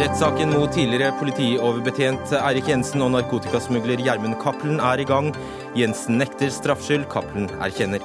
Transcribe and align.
Rettssaken 0.00 0.50
mot 0.50 0.72
tidligere 0.72 1.12
politioverbetjent 1.18 2.32
Eirik 2.38 2.68
Jensen 2.70 3.02
og 3.04 3.12
narkotikasmugler 3.14 4.00
Gjermund 4.00 4.38
Cappelen 4.40 4.80
er 4.80 5.02
i 5.02 5.04
gang. 5.08 5.28
Jensen 5.76 6.16
nekter 6.20 6.48
straffskyld, 6.52 7.04
Cappelen 7.12 7.50
erkjenner. 7.60 8.04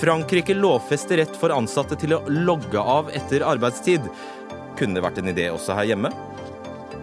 Frankrike 0.00 0.56
lovfester 0.56 1.20
rett 1.20 1.36
for 1.38 1.54
ansatte 1.54 1.98
til 2.00 2.16
å 2.16 2.22
logge 2.26 2.80
av 2.80 3.12
etter 3.14 3.44
arbeidstid. 3.46 4.08
Kunne 4.78 4.98
det 4.98 5.04
vært 5.04 5.20
en 5.22 5.30
idé 5.30 5.46
også 5.52 5.76
her 5.78 5.92
hjemme? 5.92 6.10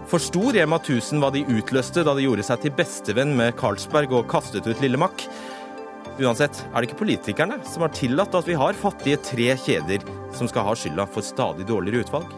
Forsto 0.10 0.50
Rema 0.56 0.82
1000 0.82 1.22
hva 1.22 1.30
de 1.32 1.46
utløste 1.46 2.02
da 2.04 2.16
de 2.18 2.26
gjorde 2.26 2.44
seg 2.48 2.64
til 2.64 2.74
bestevenn 2.76 3.36
med 3.38 3.54
Carlsberg 3.62 4.16
og 4.18 4.28
kastet 4.32 4.66
ut 4.66 4.82
Lille 4.82 5.00
Mack? 5.00 5.28
Uansett 6.20 6.58
er 6.68 6.82
det 6.82 6.90
ikke 6.90 7.00
politikerne 7.06 7.62
som 7.64 7.86
har 7.86 7.94
tillatt 7.96 8.34
at 8.36 8.48
vi 8.48 8.58
har 8.60 8.76
fattige 8.76 9.20
tre 9.24 9.54
kjeder 9.56 10.04
som 10.36 10.50
skal 10.52 10.66
ha 10.68 10.74
skylda 10.76 11.06
for 11.08 11.24
stadig 11.24 11.68
dårligere 11.70 12.04
utvalg. 12.04 12.34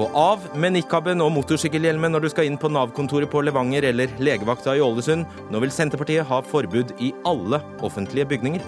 Og 0.00 0.12
av 0.16 0.44
med 0.56 0.74
nikaben 0.76 1.20
og 1.24 1.32
motorsykkelhjelmen 1.32 2.12
når 2.12 2.24
du 2.24 2.28
skal 2.32 2.48
inn 2.48 2.58
på 2.60 2.68
Nav-kontoret 2.72 3.28
på 3.32 3.42
Levanger 3.44 3.86
eller 3.90 4.12
legevakta 4.20 4.76
i 4.76 4.84
Ålesund. 4.84 5.24
Nå 5.52 5.60
vil 5.64 5.72
Senterpartiet 5.72 6.28
ha 6.28 6.40
forbud 6.44 6.94
i 7.00 7.12
alle 7.28 7.60
offentlige 7.84 8.28
bygninger. 8.32 8.64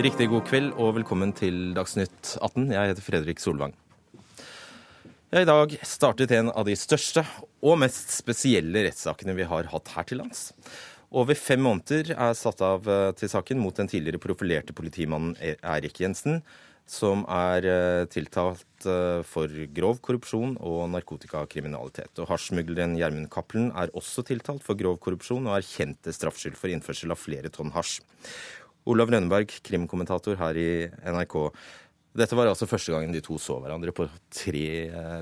Riktig 0.00 0.30
god 0.32 0.48
kveld 0.48 0.72
og 0.80 0.96
velkommen 0.96 1.36
til 1.36 1.74
Dagsnytt 1.76 2.38
18. 2.40 2.70
Jeg 2.72 2.94
heter 2.94 3.04
Fredrik 3.04 3.40
Solvang. 3.44 3.76
I 5.30 5.44
dag 5.46 5.76
startet 5.86 6.32
en 6.34 6.48
av 6.50 6.64
de 6.66 6.72
største 6.74 7.22
og 7.62 7.76
mest 7.78 8.08
spesielle 8.10 8.80
rettssakene 8.82 9.36
vi 9.38 9.44
har 9.46 9.68
hatt 9.70 9.92
her 9.94 10.08
til 10.08 10.18
lands. 10.18 10.48
Over 11.14 11.38
fem 11.38 11.62
måneder 11.62 12.10
er 12.16 12.34
satt 12.34 12.58
av 12.66 12.88
eh, 12.90 13.12
til 13.14 13.30
saken 13.30 13.60
mot 13.62 13.76
den 13.78 13.86
tidligere 13.86 14.18
profilerte 14.18 14.74
politimannen 14.74 15.36
Eirik 15.38 16.00
Jensen, 16.02 16.40
som 16.82 17.22
er 17.30 17.68
eh, 17.70 18.08
tiltalt 18.10 18.88
eh, 18.90 19.22
for 19.22 19.54
grov 19.76 20.00
korrupsjon 20.02 20.56
og 20.58 20.88
narkotikakriminalitet. 20.96 22.10
Og 22.18 22.26
Hasjsmugleren 22.32 22.96
Gjermund 22.98 23.30
Cappelen 23.30 23.70
er 23.78 23.94
også 23.94 24.26
tiltalt 24.26 24.66
for 24.66 24.74
grov 24.74 24.98
korrupsjon 24.98 25.46
og 25.46 25.60
erkjente 25.60 26.10
straffskyld 26.16 26.58
for 26.58 26.74
innførsel 26.74 27.14
av 27.14 27.22
flere 27.22 27.54
tonn 27.54 27.70
hasj. 27.76 28.00
Olav 28.90 29.14
Rønneberg, 29.14 29.54
krimkommentator 29.62 30.40
her 30.42 30.58
i 30.58 30.70
NRK. 31.06 31.38
Dette 32.16 32.34
var 32.34 32.50
altså 32.50 32.66
første 32.66 32.90
gangen 32.90 33.12
de 33.14 33.22
to 33.22 33.36
så 33.38 33.60
hverandre 33.62 33.92
på 33.94 34.08
tre, 34.34 34.66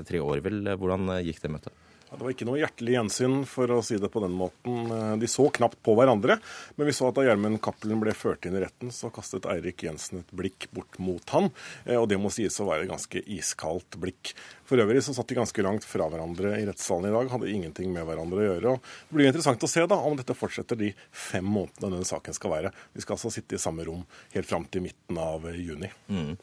tre 0.09 0.21
år, 0.25 0.41
vel. 0.45 0.63
Hvordan 0.79 1.11
gikk 1.25 1.43
det 1.43 1.51
møtet? 1.53 1.88
Det 2.09 2.23
var 2.25 2.33
ikke 2.33 2.47
noe 2.49 2.57
hjertelig 2.57 2.95
gjensyn, 2.95 3.35
for 3.45 3.71
å 3.75 3.79
si 3.85 3.99
det 4.01 4.09
på 4.09 4.21
den 4.23 4.33
måten. 4.33 4.89
De 5.21 5.27
så 5.29 5.45
knapt 5.53 5.77
på 5.85 5.93
hverandre, 5.97 6.39
men 6.75 6.89
vi 6.89 6.95
så 6.95 7.09
at 7.09 7.17
da 7.19 7.25
Gjermund 7.27 7.61
Cappelen 7.63 8.01
ble 8.01 8.15
ført 8.17 8.47
inn 8.49 8.57
i 8.57 8.63
retten, 8.63 8.89
så 8.93 9.11
kastet 9.13 9.45
Eirik 9.49 9.85
Jensen 9.85 10.23
et 10.23 10.33
blikk 10.35 10.67
bort 10.73 10.97
mot 10.97 11.35
han, 11.35 11.51
og 11.99 12.07
det 12.09 12.17
må 12.21 12.31
sies 12.33 12.57
å 12.59 12.67
være 12.67 12.87
et 12.87 12.91
ganske 12.91 13.21
iskaldt 13.37 13.99
blikk. 14.01 14.33
For 14.69 14.81
øvrig 14.81 15.01
så 15.05 15.15
satt 15.17 15.29
de 15.29 15.37
ganske 15.37 15.65
langt 15.65 15.85
fra 15.87 16.05
hverandre 16.09 16.55
i 16.59 16.65
rettssalen 16.67 17.09
i 17.09 17.13
dag, 17.13 17.29
hadde 17.31 17.49
ingenting 17.49 17.93
med 17.93 18.05
hverandre 18.09 18.41
å 18.41 18.47
gjøre. 18.47 18.73
og 18.73 18.91
Det 19.09 19.17
blir 19.17 19.29
interessant 19.29 19.65
å 19.65 19.69
se 19.69 19.85
da 19.89 19.97
om 20.05 20.17
dette 20.17 20.37
fortsetter 20.37 20.77
de 20.77 20.91
fem 21.09 21.45
månedene 21.45 21.95
denne 21.95 22.09
saken 22.09 22.37
skal 22.37 22.53
være. 22.53 22.73
De 22.93 23.05
skal 23.05 23.17
altså 23.17 23.33
sitte 23.33 23.57
i 23.57 23.61
samme 23.61 23.85
rom 23.87 24.03
helt 24.35 24.49
fram 24.49 24.65
til 24.69 24.85
midten 24.85 25.17
av 25.21 25.45
juni. 25.55 25.89
Mm. 26.09 26.35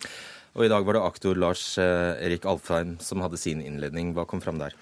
Og 0.57 0.65
I 0.65 0.71
dag 0.73 0.87
var 0.89 0.97
det 0.97 1.05
aktor 1.07 1.39
Lars 1.39 1.65
eh, 1.79 2.17
Erik 2.27 2.47
Alfheim 2.49 2.97
som 3.05 3.23
hadde 3.23 3.39
sin 3.39 3.63
innledning. 3.63 4.15
Hva 4.17 4.27
kom 4.27 4.43
fram 4.43 4.59
der? 4.63 4.75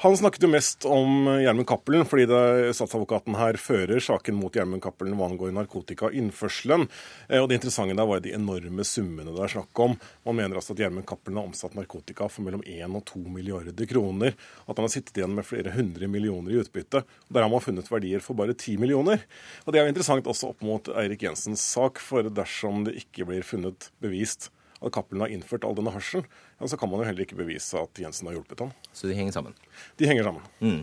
Han 0.00 0.16
snakket 0.16 0.42
jo 0.42 0.48
mest 0.48 0.84
om 0.86 1.26
Gjermund 1.42 1.66
Cappelen, 1.66 2.04
fordi 2.06 2.28
statsadvokaten 2.70 3.34
her 3.34 3.56
fører 3.58 3.98
saken 3.98 4.36
mot 4.38 4.54
Gjermund 4.54 4.78
Cappelen 4.84 5.16
hva 5.18 5.26
angår 5.26 5.50
narkotikainnførselen. 5.56 6.84
Eh, 7.26 7.40
og 7.42 7.48
Det 7.48 7.56
interessante 7.58 7.96
der 7.98 8.06
var 8.06 8.20
de 8.22 8.30
enorme 8.36 8.84
summene 8.86 9.32
det 9.34 9.42
er 9.42 9.50
snakk 9.56 9.80
om. 9.82 9.96
Man 10.22 10.36
mener 10.38 10.60
altså 10.60 10.76
at 10.76 10.84
Gjermund 10.84 11.02
Cappelen 11.10 11.40
har 11.40 11.48
omsatt 11.50 11.74
narkotika 11.74 12.28
for 12.30 12.46
mellom 12.46 12.62
1 12.62 12.94
og 12.94 13.02
2 13.10 13.24
milliarder 13.26 13.90
kroner. 13.90 14.36
At 14.68 14.78
han 14.78 14.86
har 14.86 14.92
sittet 14.94 15.18
igjen 15.18 15.34
med 15.34 15.48
flere 15.48 15.74
hundre 15.74 16.06
millioner 16.06 16.54
i 16.54 16.60
utbytte. 16.62 17.02
og 17.02 17.34
Der 17.34 17.42
har 17.42 17.50
man 17.50 17.64
funnet 17.66 17.90
verdier 17.90 18.22
for 18.22 18.38
bare 18.38 18.54
10 18.54 18.78
millioner. 18.78 19.26
Og 19.66 19.72
Det 19.72 19.80
er 19.80 19.88
jo 19.88 19.96
interessant 19.96 20.30
også 20.30 20.52
opp 20.54 20.62
mot 20.62 20.92
Eirik 20.94 21.26
Jensens 21.26 21.58
sak, 21.74 21.98
for 21.98 22.22
dersom 22.22 22.86
det 22.86 23.00
ikke 23.02 23.26
blir 23.26 23.42
funnet 23.42 23.90
bevist 23.98 24.52
at 24.78 24.94
Cappelen 24.94 25.24
har 25.24 25.32
innført 25.34 25.64
all 25.66 25.76
denne 25.78 25.92
hasjen, 25.94 26.24
ja, 26.58 26.68
så 26.70 26.78
kan 26.78 26.90
man 26.90 27.02
jo 27.02 27.08
heller 27.08 27.24
ikke 27.24 27.38
bevise 27.38 27.80
at 27.80 27.98
Jensen 28.02 28.30
har 28.30 28.38
hjulpet 28.38 28.62
ham. 28.62 28.70
Så 28.92 29.10
de 29.10 29.16
henger 29.18 29.34
sammen? 29.34 29.56
De 29.98 30.08
henger 30.08 30.28
sammen. 30.28 30.46
Mm. 30.62 30.80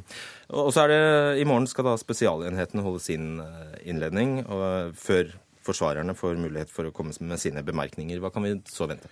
Og 0.62 0.74
så 0.76 0.86
er 0.86 0.94
det, 0.94 1.02
I 1.42 1.48
morgen 1.48 1.70
skal 1.72 1.88
da 1.88 1.96
Spesialenheten 2.00 2.84
holde 2.86 3.04
sin 3.04 3.40
eh, 3.44 3.80
innledning, 3.88 4.42
og 4.46 4.96
før 5.00 5.34
forsvarerne 5.66 6.16
får 6.18 6.38
mulighet 6.40 6.72
for 6.72 6.88
å 6.88 6.94
komme 6.96 7.16
med 7.26 7.42
sine 7.42 7.64
bemerkninger. 7.66 8.20
Hva 8.22 8.32
kan 8.34 8.46
vi 8.46 8.58
så 8.70 8.88
vente? 8.90 9.10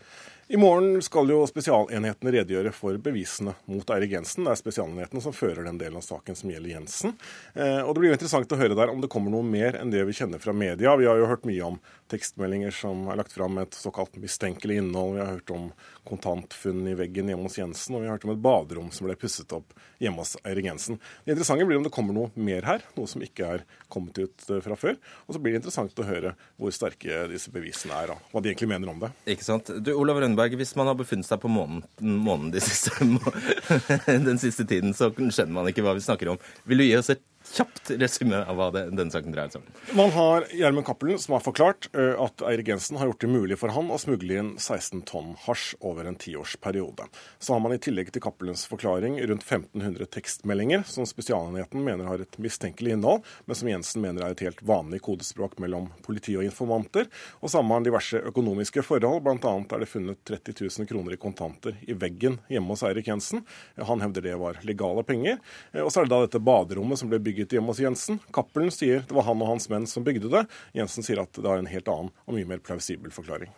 I 0.53 0.57
morgen 0.57 1.01
skal 1.01 1.31
jo 1.33 1.39
spesialenhetene 1.49 2.31
redegjøre 2.35 2.69
for 2.77 2.99
bevisene 3.01 3.55
mot 3.65 3.89
Eirik 3.89 4.11
Jensen. 4.13 4.45
Det 4.45 4.51
er 4.51 4.59
spesialenhetene 4.59 5.23
som 5.25 5.33
fører 5.33 5.65
den 5.65 5.79
delen 5.81 5.97
av 5.97 6.03
saken 6.05 6.37
som 6.37 6.51
gjelder 6.51 6.75
Jensen. 6.75 7.15
Eh, 7.55 7.79
og 7.81 7.95
Det 7.95 8.03
blir 8.03 8.11
jo 8.11 8.17
interessant 8.19 8.53
å 8.53 8.59
høre 8.59 8.77
der 8.77 8.91
om 8.93 9.01
det 9.01 9.09
kommer 9.09 9.33
noe 9.33 9.41
mer 9.41 9.79
enn 9.79 9.89
det 9.89 10.03
vi 10.05 10.13
kjenner 10.13 10.37
fra 10.43 10.53
media. 10.53 10.93
Vi 10.93 11.07
har 11.09 11.17
jo 11.17 11.31
hørt 11.31 11.47
mye 11.49 11.71
om 11.71 11.79
tekstmeldinger 12.13 12.69
som 12.83 13.07
er 13.09 13.17
lagt 13.17 13.33
fram 13.33 13.57
med 13.57 13.71
et 13.71 13.79
såkalt 13.79 14.13
mistenkelig 14.21 14.77
innhold. 14.83 15.15
Vi 15.15 15.23
har 15.23 15.33
hørt 15.39 15.55
om 15.57 15.65
kontantfunn 16.05 16.85
i 16.85 16.93
veggen 17.01 17.33
hjemme 17.33 17.49
hos 17.49 17.57
Jensen, 17.57 17.97
og 17.97 18.03
vi 18.03 18.11
har 18.11 18.19
hørt 18.19 18.29
om 18.29 18.35
et 18.35 18.45
baderom 18.45 18.93
som 18.93 19.09
ble 19.09 19.17
pusset 19.17 19.57
opp 19.57 19.73
hjemme 20.03 20.23
hos 20.23 20.35
Eirik 20.43 20.67
Jensen. 20.67 20.99
Det 21.23 21.33
interessante 21.33 21.67
blir 21.67 21.79
om 21.79 21.87
det 21.87 21.93
kommer 21.93 22.15
noe 22.15 22.31
mer 22.35 22.67
her, 22.67 22.85
noe 22.97 23.09
som 23.09 23.23
ikke 23.23 23.49
er 23.57 23.65
kommet 23.93 24.17
ut 24.19 24.45
eh, 24.49 24.61
fra 24.63 24.77
før. 24.79 24.99
Og 25.27 25.35
så 25.35 25.41
blir 25.41 25.55
det 25.55 25.63
interessant 25.63 25.99
å 25.99 26.07
høre 26.07 26.35
hvor 26.59 26.75
sterke 26.75 27.25
disse 27.31 27.53
bevisene 27.53 27.97
er, 28.03 28.13
og 28.15 28.33
hva 28.33 28.43
de 28.43 28.51
egentlig 28.51 28.71
mener 28.73 28.91
om 28.91 29.01
det. 29.03 29.13
Ikke 29.35 29.47
sant. 29.47 29.71
Du, 29.79 29.93
Olav 29.95 30.19
Rønne 30.19 30.33
Rønneberg, 30.33 30.57
hvis 30.59 30.75
man 30.79 30.89
har 30.89 30.97
befunnet 30.99 31.27
seg 31.27 31.41
på 31.43 31.51
månen, 31.51 31.83
månen 31.99 32.51
de 32.53 32.61
siste, 32.63 32.93
den 34.29 34.41
siste 34.41 34.65
tiden, 34.69 34.95
så 34.97 35.11
skjønner 35.13 35.53
man 35.55 35.69
ikke 35.71 35.85
hva 35.85 35.95
vi 35.97 36.05
snakker 36.05 36.33
om. 36.33 36.41
Vil 36.69 36.81
du 36.81 36.87
gi 36.87 36.97
oss 36.97 37.11
et 37.13 37.23
kjapt 37.53 37.91
resymé 37.99 38.39
av 38.47 38.57
hva 38.57 38.69
det, 38.73 38.85
denne 38.95 39.13
saken 39.13 39.33
dreier 39.35 39.51
seg 39.53 39.63
om. 39.63 39.97
Man 39.99 40.13
har 40.15 40.47
Gjermund 40.55 40.87
Cappelen 40.87 41.19
som 41.21 41.35
har 41.37 41.43
forklart 41.43 41.89
at 41.93 42.43
Eirik 42.47 42.71
Jensen 42.71 42.97
har 42.99 43.09
gjort 43.09 43.21
det 43.21 43.31
mulig 43.31 43.57
for 43.59 43.73
han 43.75 43.91
å 43.93 43.99
smugle 44.01 44.39
inn 44.39 44.51
16 44.57 45.03
tonn 45.09 45.33
hasj 45.45 45.73
over 45.83 46.07
en 46.07 46.17
tiårsperiode. 46.19 47.07
Så 47.39 47.53
har 47.53 47.61
man 47.63 47.75
i 47.75 47.79
tillegg 47.81 48.11
til 48.13 48.23
Cappelens 48.23 48.65
forklaring 48.69 49.19
rundt 49.21 49.45
1500 49.45 50.07
tekstmeldinger 50.13 50.85
som 50.87 51.07
Spesialenheten 51.09 51.83
mener 51.83 52.07
har 52.09 52.23
et 52.23 52.37
mistenkelig 52.41 52.95
innhold, 52.95 53.23
men 53.45 53.59
som 53.59 53.69
Jensen 53.69 54.03
mener 54.03 54.25
er 54.25 54.35
et 54.35 54.45
helt 54.45 54.63
vanlig 54.65 55.01
kodespråk 55.05 55.59
mellom 55.63 55.89
politi 56.05 56.37
og 56.39 56.47
informanter. 56.47 57.09
Og 57.41 57.51
så 57.51 57.59
har 57.59 57.67
man 57.67 57.85
diverse 57.85 58.21
økonomiske 58.31 58.85
forhold, 58.85 59.23
bl.a. 59.25 59.53
er 59.59 59.83
det 59.83 59.89
funnet 59.91 60.21
30 60.29 60.57
000 60.79 60.89
kroner 60.89 61.17
i 61.17 61.21
kontanter 61.21 61.77
i 61.83 61.97
veggen 61.97 62.39
hjemme 62.51 62.73
hos 62.73 62.85
Eirik 62.87 63.11
Jensen. 63.11 63.43
Han 63.77 64.03
hevder 64.03 64.29
det 64.29 64.39
var 64.39 64.61
legale 64.67 65.03
penger. 65.07 65.41
Og 65.83 65.91
så 65.91 66.01
er 66.01 66.07
det 66.07 66.15
da 66.15 66.21
dette 66.25 66.43
baderommet 66.43 66.99
som 66.99 67.11
ble 67.11 67.19
bygget 67.23 67.32
bygget 67.33 67.57
hjemme 67.57 67.73
hos 67.73 67.81
Jensen. 67.81 68.21
Cappelen 68.33 68.71
sier 68.73 69.01
det 69.09 69.17
var 69.17 69.25
han 69.25 69.41
og 69.41 69.55
hans 69.55 69.69
menn 69.73 69.89
som 69.89 70.05
bygde 70.05 70.29
det. 70.29 70.45
Jensen 70.77 71.05
sier 71.05 71.23
at 71.23 71.33
det 71.33 71.49
har 71.49 71.57
en 71.57 71.69
helt 71.69 71.89
annen 71.89 72.13
og 72.13 72.37
mye 72.37 72.49
mer 72.53 72.61
plausibel 72.61 73.13
forklaring. 73.13 73.49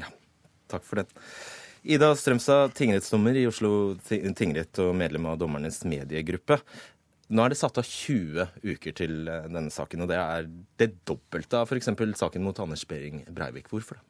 Ja, 0.00 0.08
takk 0.72 0.86
for 0.88 1.02
det. 1.02 1.08
Ida 1.88 2.10
Strømstad, 2.16 2.72
tingrettsdommer 2.74 3.36
i 3.38 3.46
Oslo 3.48 3.96
tingrett 4.08 4.80
og 4.82 4.96
medlem 4.98 5.28
av 5.30 5.38
dommernes 5.40 5.84
mediegruppe. 5.88 6.58
Nå 7.28 7.44
er 7.44 7.52
det 7.52 7.60
satt 7.60 7.76
av 7.78 7.84
20 7.84 8.48
uker 8.64 8.94
til 8.96 9.28
eh, 9.28 9.48
denne 9.52 9.70
saken, 9.72 10.04
og 10.04 10.08
det 10.08 10.16
er 10.16 10.46
det 10.80 10.94
dobbelte 11.08 11.60
av 11.60 11.68
f.eks. 11.68 11.92
saken 12.16 12.44
mot 12.44 12.56
Anders 12.64 12.86
Behring 12.88 13.20
Breivik. 13.28 13.68
Hvorfor 13.68 14.00
det? 14.00 14.06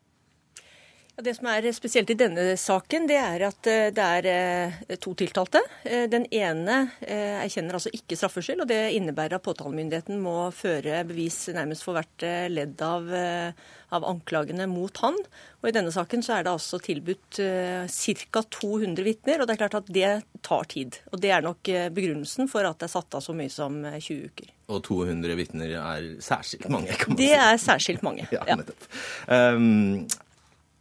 Det 1.18 1.32
som 1.34 1.48
er 1.50 1.66
spesielt 1.74 2.10
i 2.12 2.14
denne 2.14 2.52
saken, 2.60 3.08
det 3.10 3.16
er 3.18 3.42
at 3.48 3.66
eh, 3.66 3.88
det 3.94 4.04
er 4.04 4.26
eh, 4.30 4.98
to 5.02 5.16
tiltalte. 5.18 5.58
Eh, 5.82 6.04
den 6.10 6.28
ene 6.30 6.76
erkjenner 7.02 7.74
altså 7.74 7.90
ikke 7.90 8.14
straffskyld, 8.18 8.62
og 8.62 8.68
det 8.70 8.92
innebærer 8.94 9.34
at 9.38 9.42
påtalemyndigheten 9.42 10.20
må 10.22 10.52
føre 10.54 11.00
bevis 11.08 11.48
nærmest 11.56 11.82
for 11.86 11.98
hvert 11.98 12.22
ledd 12.52 12.78
av, 12.84 13.08
av, 13.10 14.06
anklagene 14.06 14.68
mot 14.70 15.00
han. 15.02 15.18
Og 15.58 15.70
I 15.70 15.74
denne 15.74 15.90
saken 15.94 16.22
så 16.22 16.36
er 16.36 16.46
det 16.46 16.52
altså 16.52 16.78
tilbudt 16.82 17.40
ca. 17.40 18.44
200 18.60 19.06
vitner, 19.06 19.42
og 19.42 19.48
det 19.48 19.56
er 19.56 19.62
klart 19.64 19.78
at 19.80 19.90
det 19.90 20.12
tar 20.46 20.70
tid. 20.70 21.00
Og 21.10 21.18
Det 21.24 21.34
er 21.34 21.42
nok 21.42 21.72
begrunnelsen 21.96 22.50
for 22.52 22.68
at 22.68 22.78
det 22.78 22.86
er 22.86 22.94
satt 22.94 23.18
av 23.18 23.26
så 23.26 23.34
mye 23.34 23.50
som 23.50 23.82
20 23.88 24.30
uker. 24.30 24.54
Og 24.70 24.84
200 24.86 25.38
vitner 25.40 25.74
er 25.80 26.08
særskilt 26.22 26.70
mange? 26.70 26.94
kan 26.94 27.14
man 27.14 27.18
det 27.18 27.26
si. 27.26 27.34
Det 27.34 27.42
er 27.48 27.60
særskilt 27.64 28.06
mange, 28.06 28.30
ja. 28.36 28.46
nettopp. 28.54 28.90
Um, 29.26 30.06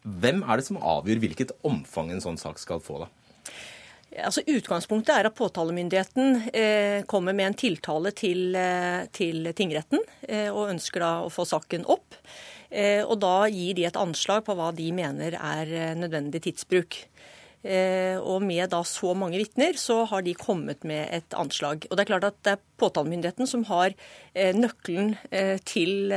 hvem 0.07 0.43
er 0.45 0.59
det 0.59 0.67
som 0.67 0.79
avgjør 0.79 1.21
hvilket 1.23 1.55
omfang 1.67 2.11
en 2.13 2.23
sånn 2.23 2.39
sak 2.39 2.61
skal 2.61 2.81
få? 2.83 3.03
da? 3.03 3.11
Altså 4.17 4.41
Utgangspunktet 4.47 5.13
er 5.13 5.27
at 5.27 5.35
påtalemyndigheten 5.37 6.37
eh, 6.55 7.01
kommer 7.09 7.35
med 7.37 7.51
en 7.51 7.57
tiltale 7.59 8.13
til, 8.17 8.55
eh, 8.55 9.03
til 9.13 9.51
tingretten 9.57 10.01
eh, 10.23 10.47
og 10.47 10.71
ønsker 10.71 11.03
da 11.03 11.11
å 11.25 11.33
få 11.33 11.45
saken 11.45 11.85
opp. 11.91 12.15
Eh, 12.71 13.03
og 13.03 13.19
Da 13.21 13.47
gir 13.51 13.75
de 13.77 13.85
et 13.87 13.99
anslag 13.99 14.45
på 14.47 14.55
hva 14.57 14.71
de 14.75 14.87
mener 14.95 15.37
er 15.37 15.73
eh, 15.75 15.95
nødvendig 15.99 16.41
tidsbruk. 16.47 17.03
Og 17.63 18.43
med 18.45 18.69
da 18.71 18.83
så 18.87 19.11
mange 19.17 19.39
vitner, 19.41 19.75
så 19.81 20.03
har 20.07 20.21
de 20.23 20.35
kommet 20.37 20.85
med 20.87 21.09
et 21.11 21.33
anslag. 21.35 21.87
Og 21.89 21.97
det 21.97 22.03
er 22.03 22.11
klart 22.11 22.27
at 22.29 22.37
det 22.45 22.53
er 22.53 22.63
påtalemyndigheten 22.77 23.49
som 23.49 23.65
har 23.67 23.95
nøkkelen 24.55 25.15
til 25.67 26.13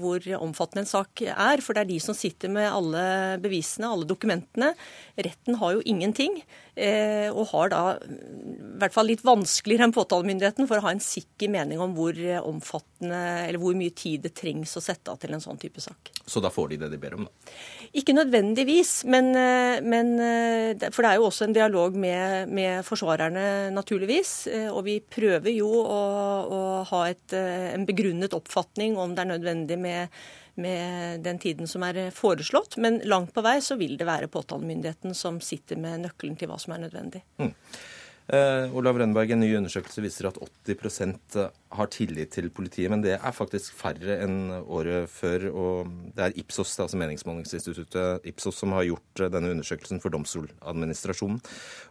hvor 0.00 0.26
omfattende 0.40 0.82
en 0.82 0.90
sak 0.90 1.22
er. 1.30 1.62
For 1.64 1.72
det 1.72 1.84
er 1.84 1.92
de 1.94 2.00
som 2.02 2.18
sitter 2.18 2.52
med 2.52 2.68
alle 2.68 3.04
bevisene, 3.40 3.88
alle 3.88 4.08
dokumentene. 4.10 4.74
Retten 5.16 5.56
har 5.62 5.78
jo 5.78 5.84
ingenting. 5.88 6.42
Og 6.74 7.44
har 7.54 7.70
da 7.70 7.82
i 8.02 8.78
hvert 8.82 8.96
fall 8.96 9.08
litt 9.08 9.24
vanskeligere 9.24 9.86
enn 9.86 9.94
påtalemyndigheten 9.94 10.66
for 10.68 10.82
å 10.82 10.88
ha 10.88 10.92
en 10.96 11.04
sikker 11.04 11.52
mening 11.54 11.80
om 11.80 11.94
hvor 11.96 12.18
omfattende 12.42 13.22
eller 13.46 13.62
hvor 13.62 13.78
mye 13.78 13.94
tid 13.94 14.26
det 14.26 14.34
trengs 14.36 14.74
å 14.76 14.82
sette 14.82 15.12
av 15.12 15.22
til 15.22 15.32
en 15.36 15.44
sånn 15.44 15.60
type 15.62 15.80
sak. 15.80 16.10
Så 16.26 16.42
da 16.42 16.50
får 16.52 16.74
de 16.74 16.82
det 16.82 16.90
de 16.92 17.00
ber 17.00 17.14
om, 17.16 17.28
da? 17.30 17.52
Ikke 17.94 18.14
nødvendigvis, 18.16 19.04
men, 19.06 19.28
men 19.86 20.08
For 20.90 21.04
det 21.04 21.10
er 21.12 21.20
jo 21.20 21.28
også 21.28 21.46
en 21.46 21.54
dialog 21.54 21.94
med, 21.94 22.50
med 22.50 22.82
forsvarerne, 22.82 23.70
naturligvis. 23.70 24.32
Og 24.72 24.80
vi 24.88 24.96
prøver 24.98 25.54
jo 25.54 25.68
å, 25.70 26.00
å 26.42 26.62
ha 26.90 27.02
et, 27.12 27.36
en 27.38 27.86
begrunnet 27.86 28.34
oppfatning 28.34 28.98
om 28.98 29.14
det 29.14 29.22
er 29.22 29.30
nødvendig 29.36 29.78
med 29.78 30.24
med 30.54 31.20
den 31.24 31.38
tiden 31.38 31.66
som 31.66 31.82
er 31.86 32.10
foreslått. 32.14 32.76
Men 32.78 33.00
langt 33.10 33.34
på 33.34 33.42
vei 33.44 33.56
så 33.64 33.78
vil 33.80 33.96
det 33.98 34.06
være 34.08 34.30
påtalemyndigheten 34.32 35.14
som 35.18 35.40
sitter 35.42 35.80
med 35.80 36.04
nøkkelen 36.04 36.38
til 36.38 36.50
hva 36.50 36.58
som 36.62 36.76
er 36.76 36.84
nødvendig. 36.86 37.24
Mm. 37.42 37.52
Uh, 38.24 38.72
Olav 38.72 38.96
Rønneberg, 38.96 39.34
En 39.34 39.42
ny 39.42 39.50
undersøkelse 39.58 40.00
viser 40.00 40.30
at 40.30 40.38
80% 40.64 41.34
har 41.76 41.88
tillit 41.92 42.30
til 42.32 42.48
politiet. 42.48 42.88
Men 42.88 43.02
det 43.04 43.18
er 43.18 43.36
faktisk 43.36 43.74
færre 43.76 44.16
enn 44.24 44.48
året 44.64 45.10
før. 45.12 45.50
og 45.52 45.90
Det 46.16 46.24
er 46.24 46.38
Ipsos, 46.40 46.72
altså 46.80 46.96
meningsmålingsinstituttet 46.96 48.24
Ipsos 48.24 48.56
som 48.56 48.72
har 48.72 48.86
gjort 48.88 49.26
denne 49.28 49.52
undersøkelsen 49.52 50.00
for 50.00 50.08
Domstoladministrasjonen. 50.08 51.42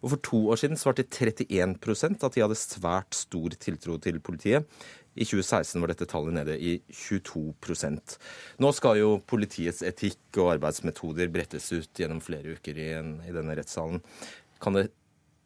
Og 0.01 0.09
For 0.09 0.23
to 0.25 0.41
år 0.49 0.63
siden 0.63 0.81
svarte 0.81 1.05
31% 1.05 2.25
at 2.25 2.33
de 2.33 2.41
hadde 2.41 2.57
svært 2.57 3.13
stor 3.13 3.53
tiltro 3.53 3.99
til 4.01 4.19
politiet. 4.19 4.65
I 5.13 5.27
2016 5.29 5.81
var 5.81 5.91
dette 5.93 6.09
tallet 6.09 6.33
nede 6.33 6.55
i 6.57 6.79
22% 6.89 8.15
Nå 8.57 8.71
skal 8.73 8.97
jo 8.97 9.19
politiets 9.29 9.83
etikk 9.85 10.39
og 10.41 10.55
arbeidsmetoder 10.55 11.29
brettes 11.29 11.69
ut 11.69 11.93
gjennom 11.93 12.17
flere 12.17 12.55
uker 12.57 12.79
i, 12.81 12.89
i 13.29 13.35
denne 13.35 13.53
rettssalen. 13.53 14.01
Kan 14.57 14.73
det 14.79 14.87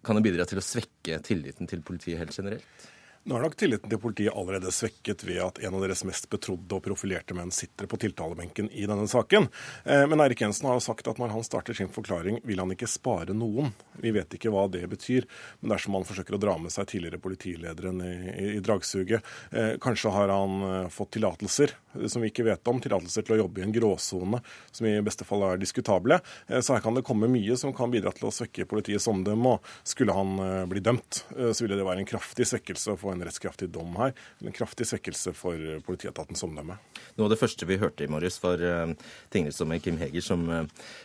kan 0.08 0.18
det 0.18 0.26
bidra 0.26 0.48
til 0.48 0.62
å 0.62 0.66
svekke 0.66 1.20
tilliten 1.26 1.70
til 1.70 1.84
politiet 1.86 2.22
helt 2.22 2.36
generelt? 2.36 2.88
Nå 3.28 3.36
er 3.36 3.42
nok 3.44 3.58
tilliten 3.60 3.92
til 3.92 4.00
politiet 4.00 4.32
allerede 4.32 4.70
svekket 4.72 5.26
ved 5.28 5.42
at 5.44 5.58
en 5.60 5.74
av 5.76 5.82
deres 5.84 6.06
mest 6.08 6.30
betrodde 6.32 6.78
og 6.78 6.84
profilerte 6.86 7.36
menn 7.36 7.50
sitter 7.52 7.84
på 7.92 7.98
tiltalebenken 8.00 8.70
i 8.72 8.86
denne 8.88 9.04
saken. 9.12 9.50
Eh, 9.84 10.06
men 10.08 10.22
Eirik 10.24 10.46
Jensen 10.46 10.70
har 10.70 10.78
jo 10.78 10.84
sagt 10.86 11.10
at 11.12 11.20
når 11.20 11.34
han 11.34 11.44
starter 11.44 11.76
sin 11.76 11.92
forklaring, 11.92 12.40
vil 12.48 12.62
han 12.64 12.72
ikke 12.72 12.88
spare 12.88 13.36
noen. 13.36 13.74
Vi 14.00 14.14
vet 14.16 14.32
ikke 14.38 14.54
hva 14.54 14.64
det 14.72 14.86
betyr, 14.88 15.28
men 15.60 15.74
dersom 15.74 15.98
han 15.98 16.08
forsøker 16.08 16.38
å 16.38 16.40
dra 16.40 16.54
med 16.56 16.72
seg 16.72 16.88
tidligere 16.88 17.20
politilederen 17.20 18.00
i, 18.06 18.62
dragsuget 18.64 19.20
eh, 19.52 19.76
Kanskje 19.84 20.16
har 20.16 20.32
han 20.32 20.64
eh, 20.70 20.88
fått 20.96 21.18
tillatelser 21.18 21.76
som 22.08 22.24
vi 22.24 22.32
ikke 22.32 22.48
vet 22.48 22.72
om, 22.72 22.80
tillatelser 22.80 23.28
til 23.28 23.36
å 23.36 23.42
jobbe 23.42 23.60
i 23.60 23.68
en 23.68 23.76
gråsone 23.76 24.40
som 24.72 24.88
i 24.88 24.96
beste 25.04 25.28
fall 25.28 25.44
er 25.50 25.60
diskutable. 25.60 26.20
Så 26.46 26.76
her 26.76 26.84
kan 26.86 26.94
det 26.94 27.02
komme 27.04 27.26
mye 27.32 27.58
som 27.58 27.74
kan 27.76 27.90
bidra 27.90 28.12
til 28.14 28.28
å 28.30 28.34
svekke 28.34 28.68
politiets 28.70 29.08
omdømme. 29.10 29.56
Og 29.58 29.72
skulle 29.82 30.14
han 30.14 30.70
bli 30.70 30.84
dømt, 30.86 31.24
så 31.34 31.66
ville 31.66 31.80
det 31.80 31.88
være 31.88 32.04
en 32.04 32.10
kraftig 32.12 32.46
svekkelse 32.52 32.94
å 32.94 33.00
få 33.02 33.16
en 33.16 33.17
en 33.18 33.28
rettskraftig 33.28 33.70
dom 33.74 33.98
her. 34.00 34.16
En 34.44 34.56
kraftig 34.56 34.88
svekkelse 34.90 35.34
for 35.38 35.82
politietatens 35.88 36.46
omdømme. 36.48 36.78
Noe 37.18 37.28
av 37.28 37.34
det 37.34 37.40
første 37.42 37.68
vi 37.70 37.80
hørte 37.82 38.06
i 38.06 38.12
morges, 38.12 38.40
var 38.44 38.62
uh, 38.64 38.96
tingrettsdommer 39.34 39.82
Kim 39.84 40.00
Heger 40.02 40.26
som 40.26 40.48
uh, 40.50 40.64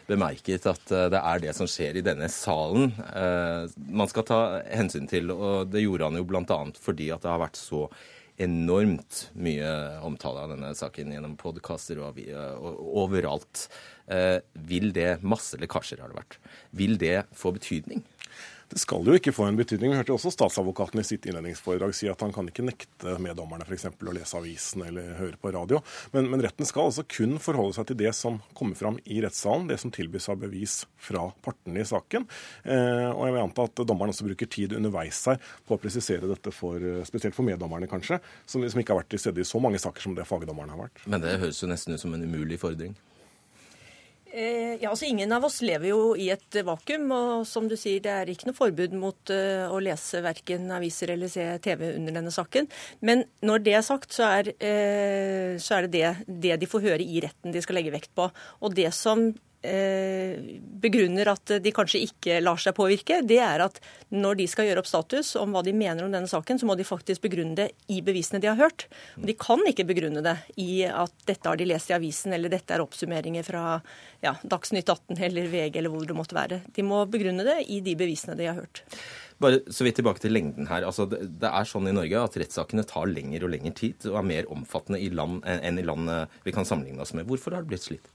bemerket 0.09 0.69
at 0.71 0.97
det 1.13 1.21
er 1.21 1.43
det 1.43 1.57
som 1.57 1.69
skjer 1.71 1.99
i 1.99 2.05
denne 2.05 2.29
salen 2.33 2.91
man 3.93 4.09
skal 4.11 4.25
ta 4.27 4.41
hensyn 4.67 5.07
til. 5.11 5.31
Og 5.33 5.71
det 5.73 5.85
gjorde 5.85 6.09
han 6.09 6.19
jo 6.19 6.27
bl.a. 6.29 6.59
fordi 6.79 7.09
at 7.15 7.25
det 7.25 7.31
har 7.33 7.41
vært 7.43 7.61
så 7.61 7.87
enormt 8.41 9.27
mye 9.39 9.71
omtale 10.05 10.45
av 10.45 10.53
denne 10.55 10.73
saken 10.77 11.13
gjennom 11.15 11.37
podkaster 11.41 12.01
og, 12.03 12.19
overalt. 13.03 13.67
Eh, 14.11 14.39
vil 14.69 14.91
det 14.97 15.21
Masse 15.23 15.61
lekkasjer 15.61 16.03
har 16.03 16.13
det 16.13 16.21
vært. 16.21 16.39
Vil 16.77 16.99
det 17.01 17.23
få 17.37 17.55
betydning? 17.57 18.03
Det 18.73 18.81
skal 18.81 19.05
jo 19.05 19.13
ikke 19.19 19.35
få 19.37 19.45
en 19.51 19.59
betydning. 19.59 19.93
Vi 19.93 19.99
hørte 20.01 20.15
også 20.15 20.31
statsadvokaten 20.33 21.03
i 21.03 21.05
sitt 21.05 21.27
innledningsforedrag 21.29 21.93
si 21.97 22.09
at 22.09 22.23
han 22.25 22.33
kan 22.33 22.47
ikke 22.49 22.65
nekte 22.65 23.19
meddommerne 23.21 23.67
f.eks. 23.67 23.91
å 23.93 24.15
lese 24.17 24.39
avisen 24.39 24.87
eller 24.87 25.11
høre 25.19 25.37
på 25.41 25.53
radio. 25.53 25.83
Men, 26.15 26.31
men, 26.33 26.41
retten 26.41 26.65
skal 26.69 26.89
altså 26.89 27.05
kun 27.05 27.37
forholde 27.43 27.77
seg 27.77 27.91
til 27.91 28.01
det 28.01 28.15
som 28.17 28.41
kommer 28.57 28.79
fram 28.79 28.97
i 29.05 29.21
rettssalen, 29.25 29.69
det 29.69 29.77
som 29.83 29.93
tilbys 29.93 30.31
av 30.33 30.41
bevis 30.41 30.79
fra 30.97 31.27
partene 31.45 31.85
i 31.85 31.87
saken. 31.89 32.25
Eh, 32.65 33.11
og 33.11 33.27
jeg 33.29 33.37
vil 33.37 33.43
anta 33.43 33.69
at 33.69 33.85
dommeren 33.85 34.15
også 34.15 34.31
bruker 34.31 34.49
tid 34.57 34.73
underveis 34.79 35.21
her 35.29 35.53
på 35.69 35.77
å 35.77 35.83
presisere 35.83 36.31
dette 36.33 36.57
for, 36.57 36.81
spesielt 37.09 37.37
for 37.37 37.45
meddommerne, 37.45 37.91
kanskje, 37.93 38.23
som, 38.49 38.65
som 38.65 38.81
ikke 38.81 38.97
har 38.97 39.03
vært 39.03 39.13
til 39.13 39.27
stede 39.27 39.45
i 39.45 39.49
så 39.53 39.61
mange 39.61 39.83
saker 39.85 40.09
som 40.09 40.17
det 40.17 40.25
fagdommerne 40.29 40.73
har 40.73 40.87
vært. 40.87 41.05
Men 41.05 41.21
det 41.21 41.37
høres 41.45 41.61
jo 41.61 41.69
nesten 41.69 41.93
ut 41.93 42.01
som 42.01 42.17
en 42.17 42.25
umulig 42.25 42.57
fordring? 42.63 42.97
Eh, 44.33 44.81
ja, 44.81 44.89
altså 44.89 45.05
Ingen 45.05 45.33
av 45.37 45.45
oss 45.45 45.59
lever 45.61 45.91
jo 45.91 46.15
i 46.17 46.31
et 46.33 46.57
vakuum. 46.65 47.11
og 47.13 47.47
som 47.47 47.69
du 47.69 47.77
sier, 47.77 48.01
Det 48.01 48.11
er 48.11 48.33
ikke 48.33 48.49
noe 48.49 48.57
forbud 48.57 48.97
mot 48.97 49.31
uh, 49.31 49.69
å 49.69 49.79
lese 49.79 50.23
verken 50.25 50.71
aviser 50.73 51.13
eller 51.13 51.29
se 51.29 51.45
TV 51.61 51.93
under 51.97 52.17
denne 52.17 52.33
saken. 52.33 52.69
Men 53.01 53.27
når 53.43 53.65
det 53.67 53.77
er 53.77 53.85
sagt, 53.85 54.13
så 54.13 54.25
er, 54.41 54.53
så 55.61 55.77
er 55.77 55.87
det, 55.87 55.93
det 56.27 56.43
det 56.43 56.61
de 56.61 56.67
får 56.67 56.85
høre 56.89 57.05
i 57.05 57.21
retten 57.21 57.53
de 57.53 57.61
skal 57.61 57.77
legge 57.77 57.93
vekt 57.93 58.15
på. 58.17 58.31
Og 58.65 58.75
det 58.75 58.89
som 58.97 59.31
Eh, 59.31 59.52
begrunner 59.63 61.29
at 61.31 61.53
de 61.63 61.73
kanskje 61.75 62.01
ikke 62.03 62.41
lar 62.43 62.59
seg 62.59 62.75
påvirke, 62.75 63.21
det 63.23 63.39
er 63.43 63.63
at 63.63 63.79
når 64.11 64.41
de 64.41 64.47
skal 64.51 64.67
gjøre 64.67 64.83
opp 64.83 64.91
status 64.91 65.35
om 65.39 65.55
hva 65.55 65.63
de 65.63 65.75
mener 65.77 66.03
om 66.03 66.13
denne 66.13 66.31
saken, 66.31 66.59
så 66.59 66.67
må 66.67 66.75
de 66.79 66.87
faktisk 66.87 67.23
begrunne 67.23 67.55
det 67.59 67.69
i 67.93 68.01
bevisene 68.05 68.41
de 68.43 68.51
har 68.51 68.59
hørt. 68.59 68.89
Og 69.21 69.29
de 69.31 69.37
kan 69.39 69.63
ikke 69.69 69.87
begrunne 69.89 70.25
det 70.25 70.35
i 70.61 70.83
at 70.89 71.15
dette 71.29 71.49
har 71.49 71.61
de 71.61 71.69
lest 71.71 71.93
i 71.93 71.97
avisen, 71.97 72.35
eller 72.35 72.53
dette 72.53 72.75
er 72.75 72.83
oppsummeringer 72.83 73.47
fra 73.47 73.67
ja, 74.25 74.35
Dagsnytt 74.43 74.91
18 74.91 75.23
eller 75.23 75.51
VG 75.53 75.79
eller 75.79 75.93
hvor 75.93 76.07
det 76.09 76.17
måtte 76.19 76.39
være. 76.39 76.63
De 76.75 76.87
må 76.87 77.05
begrunne 77.11 77.47
det 77.47 77.61
i 77.71 77.79
de 77.85 77.95
bevisene 77.99 78.37
de 78.39 78.51
har 78.51 78.59
hørt. 78.59 78.83
Bare 79.43 79.63
så 79.75 79.87
vidt 79.87 79.97
tilbake 79.99 80.23
til 80.23 80.35
lengden 80.35 80.69
her. 80.71 80.85
Altså, 80.87 81.07
det, 81.11 81.25
det, 81.43 81.51
er 81.51 81.67
sånn 81.67 81.89
i 81.91 81.95
Norge 81.95 82.27
at 82.27 82.37
rettssakene 82.43 82.87
tar 82.87 83.11
lengre 83.11 83.47
og 83.47 83.55
lengre 83.55 83.75
tid 83.79 84.11
og 84.11 84.19
er 84.21 84.29
mer 84.29 84.51
omfattende 84.55 85.01
i 85.03 85.11
land 85.15 85.43
enn 85.47 85.79
i 85.79 85.87
land 85.87 86.11
vi 86.47 86.55
kan 86.55 86.67
sammenligne 86.69 87.03
oss 87.03 87.15
med. 87.17 87.27
Hvorfor 87.31 87.57
har 87.57 87.65
det 87.65 87.73
blitt 87.73 87.87
slitt? 87.87 88.11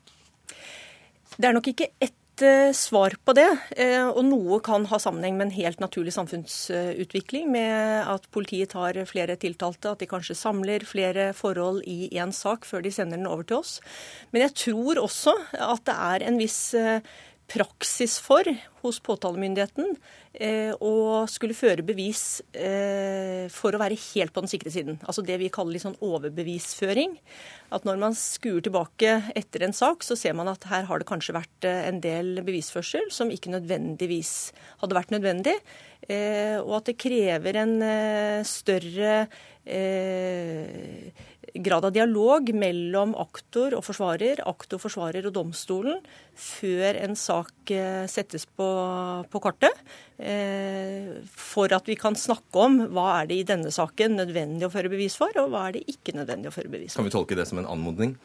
Det 1.37 1.45
er 1.45 1.53
nok 1.53 1.67
ikke 1.69 1.91
ett 2.01 2.41
eh, 2.41 2.71
svar 2.73 3.13
på 3.25 3.33
det. 3.37 3.49
Eh, 3.77 4.07
og 4.07 4.23
noe 4.25 4.57
kan 4.65 4.87
ha 4.89 4.97
sammenheng 5.01 5.37
med 5.37 5.47
en 5.47 5.57
helt 5.57 5.81
naturlig 5.83 6.15
samfunnsutvikling, 6.15 7.51
med 7.53 8.09
at 8.09 8.25
politiet 8.33 8.73
tar 8.73 8.97
flere 9.09 9.35
tiltalte, 9.37 9.93
at 9.93 10.01
de 10.01 10.09
kanskje 10.09 10.37
samler 10.39 10.85
flere 10.89 11.29
forhold 11.37 11.83
i 11.85 12.09
én 12.17 12.33
sak 12.33 12.65
før 12.65 12.81
de 12.81 12.93
sender 12.93 13.21
den 13.21 13.29
over 13.29 13.45
til 13.45 13.61
oss. 13.61 13.77
Men 14.33 14.47
jeg 14.47 14.55
tror 14.65 15.03
også 15.03 15.35
at 15.53 15.85
det 15.85 15.97
er 16.09 16.25
en 16.25 16.41
viss 16.41 16.61
eh, 16.77 17.05
praksis 17.47 18.17
for 18.23 18.47
hos 18.83 18.99
påtalemyndigheten 19.03 19.95
eh, 20.33 20.73
å 20.83 21.23
skulle 21.31 21.55
føre 21.57 21.85
bevis 21.85 22.41
eh, 22.51 23.47
for 23.53 23.75
å 23.75 23.81
være 23.81 23.97
helt 24.13 24.33
på 24.35 24.43
den 24.43 24.51
sikre 24.51 24.73
siden. 24.73 24.99
Altså 25.07 25.23
det 25.25 25.39
vi 25.41 25.49
kaller 25.53 25.75
litt 25.75 25.85
sånn 25.85 25.97
overbevisføring. 26.03 27.15
At 27.73 27.87
når 27.87 28.01
man 28.03 28.17
skuer 28.17 28.63
tilbake 28.63 29.17
etter 29.35 29.65
en 29.65 29.75
sak, 29.75 30.05
så 30.05 30.17
ser 30.19 30.35
man 30.37 30.51
at 30.51 30.67
her 30.69 30.87
har 30.89 31.01
det 31.01 31.09
kanskje 31.09 31.37
vært 31.39 31.67
eh, 31.67 31.87
en 31.89 32.01
del 32.03 32.43
bevisførsel 32.47 33.09
som 33.13 33.31
ikke 33.33 33.53
nødvendigvis 33.55 34.33
hadde 34.83 34.99
vært 34.99 35.15
nødvendig. 35.15 35.57
Eh, 36.07 36.59
og 36.61 36.81
at 36.81 36.91
det 36.91 36.99
krever 37.01 37.63
en 37.63 37.77
eh, 37.83 38.43
større 38.47 39.15
eh, 39.65 41.09
grad 41.53 41.85
av 41.85 41.93
dialog 41.95 42.49
mellom 42.55 43.13
aktor 43.17 43.75
og 43.77 43.83
forsvarer, 43.85 44.41
aktor, 44.47 44.81
forsvarer 44.81 45.27
og 45.29 45.35
domstolen 45.35 46.01
før 46.37 46.99
en 47.01 47.15
sak 47.17 47.71
eh, 47.73 48.05
settes 48.11 48.45
på, 48.45 48.67
på 49.31 49.41
kartet. 49.41 49.81
Eh, 50.17 51.17
for 51.29 51.73
at 51.73 51.87
vi 51.89 51.97
kan 51.99 52.17
snakke 52.17 52.61
om 52.61 52.77
hva 52.93 53.07
er 53.21 53.31
det 53.31 53.39
i 53.41 53.47
denne 53.47 53.71
saken 53.73 54.17
nødvendig 54.19 54.67
å 54.67 54.71
føre 54.73 54.91
bevis 54.93 55.17
for, 55.17 55.33
og 55.41 55.51
hva 55.53 55.67
er 55.69 55.77
det 55.77 55.83
ikke 55.93 56.15
nødvendig 56.17 56.51
å 56.51 56.55
føre 56.55 56.73
bevis 56.73 56.93
for. 56.93 57.01
Kan 57.01 57.09
vi 57.09 57.15
tolke 57.15 57.39
det 57.39 57.47
som 57.49 57.61
en 57.61 57.69
anmodning? 57.73 58.15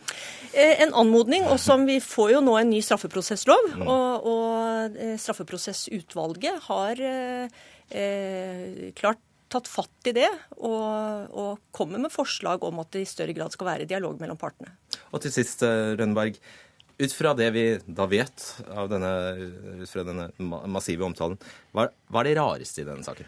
Eh, 0.52 0.82
en 0.84 0.94
anmodning, 1.02 1.48
og 1.48 1.60
som 1.62 1.88
vi 1.88 1.98
får 2.04 2.36
jo 2.36 2.44
nå 2.44 2.58
en 2.60 2.72
ny 2.72 2.82
straffeprosesslov. 2.84 3.74
Mm. 3.80 3.88
Og, 3.88 4.30
og 4.32 5.02
straffeprosessutvalget 5.22 6.64
har 6.68 7.04
eh, 7.08 8.88
klart 8.98 9.22
tatt 9.52 9.68
fatt 9.70 10.10
i 10.10 10.14
det 10.16 10.28
og, 10.56 11.28
og, 11.30 11.62
kommer 11.74 12.00
med 12.02 12.12
forslag 12.12 12.64
om 12.66 12.80
at 12.82 12.92
det 12.94 13.04
i 13.04 13.08
større 13.08 13.34
grad 13.36 13.54
skal 13.54 13.68
være 13.68 13.88
dialog 13.88 14.20
mellom 14.22 14.40
partene. 14.40 14.74
Og 15.12 15.22
til 15.24 15.34
sist, 15.34 15.64
eh, 15.66 15.92
Rønneberg. 15.98 16.40
Ut 17.02 17.14
fra 17.16 17.32
det 17.34 17.48
vi 17.54 17.64
da 17.88 18.04
vet 18.06 18.42
av 18.70 18.90
denne, 18.92 19.12
ut 19.82 19.90
fra 19.90 20.04
denne 20.06 20.28
massive 20.70 21.06
omtalen, 21.06 21.38
hva, 21.74 21.88
hva 22.12 22.20
er 22.20 22.28
det 22.28 22.34
rareste 22.38 22.84
i 22.84 22.86
denne 22.86 23.02
saken? 23.06 23.26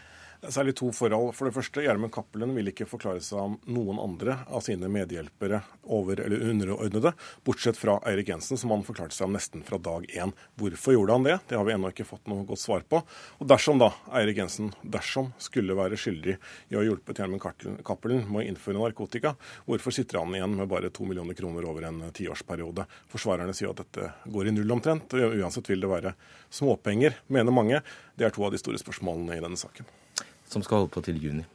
Særlig 0.49 0.75
to 0.77 0.91
forhold. 0.93 1.31
For 1.35 1.47
det 1.47 1.55
første, 1.55 1.81
Gjermund 1.81 2.11
Cappelen 2.13 2.51
vil 2.55 2.69
ikke 2.69 2.87
forklare 2.89 3.21
seg 3.23 3.39
om 3.39 3.55
noen 3.71 3.97
andre 4.01 4.37
av 4.45 4.61
sine 4.65 4.89
medhjelpere 4.91 5.61
over- 5.93 6.21
eller 6.21 6.43
underordnede, 6.49 7.13
bortsett 7.45 7.77
fra 7.77 7.97
Eirik 8.05 8.29
Jensen, 8.29 8.57
som 8.57 8.69
han 8.69 8.83
forklarte 8.83 9.15
seg 9.15 9.25
om 9.25 9.33
nesten 9.33 9.63
fra 9.65 9.77
dag 9.77 10.05
én. 10.13 10.33
Hvorfor 10.59 10.93
gjorde 10.93 11.11
han 11.11 11.23
det? 11.23 11.39
Det 11.47 11.57
har 11.57 11.65
vi 11.65 11.73
ennå 11.73 11.89
ikke 11.89 12.05
fått 12.05 12.27
noe 12.27 12.45
godt 12.45 12.61
svar 12.61 12.85
på. 12.87 13.01
Og 13.39 13.47
dersom 13.47 13.79
da 13.81 13.91
Eirik 14.13 14.37
Jensen 14.37 14.71
dersom 14.83 15.33
skulle 15.41 15.77
være 15.77 15.97
skyldig 15.97 16.37
i 16.69 16.75
å 16.75 16.81
ha 16.83 16.85
hjulpet 16.85 17.21
Gjermund 17.21 17.41
Cappelen 17.85 18.25
med 18.29 18.43
å 18.43 18.47
innføre 18.47 18.81
narkotika, 18.81 19.35
hvorfor 19.65 19.93
sitter 19.93 20.21
han 20.21 20.35
igjen 20.35 20.55
med 20.55 20.69
bare 20.69 20.93
to 20.93 21.05
millioner 21.05 21.33
kroner 21.33 21.65
over 21.65 21.89
en 21.89 22.01
tiårsperiode? 22.11 22.85
Forsvarerne 23.09 23.55
sier 23.55 23.73
at 23.73 23.81
dette 23.81 24.13
går 24.29 24.47
i 24.47 24.55
null 24.55 24.77
omtrent. 24.77 25.13
og 25.13 25.37
Uansett 25.41 25.69
vil 25.69 25.81
det 25.81 25.89
være 25.89 26.15
småpenger, 26.49 27.21
mener 27.27 27.51
mange. 27.51 27.81
Det 28.15 28.25
er 28.25 28.35
to 28.35 28.45
av 28.45 28.51
de 28.51 28.61
store 28.61 28.81
spørsmålene 28.81 29.37
i 29.37 29.43
denne 29.43 29.57
saken 29.57 30.04
som 30.51 30.63
skal 30.63 30.83
holde 30.83 30.93
på 30.93 31.03
til 31.05 31.19
juni. 31.21 31.45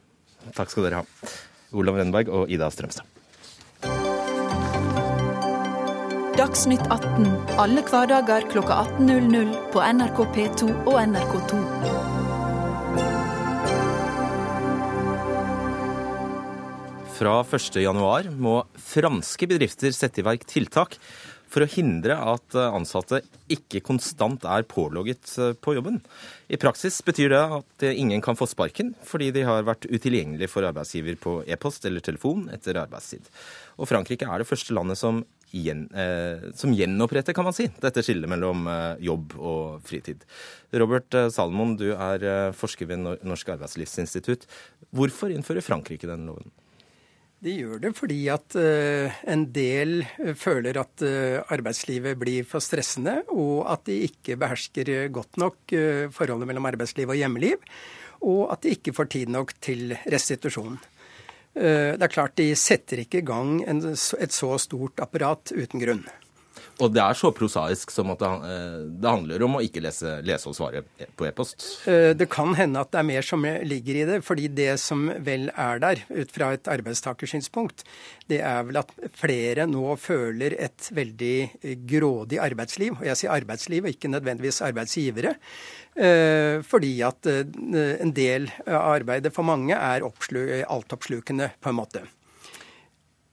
Takk 0.57 0.71
skal 0.73 0.87
dere 0.87 1.01
ha. 1.01 1.31
Olav 1.77 1.99
Rennberg 1.99 2.31
og 2.33 2.51
Ida 2.51 2.69
Strømstad. 2.73 3.07
Dagsnytt 6.39 6.83
18 6.87 7.57
alle 7.61 7.83
hverdager 7.85 8.47
kl 8.49 8.63
18.00 8.63 9.51
på 9.73 9.81
NRK 9.83 10.21
P2 10.35 10.69
og 10.89 10.95
NRK2. 11.03 11.59
Fra 17.21 17.35
1.1 17.45 18.31
må 18.41 18.55
franske 18.81 19.45
bedrifter 19.51 19.93
sette 19.93 20.23
i 20.23 20.25
verk 20.25 20.47
tiltak 20.49 20.95
for 21.51 21.65
å 21.65 21.69
hindre 21.69 22.15
at 22.15 22.55
eh, 22.55 22.77
ansatte 22.77 23.21
ikke 23.51 23.83
konstant 23.83 24.45
er 24.47 24.67
pålogget 24.71 25.33
eh, 25.37 25.51
på 25.59 25.75
jobben. 25.75 25.99
I 26.51 26.59
praksis 26.61 27.01
betyr 27.05 27.33
det 27.33 27.41
at 27.59 27.85
ingen 27.91 28.23
kan 28.23 28.39
få 28.39 28.47
sparken 28.49 28.93
fordi 29.07 29.31
de 29.35 29.45
har 29.47 29.67
vært 29.67 29.89
utilgjengelige 29.89 30.51
for 30.51 30.67
arbeidsgiver 30.67 31.19
på 31.21 31.35
e-post 31.47 31.85
eller 31.87 32.03
telefon 32.05 32.47
etter 32.55 32.79
arbeidstid. 32.81 33.27
Og 33.81 33.89
Frankrike 33.89 34.27
er 34.29 34.41
det 34.41 34.49
første 34.49 34.75
landet 34.77 34.99
som, 34.99 35.23
gjen, 35.51 35.85
eh, 35.95 36.51
som 36.57 36.73
gjenoppretter, 36.75 37.35
kan 37.35 37.47
man 37.47 37.55
si, 37.55 37.67
dette 37.81 38.03
skillet 38.05 38.29
mellom 38.31 38.67
eh, 38.71 39.03
jobb 39.07 39.35
og 39.39 39.83
fritid. 39.87 40.23
Robert 40.81 41.17
eh, 41.17 41.29
Salmon, 41.33 41.75
du 41.79 41.89
er 41.91 42.23
eh, 42.23 42.55
forsker 42.55 42.89
ved 42.89 43.03
Norsk 43.03 43.55
arbeidslivsinstitutt. 43.55 44.47
Hvorfor 44.95 45.33
innfører 45.33 45.65
Frankrike 45.65 46.09
denne 46.09 46.31
loven? 46.31 46.51
De 47.41 47.55
gjør 47.57 47.79
det 47.81 47.89
fordi 47.97 48.19
at 48.29 48.53
uh, 48.53 49.21
en 49.33 49.47
del 49.53 50.03
uh, 50.05 50.33
føler 50.37 50.77
at 50.77 51.01
uh, 51.01 51.41
arbeidslivet 51.49 52.19
blir 52.21 52.45
for 52.45 52.61
stressende, 52.61 53.23
og 53.33 53.65
at 53.71 53.87
de 53.89 53.97
ikke 54.05 54.37
behersker 54.37 55.09
godt 55.13 55.41
nok 55.41 55.73
forholdet 56.13 56.49
mellom 56.49 56.69
arbeidsliv 56.69 57.09
og 57.09 57.17
hjemmeliv. 57.17 57.57
Og 58.21 58.51
at 58.53 58.61
de 58.61 58.75
ikke 58.75 58.93
får 58.93 59.09
tid 59.15 59.31
nok 59.33 59.55
til 59.63 59.95
restitusjon. 60.05 60.77
Det 61.51 62.05
er 62.05 62.11
klart 62.11 62.37
de 62.37 62.53
setter 62.55 63.01
ikke 63.01 63.19
i 63.19 63.25
gang 63.27 63.57
et 63.65 64.31
så 64.31 64.51
stort 64.61 65.01
apparat 65.03 65.51
uten 65.51 65.81
grunn. 65.81 66.03
Og 66.81 66.89
det 66.89 67.01
er 67.03 67.17
så 67.17 67.29
prosaisk 67.35 67.91
som 67.93 68.09
at 68.13 68.21
det, 68.23 68.29
eh, 68.49 69.05
handler 69.05 69.43
om 69.45 69.59
å 69.59 69.61
ikke 69.61 69.83
lese, 69.85 70.15
lese, 70.25 70.49
og 70.49 70.57
svare 70.57 70.81
på 71.17 71.27
e-post? 71.27 71.65
Eh, 71.85 72.13
det 72.17 72.27
kan 72.33 72.55
hende 72.57 72.81
at 72.81 72.91
det 72.91 72.99
er 73.01 73.07
mer 73.07 73.21
som 73.25 73.45
ligger 73.45 73.99
i 74.01 74.05
det. 74.05 74.21
fordi 74.25 74.47
det 74.47 74.79
som 74.79 75.07
vel 75.19 75.49
er 75.55 75.79
der, 75.79 76.03
ut 76.09 76.31
fra 76.31 76.53
et 76.53 76.63
arbeidstakersynspunkt, 76.63 77.83
det 78.27 78.41
er 78.41 78.63
vel 78.63 78.77
at 78.77 78.91
flere 79.13 79.67
nå 79.67 79.95
føler 79.97 80.55
et 80.57 80.89
veldig 80.91 81.85
grådig 81.85 82.39
arbeidsliv. 82.39 82.97
Og 82.99 83.05
jeg 83.05 83.17
sier 83.17 83.31
arbeidsliv, 83.31 83.85
og 83.85 83.93
ikke 83.93 84.09
nødvendigvis 84.09 84.61
arbeidsgivere. 84.61 85.35
Eh, 85.95 86.61
fordi 86.61 87.01
at 87.03 87.27
en 87.27 88.13
del 88.13 88.49
av 88.65 88.95
arbeidet 88.95 89.33
for 89.33 89.43
mange 89.43 89.75
er 89.75 90.01
altoppslukende, 90.01 91.51
på 91.61 91.69
en 91.69 91.75
måte. 91.75 92.05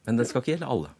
Men 0.04 0.16
det 0.16 0.28
skal 0.28 0.42
ikke 0.42 0.56
gjelde 0.56 0.72
alle? 0.72 0.97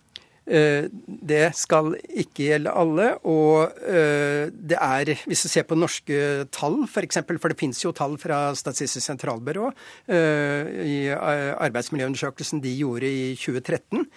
Eh, 0.49 0.87
det 1.05 1.51
skal 1.59 1.93
ikke 2.09 2.47
gjelde 2.47 2.73
alle. 2.73 3.09
Og 3.29 3.75
eh, 3.85 4.49
det 4.49 4.79
er, 4.81 5.13
hvis 5.29 5.45
du 5.45 5.51
ser 5.51 5.67
på 5.69 5.77
norske 5.79 6.49
tall 6.55 6.81
f.eks., 6.87 7.21
for, 7.21 7.41
for 7.43 7.53
det 7.53 7.61
finnes 7.61 7.83
jo 7.85 7.93
tall 7.97 8.17
fra 8.21 8.49
Statistisk 8.57 9.05
sentralbyrå 9.05 9.69
eh, 10.09 10.73
i 10.89 10.99
arbeidsmiljøundersøkelsen 11.13 12.65
de 12.65 12.75
gjorde 12.81 13.13
i 13.13 13.35
2013. 13.37 14.09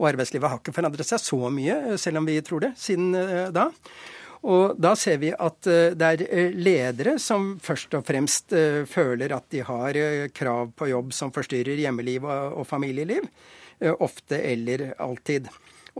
Og 0.00 0.08
arbeidslivet 0.12 0.48
har 0.48 0.62
ikke 0.62 0.76
forandret 0.76 1.08
seg 1.08 1.20
så 1.20 1.50
mye, 1.52 1.98
selv 2.00 2.22
om 2.22 2.28
vi 2.28 2.38
tror 2.44 2.62
det, 2.64 2.70
siden 2.80 3.10
da. 3.52 3.66
Og 4.48 4.78
da 4.80 4.94
ser 4.96 5.18
vi 5.20 5.34
at 5.34 5.58
det 6.00 6.06
er 6.06 6.54
ledere 6.56 7.18
som 7.20 7.58
først 7.60 7.98
og 7.98 8.06
fremst 8.08 8.54
føler 8.88 9.34
at 9.36 9.44
de 9.52 9.60
har 9.66 9.98
krav 10.32 10.70
på 10.72 10.88
jobb 10.88 11.12
som 11.12 11.34
forstyrrer 11.34 11.82
hjemmeliv 11.82 12.24
og 12.30 12.64
familieliv. 12.70 13.28
Ofte 14.00 14.40
eller 14.40 14.94
alltid. 14.96 15.50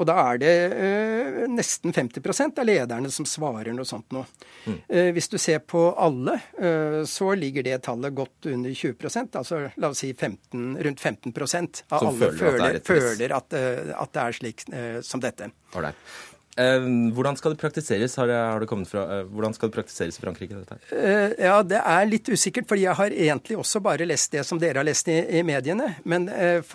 Og 0.01 0.07
da 0.09 0.17
er 0.31 0.39
det 0.41 0.53
eh, 0.73 1.41
nesten 1.53 1.93
50% 1.93 2.61
av 2.63 2.69
lederne 2.69 3.11
som 3.13 3.27
svarer 3.29 3.75
noe 3.77 3.85
sånt 3.89 4.09
nå. 4.17 4.23
Mm. 4.65 4.79
Eh, 4.89 5.11
hvis 5.17 5.29
du 5.29 5.37
ser 5.41 5.61
på 5.61 5.83
alle, 5.93 6.39
eh, 6.57 7.03
så 7.09 7.35
ligger 7.37 7.67
det 7.67 7.83
tallet 7.85 8.17
godt 8.17 8.49
under 8.51 8.73
20% 8.73 9.37
Altså 9.41 9.61
la 9.77 9.91
oss 9.93 10.01
si 10.01 10.13
15, 10.15 10.79
rundt 10.81 11.01
15 11.01 11.33
av 11.37 11.51
som 11.53 12.09
alle 12.09 12.33
føler, 12.41 12.81
føler 12.85 13.37
at, 13.37 13.57
eh, 13.57 13.93
at, 13.93 14.13
det 14.17 14.25
er 14.25 14.39
slik 14.41 14.65
eh, 14.73 15.01
som 15.05 15.21
dette. 15.21 15.51
Alright. 15.77 15.97
Eh, 16.61 16.87
hvordan 17.17 17.39
skal 17.39 17.55
det 17.55 17.61
praktiseres 17.61 18.17
har 18.21 18.29
det, 18.29 18.37
har 18.37 18.61
det 18.61 18.69
kommet 18.69 18.91
fra, 18.91 19.05
eh, 19.15 19.27
hvordan 19.33 19.55
skal 19.57 19.71
det 19.71 19.77
praktiseres 19.79 20.19
i 20.19 20.25
Frankrike? 20.25 20.59
Eh, 20.91 21.33
ja, 21.39 21.63
Det 21.63 21.81
er 21.81 22.07
litt 22.07 22.29
usikkert, 22.29 22.69
fordi 22.69 22.85
jeg 22.85 22.97
har 22.99 23.11
egentlig 23.11 23.57
også 23.57 23.81
bare 23.81 24.07
lest 24.07 24.33
det 24.33 24.45
som 24.47 24.59
dere 24.59 24.83
har 24.83 24.85
lest 24.85 25.09
i, 25.09 25.19
i 25.39 25.43
mediene. 25.43 25.97
Men 26.05 26.29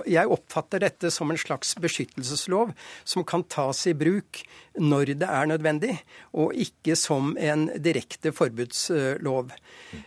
jeg 0.08 0.32
oppfatter 0.32 0.80
dette 0.80 1.12
som 1.12 1.30
en 1.30 1.38
slags 1.38 1.76
beskyttelseslov 1.76 2.74
som 3.04 3.24
kan 3.24 3.44
tas 3.44 3.86
i 3.88 3.94
bruk 3.94 4.44
når 4.76 5.14
det 5.22 5.28
er 5.28 5.48
nødvendig, 5.48 5.94
og 6.36 6.54
ikke 6.54 6.96
som 7.00 7.36
en 7.40 7.70
direkte 7.80 8.34
forbudslov. 8.36 9.54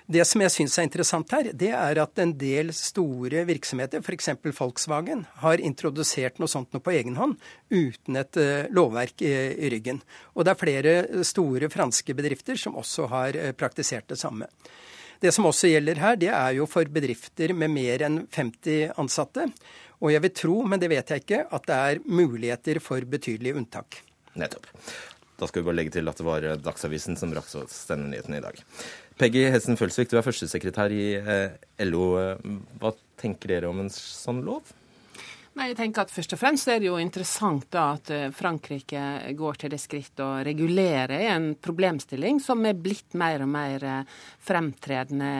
Det 0.07 0.27
som 0.29 0.45
jeg 0.45 0.53
syns 0.53 0.77
er 0.79 0.89
interessant 0.89 1.31
her, 1.33 1.51
det 1.53 1.71
er 1.73 2.01
at 2.03 2.21
en 2.21 2.35
del 2.37 2.73
store 2.77 3.47
virksomheter, 3.49 4.03
f.eks. 4.05 4.29
Volkswagen, 4.59 5.25
har 5.41 5.63
introdusert 5.65 6.39
noe 6.39 6.51
sånt 6.53 6.73
noe 6.75 6.85
på 6.85 6.93
egen 6.99 7.17
hånd 7.17 7.39
uten 7.73 8.21
et 8.21 8.41
lovverk 8.75 9.25
i 9.25 9.68
ryggen. 9.75 10.03
Og 10.35 10.45
det 10.45 10.53
er 10.53 10.61
flere 10.61 11.25
store 11.27 11.71
franske 11.73 12.15
bedrifter 12.17 12.59
som 12.61 12.79
også 12.81 13.09
har 13.13 13.39
eh, 13.39 13.55
praktisert 13.57 14.09
det 14.11 14.21
samme. 14.21 14.49
Det 15.19 15.33
som 15.35 15.49
også 15.49 15.73
gjelder 15.73 15.99
her, 15.99 16.17
det 16.21 16.31
er 16.31 16.55
jo 16.61 16.69
for 16.71 16.87
bedrifter 16.95 17.53
med 17.57 17.73
mer 17.75 18.05
enn 18.07 18.21
50 18.31 18.95
ansatte. 19.03 19.49
Og 19.99 20.13
jeg 20.15 20.23
vil 20.23 20.35
tro, 20.37 20.59
men 20.63 20.79
det 20.79 20.93
vet 20.93 21.11
jeg 21.11 21.25
ikke, 21.25 21.45
at 21.51 21.67
det 21.67 21.79
er 21.93 22.03
muligheter 22.07 22.79
for 22.83 23.03
betydelige 23.03 23.59
unntak. 23.59 23.99
Nettopp. 24.39 24.69
Da 25.39 25.47
skal 25.47 25.63
vi 25.63 25.69
bare 25.69 25.79
legge 25.79 25.95
til 25.95 26.11
at 26.11 26.19
det 26.19 26.27
var 26.27 26.47
Dagsavisen 26.63 27.19
som 27.19 27.35
rakk 27.35 27.51
oss 27.61 27.85
denne 27.91 28.11
nyheten 28.13 28.39
i 28.39 28.43
dag. 28.43 28.59
Peggy 29.19 29.45
Hessen 29.51 29.79
Følsvik, 29.79 30.11
du 30.11 30.19
er 30.19 30.27
førstesekretær 30.27 30.95
i 30.95 31.05
eh, 31.19 31.59
LO. 31.87 32.11
Hva 32.79 32.95
tenker 33.19 33.55
dere 33.55 33.71
om 33.71 33.83
en 33.83 33.91
sånn 33.91 34.45
lov? 34.47 34.71
Nei, 35.59 35.73
jeg 35.73 35.79
tenker 35.81 36.05
at 36.05 36.13
Først 36.15 36.35
og 36.37 36.39
fremst 36.39 36.69
er 36.71 36.79
det 36.79 36.87
jo 36.87 36.99
interessant 37.03 37.67
da 37.75 37.89
at 37.97 38.11
eh, 38.15 38.29
Frankrike 38.35 39.33
går 39.39 39.59
til 39.59 39.73
det 39.73 39.81
skritt 39.83 40.21
å 40.23 40.29
regulere 40.47 41.19
en 41.33 41.49
problemstilling 41.59 42.39
som 42.43 42.63
er 42.69 42.79
blitt 42.79 43.17
mer 43.19 43.43
og 43.43 43.51
mer 43.51 43.87
eh, 43.87 44.19
fremtredende, 44.49 45.31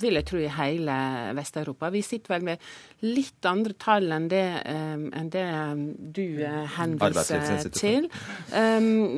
vil 0.00 0.18
jeg 0.18 0.26
tro, 0.26 0.40
i 0.42 0.50
hele 0.50 0.96
Vest-Europa. 1.38 1.90
Vi 1.94 2.02
sitter 2.04 2.34
vel 2.34 2.48
med 2.50 2.64
litt 3.06 3.46
andre 3.46 3.76
tall 3.80 4.10
enn 4.12 4.26
det, 4.28 4.42
um, 4.68 5.06
enn 5.16 5.30
det 5.32 5.44
du 6.18 6.42
henviser 6.74 7.70
til. 7.72 8.08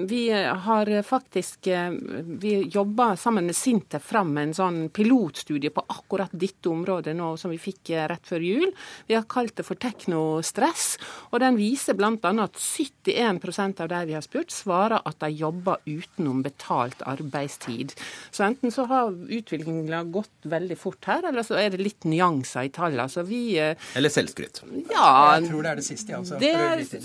Vi 0.07 0.21
har 0.31 0.91
faktisk 1.03 1.67
Vi 1.67 2.53
jobber 2.71 3.17
sammen 3.19 3.49
med 3.51 3.59
Sintef 3.59 4.07
fram 4.13 4.37
en 4.39 4.55
sånn 4.55 4.79
pilotstudie 4.95 5.73
på 5.75 5.83
akkurat 5.97 6.31
dette 6.31 6.71
området 6.71 7.17
nå, 7.19 7.33
som 7.41 7.51
vi 7.51 7.59
fikk 7.63 7.95
rett 8.13 8.29
før 8.29 8.47
jul. 8.47 8.71
Vi 9.11 9.19
har 9.19 9.27
kalt 9.27 9.57
det 9.59 9.67
for 9.67 9.81
tekno 9.83 10.42
stress. 10.47 10.97
Og 11.31 11.41
den 11.43 11.59
viser 11.61 11.97
bl.a. 11.99 12.13
at 12.13 12.59
71% 12.59 13.83
av 13.83 13.91
de 13.93 14.01
vi 14.09 14.17
har 14.17 14.25
spurt, 14.25 14.53
svarer 14.53 15.03
at 15.05 15.19
de 15.23 15.31
jobber 15.33 15.81
utenom 15.87 16.43
betalt 16.45 17.03
arbeidstid. 17.09 17.95
Så 18.31 18.45
enten 18.47 18.75
så 18.75 18.87
har 18.91 19.13
utviklingen 19.13 20.13
gått 20.13 20.49
veldig 20.49 20.77
fort 20.79 21.05
her, 21.09 21.27
eller 21.29 21.47
så 21.47 21.59
er 21.61 21.73
det 21.73 21.83
litt 21.83 22.07
nyanser 22.09 22.69
i 22.69 22.73
tallene. 22.75 23.09
Så 23.13 23.25
vi 23.27 23.59
eh, 23.61 23.77
Eller 23.99 24.13
selvskryt. 24.13 24.63
Ja, 24.91 25.37
jeg 25.37 25.49
tror 25.51 25.65
det 25.65 25.73
er 25.73 25.81
det 25.81 25.87
siste. 25.87 26.17
Altså, 26.17 26.39
det, 26.41 26.53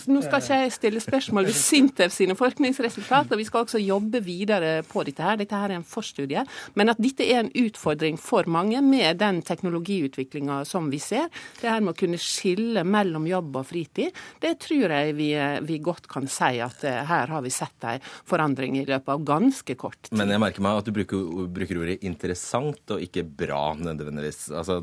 nå 0.09 0.23
skal 0.25 0.43
ikke 0.43 0.59
jeg 0.63 0.75
stille 0.75 1.03
spørsmål 1.03 1.49
ved 1.49 1.57
Sintef 1.57 2.15
sine 2.15 2.37
forskningsresultater. 2.37 3.39
Vi 3.39 3.47
skal 3.47 3.65
også 3.65 3.81
jobbe 3.81 4.21
videre 4.25 4.81
på 4.87 5.03
dette 5.07 5.23
her. 5.23 5.39
Dette 5.39 5.59
her 5.59 5.73
er 5.73 5.81
en 5.81 5.87
forstudie. 5.87 6.43
Men 6.75 6.93
at 6.93 7.01
dette 7.01 7.25
er 7.27 7.43
en 7.43 7.53
utfordring 7.65 8.19
for 8.21 8.47
mange 8.51 8.81
med 8.85 9.19
den 9.21 9.41
teknologiutviklinga 9.45 10.63
som 10.67 10.91
vi 10.91 10.99
ser. 11.03 11.29
Det 11.61 11.69
her 11.69 11.83
med 11.83 11.95
å 11.95 11.99
kunne 11.99 12.19
skille 12.21 12.83
mellom 12.87 13.26
jobb 13.29 13.59
og 13.61 13.67
fritid, 13.69 14.15
det 14.43 14.55
tror 14.63 14.95
jeg 14.97 15.17
vi, 15.17 15.29
vi 15.67 15.79
godt 15.83 16.09
kan 16.11 16.29
si 16.31 16.61
at 16.63 16.83
uh, 16.87 17.03
her 17.11 17.33
har 17.35 17.45
vi 17.45 17.53
sett 17.53 17.87
en 17.87 18.03
forandring 18.27 18.79
i 18.79 18.85
løpet 18.87 19.13
av 19.13 19.27
ganske 19.27 19.77
kort 19.79 19.99
tid. 20.07 20.17
Men 20.17 20.33
jeg 20.33 20.43
merker 20.43 20.65
meg 20.65 20.81
at 20.81 20.87
du 20.87 20.95
bruker, 20.95 21.45
bruker 21.59 21.83
ordet 21.83 22.01
interessant 22.07 22.95
og 22.95 23.03
ikke 23.03 23.25
bra 23.27 23.71
nødvendigvis. 23.79 24.47
Altså, 24.55 24.81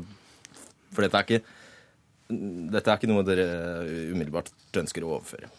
for 0.93 1.05
dette 1.05 1.21
er 1.21 1.29
ikke 1.29 1.45
dette 2.25 2.89
er 2.89 2.97
ikke 2.97 3.09
noe 3.11 3.25
dere 3.25 3.45
umiddelbart 4.13 4.49
ønsker 4.81 5.05
å 5.05 5.17
overføre? 5.17 5.51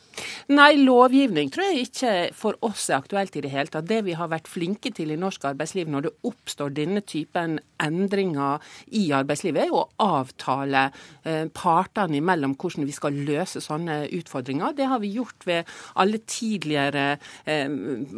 Nei, 0.47 0.77
lovgivning 0.79 1.51
tror 1.53 1.67
jeg 1.67 1.87
ikke 1.89 2.13
for 2.37 2.57
oss 2.65 2.87
er 2.91 3.01
aktuelt 3.01 3.35
i 3.37 3.43
det 3.45 3.51
hele 3.51 3.71
tatt. 3.73 3.89
Det 3.89 3.99
vi 4.07 4.15
har 4.17 4.31
vært 4.31 4.49
flinke 4.51 4.93
til 4.95 5.11
i 5.13 5.19
norsk 5.19 5.45
arbeidsliv 5.51 5.91
når 5.91 6.07
det 6.07 6.13
oppstår 6.29 6.73
denne 6.77 7.03
typen 7.03 7.59
endringer 7.83 8.63
i 8.97 9.09
arbeidslivet, 9.17 9.67
er 9.67 9.75
å 9.75 9.83
avtale 10.03 10.87
eh, 11.27 11.45
partene 11.53 12.21
imellom 12.21 12.55
hvordan 12.57 12.87
vi 12.87 12.95
skal 12.95 13.19
løse 13.27 13.61
sånne 13.65 14.05
utfordringer. 14.17 14.77
Det 14.79 14.89
har 14.89 15.03
vi 15.03 15.13
gjort 15.17 15.47
ved 15.49 15.73
alle 16.01 16.23
tidligere 16.31 17.07
eh, 17.45 17.67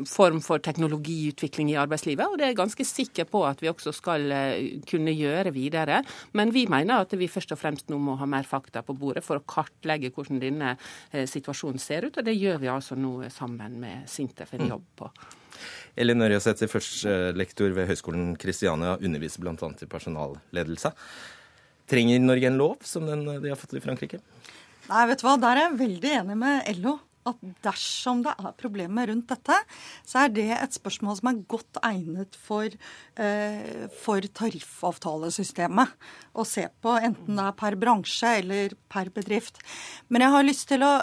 form 0.09 0.43
for 0.45 0.63
teknologiutvikling 0.63 1.73
i 1.73 1.79
arbeidslivet, 1.81 2.27
og 2.29 2.39
det 2.39 2.49
er 2.49 2.53
jeg 2.53 2.61
ganske 2.61 2.89
sikker 2.89 3.29
på 3.33 3.43
at 3.49 3.65
vi 3.65 3.73
også 3.73 3.95
skal 3.97 4.29
eh, 4.35 4.61
kunne 4.89 5.17
gjøre 5.17 5.55
videre. 5.57 6.03
Men 6.39 6.55
vi 6.55 6.67
mener 6.71 7.03
at 7.03 7.17
vi 7.19 7.31
først 7.31 7.57
og 7.57 7.63
fremst 7.63 7.89
nå 7.91 7.99
må 8.03 8.19
ha 8.21 8.29
mer 8.29 8.47
fakta 8.47 8.85
på 8.87 8.97
bordet 8.99 9.25
for 9.27 9.41
å 9.41 9.47
kartlegge 9.49 10.13
hvordan 10.15 10.43
denne 10.43 10.77
situasjonen 11.29 11.81
ser 11.89 12.09
ut. 12.09 12.21
Og 12.21 12.27
det 12.27 12.37
gjør 12.37 12.61
vi 12.63 12.71
altså 12.73 12.99
nå 12.99 13.15
sammen 13.35 13.79
med 13.83 14.09
Sintef 14.11 14.55
en 14.57 14.67
mm. 14.67 14.71
jobb 14.75 14.87
på. 15.03 15.11
Elin 15.99 16.23
Ørjasæter, 16.23 16.71
førstelektor 16.71 17.75
ved 17.75 17.89
Høgskolen 17.91 18.31
Kristiania, 18.39 18.95
underviser 19.03 19.43
bl.a. 19.43 19.57
i 19.57 19.91
personalledelse. 19.91 20.93
Trenger 21.89 22.23
Norge 22.23 22.51
en 22.51 22.61
lov 22.61 22.79
som 22.87 23.09
den 23.09 23.25
de 23.43 23.51
har 23.51 23.59
fått 23.59 23.75
i 23.79 23.83
Frankrike? 23.83 24.21
Nei, 24.89 25.05
vet 25.11 25.21
du 25.21 25.27
hva, 25.27 25.37
Der 25.41 25.57
er 25.57 25.67
jeg 25.67 25.81
veldig 25.83 26.17
enig 26.21 26.39
med 26.39 26.69
LO 26.79 26.99
at 27.29 27.41
dersom 27.65 28.23
det 28.25 28.33
er 28.41 28.55
problemer 28.57 29.11
rundt 29.11 29.29
dette, 29.29 29.57
så 30.07 30.25
er 30.25 30.33
det 30.33 30.49
et 30.55 30.77
spørsmål 30.77 31.19
som 31.19 31.31
er 31.31 31.43
godt 31.51 31.81
egnet 31.85 32.39
for, 32.41 32.73
eh, 33.21 33.87
for 34.01 34.25
tariffavtalesystemet 34.41 35.95
å 36.35 36.47
se 36.49 36.69
på, 36.81 36.97
enten 36.97 37.37
det 37.37 37.45
er 37.45 37.59
per 37.59 37.77
bransje 37.77 38.35
eller 38.41 38.77
per 38.89 39.11
bedrift. 39.11 39.61
Men 40.09 40.25
jeg 40.25 40.37
har 40.37 40.49
lyst 40.49 40.69
til 40.69 40.87
å 40.87 40.95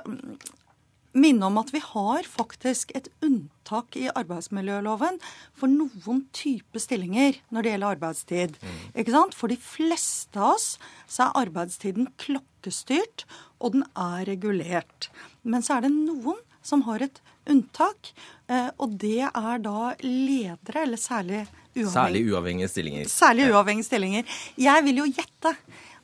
minne 1.16 1.48
om 1.48 1.60
at 1.62 1.72
vi 1.74 1.82
har 1.84 2.28
faktisk 2.28 2.92
et 2.98 3.08
unntak 3.26 3.96
i 4.00 4.08
arbeidsmiljøloven 4.12 5.20
for 5.56 5.72
noen 5.72 6.26
type 6.36 6.82
stillinger 6.82 7.40
når 7.50 7.66
det 7.66 7.74
gjelder 7.74 7.96
arbeidstid. 7.98 8.58
Mm. 8.60 8.82
Ikke 9.02 9.16
sant? 9.16 9.38
For 9.38 9.52
de 9.52 9.60
fleste 9.62 10.42
av 10.42 10.58
oss 10.58 10.68
så 11.08 11.30
er 11.30 11.46
arbeidstiden 11.46 12.12
klokkestyrt, 12.22 13.26
og 13.64 13.78
den 13.78 13.88
er 13.96 14.26
regulert. 14.30 15.10
Men 15.44 15.66
så 15.66 15.78
er 15.78 15.88
det 15.88 15.96
noen 15.96 16.42
som 16.66 16.84
har 16.88 17.04
et 17.06 17.22
unntak, 17.50 18.10
eh, 18.50 18.72
og 18.82 18.98
det 19.02 19.28
er 19.28 19.60
da 19.62 19.94
ledere, 20.02 20.82
eller 20.82 20.98
særlig 20.98 21.46
uavhengige 21.76 21.92
Særlig 21.94 22.22
uavhengige 22.32 22.72
stillinger. 22.72 23.10
Særlig 23.12 23.50
uavhengige 23.52 23.88
stillinger. 23.90 24.38
Jeg 24.58 24.86
vil 24.88 25.04
jo 25.04 25.08
gjette 25.12 25.52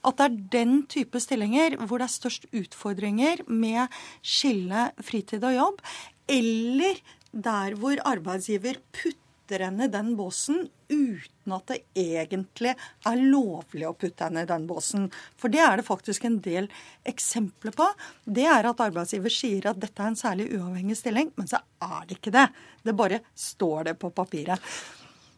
at 0.07 0.17
det 0.17 0.27
er 0.27 0.37
den 0.57 0.75
type 0.89 1.21
stillinger 1.21 1.77
hvor 1.85 2.01
det 2.01 2.07
er 2.07 2.15
størst 2.15 2.47
utfordringer 2.55 3.43
med 3.47 3.91
skille 4.25 4.89
fritid 5.05 5.43
og 5.47 5.57
jobb, 5.57 5.81
eller 6.31 7.01
der 7.31 7.75
hvor 7.79 8.01
arbeidsgiver 8.07 8.79
putter 8.95 9.65
henne 9.65 9.87
i 9.87 9.91
den 9.91 10.13
båsen 10.15 10.63
uten 10.91 11.55
at 11.55 11.71
det 11.71 11.79
egentlig 11.97 12.73
er 13.07 13.19
lovlig 13.19 13.87
å 13.87 13.95
putte 13.99 14.27
henne 14.27 14.45
i 14.45 14.49
den 14.49 14.67
båsen. 14.67 15.09
For 15.39 15.51
det 15.51 15.61
er 15.63 15.79
det 15.79 15.87
faktisk 15.87 16.27
en 16.27 16.39
del 16.43 16.69
eksempler 17.07 17.75
på. 17.75 17.87
Det 18.23 18.47
er 18.47 18.67
at 18.67 18.83
arbeidsgiver 18.83 19.33
sier 19.33 19.69
at 19.71 19.79
dette 19.81 20.03
er 20.03 20.11
en 20.11 20.19
særlig 20.19 20.49
uavhengig 20.55 20.99
stilling, 20.99 21.31
men 21.35 21.51
så 21.51 21.61
er 21.83 22.07
det 22.07 22.19
ikke 22.19 22.35
det. 22.35 22.47
Det 22.83 22.95
bare 22.97 23.21
står 23.35 23.91
det 23.91 23.99
på 23.99 24.11
papiret. 24.15 24.71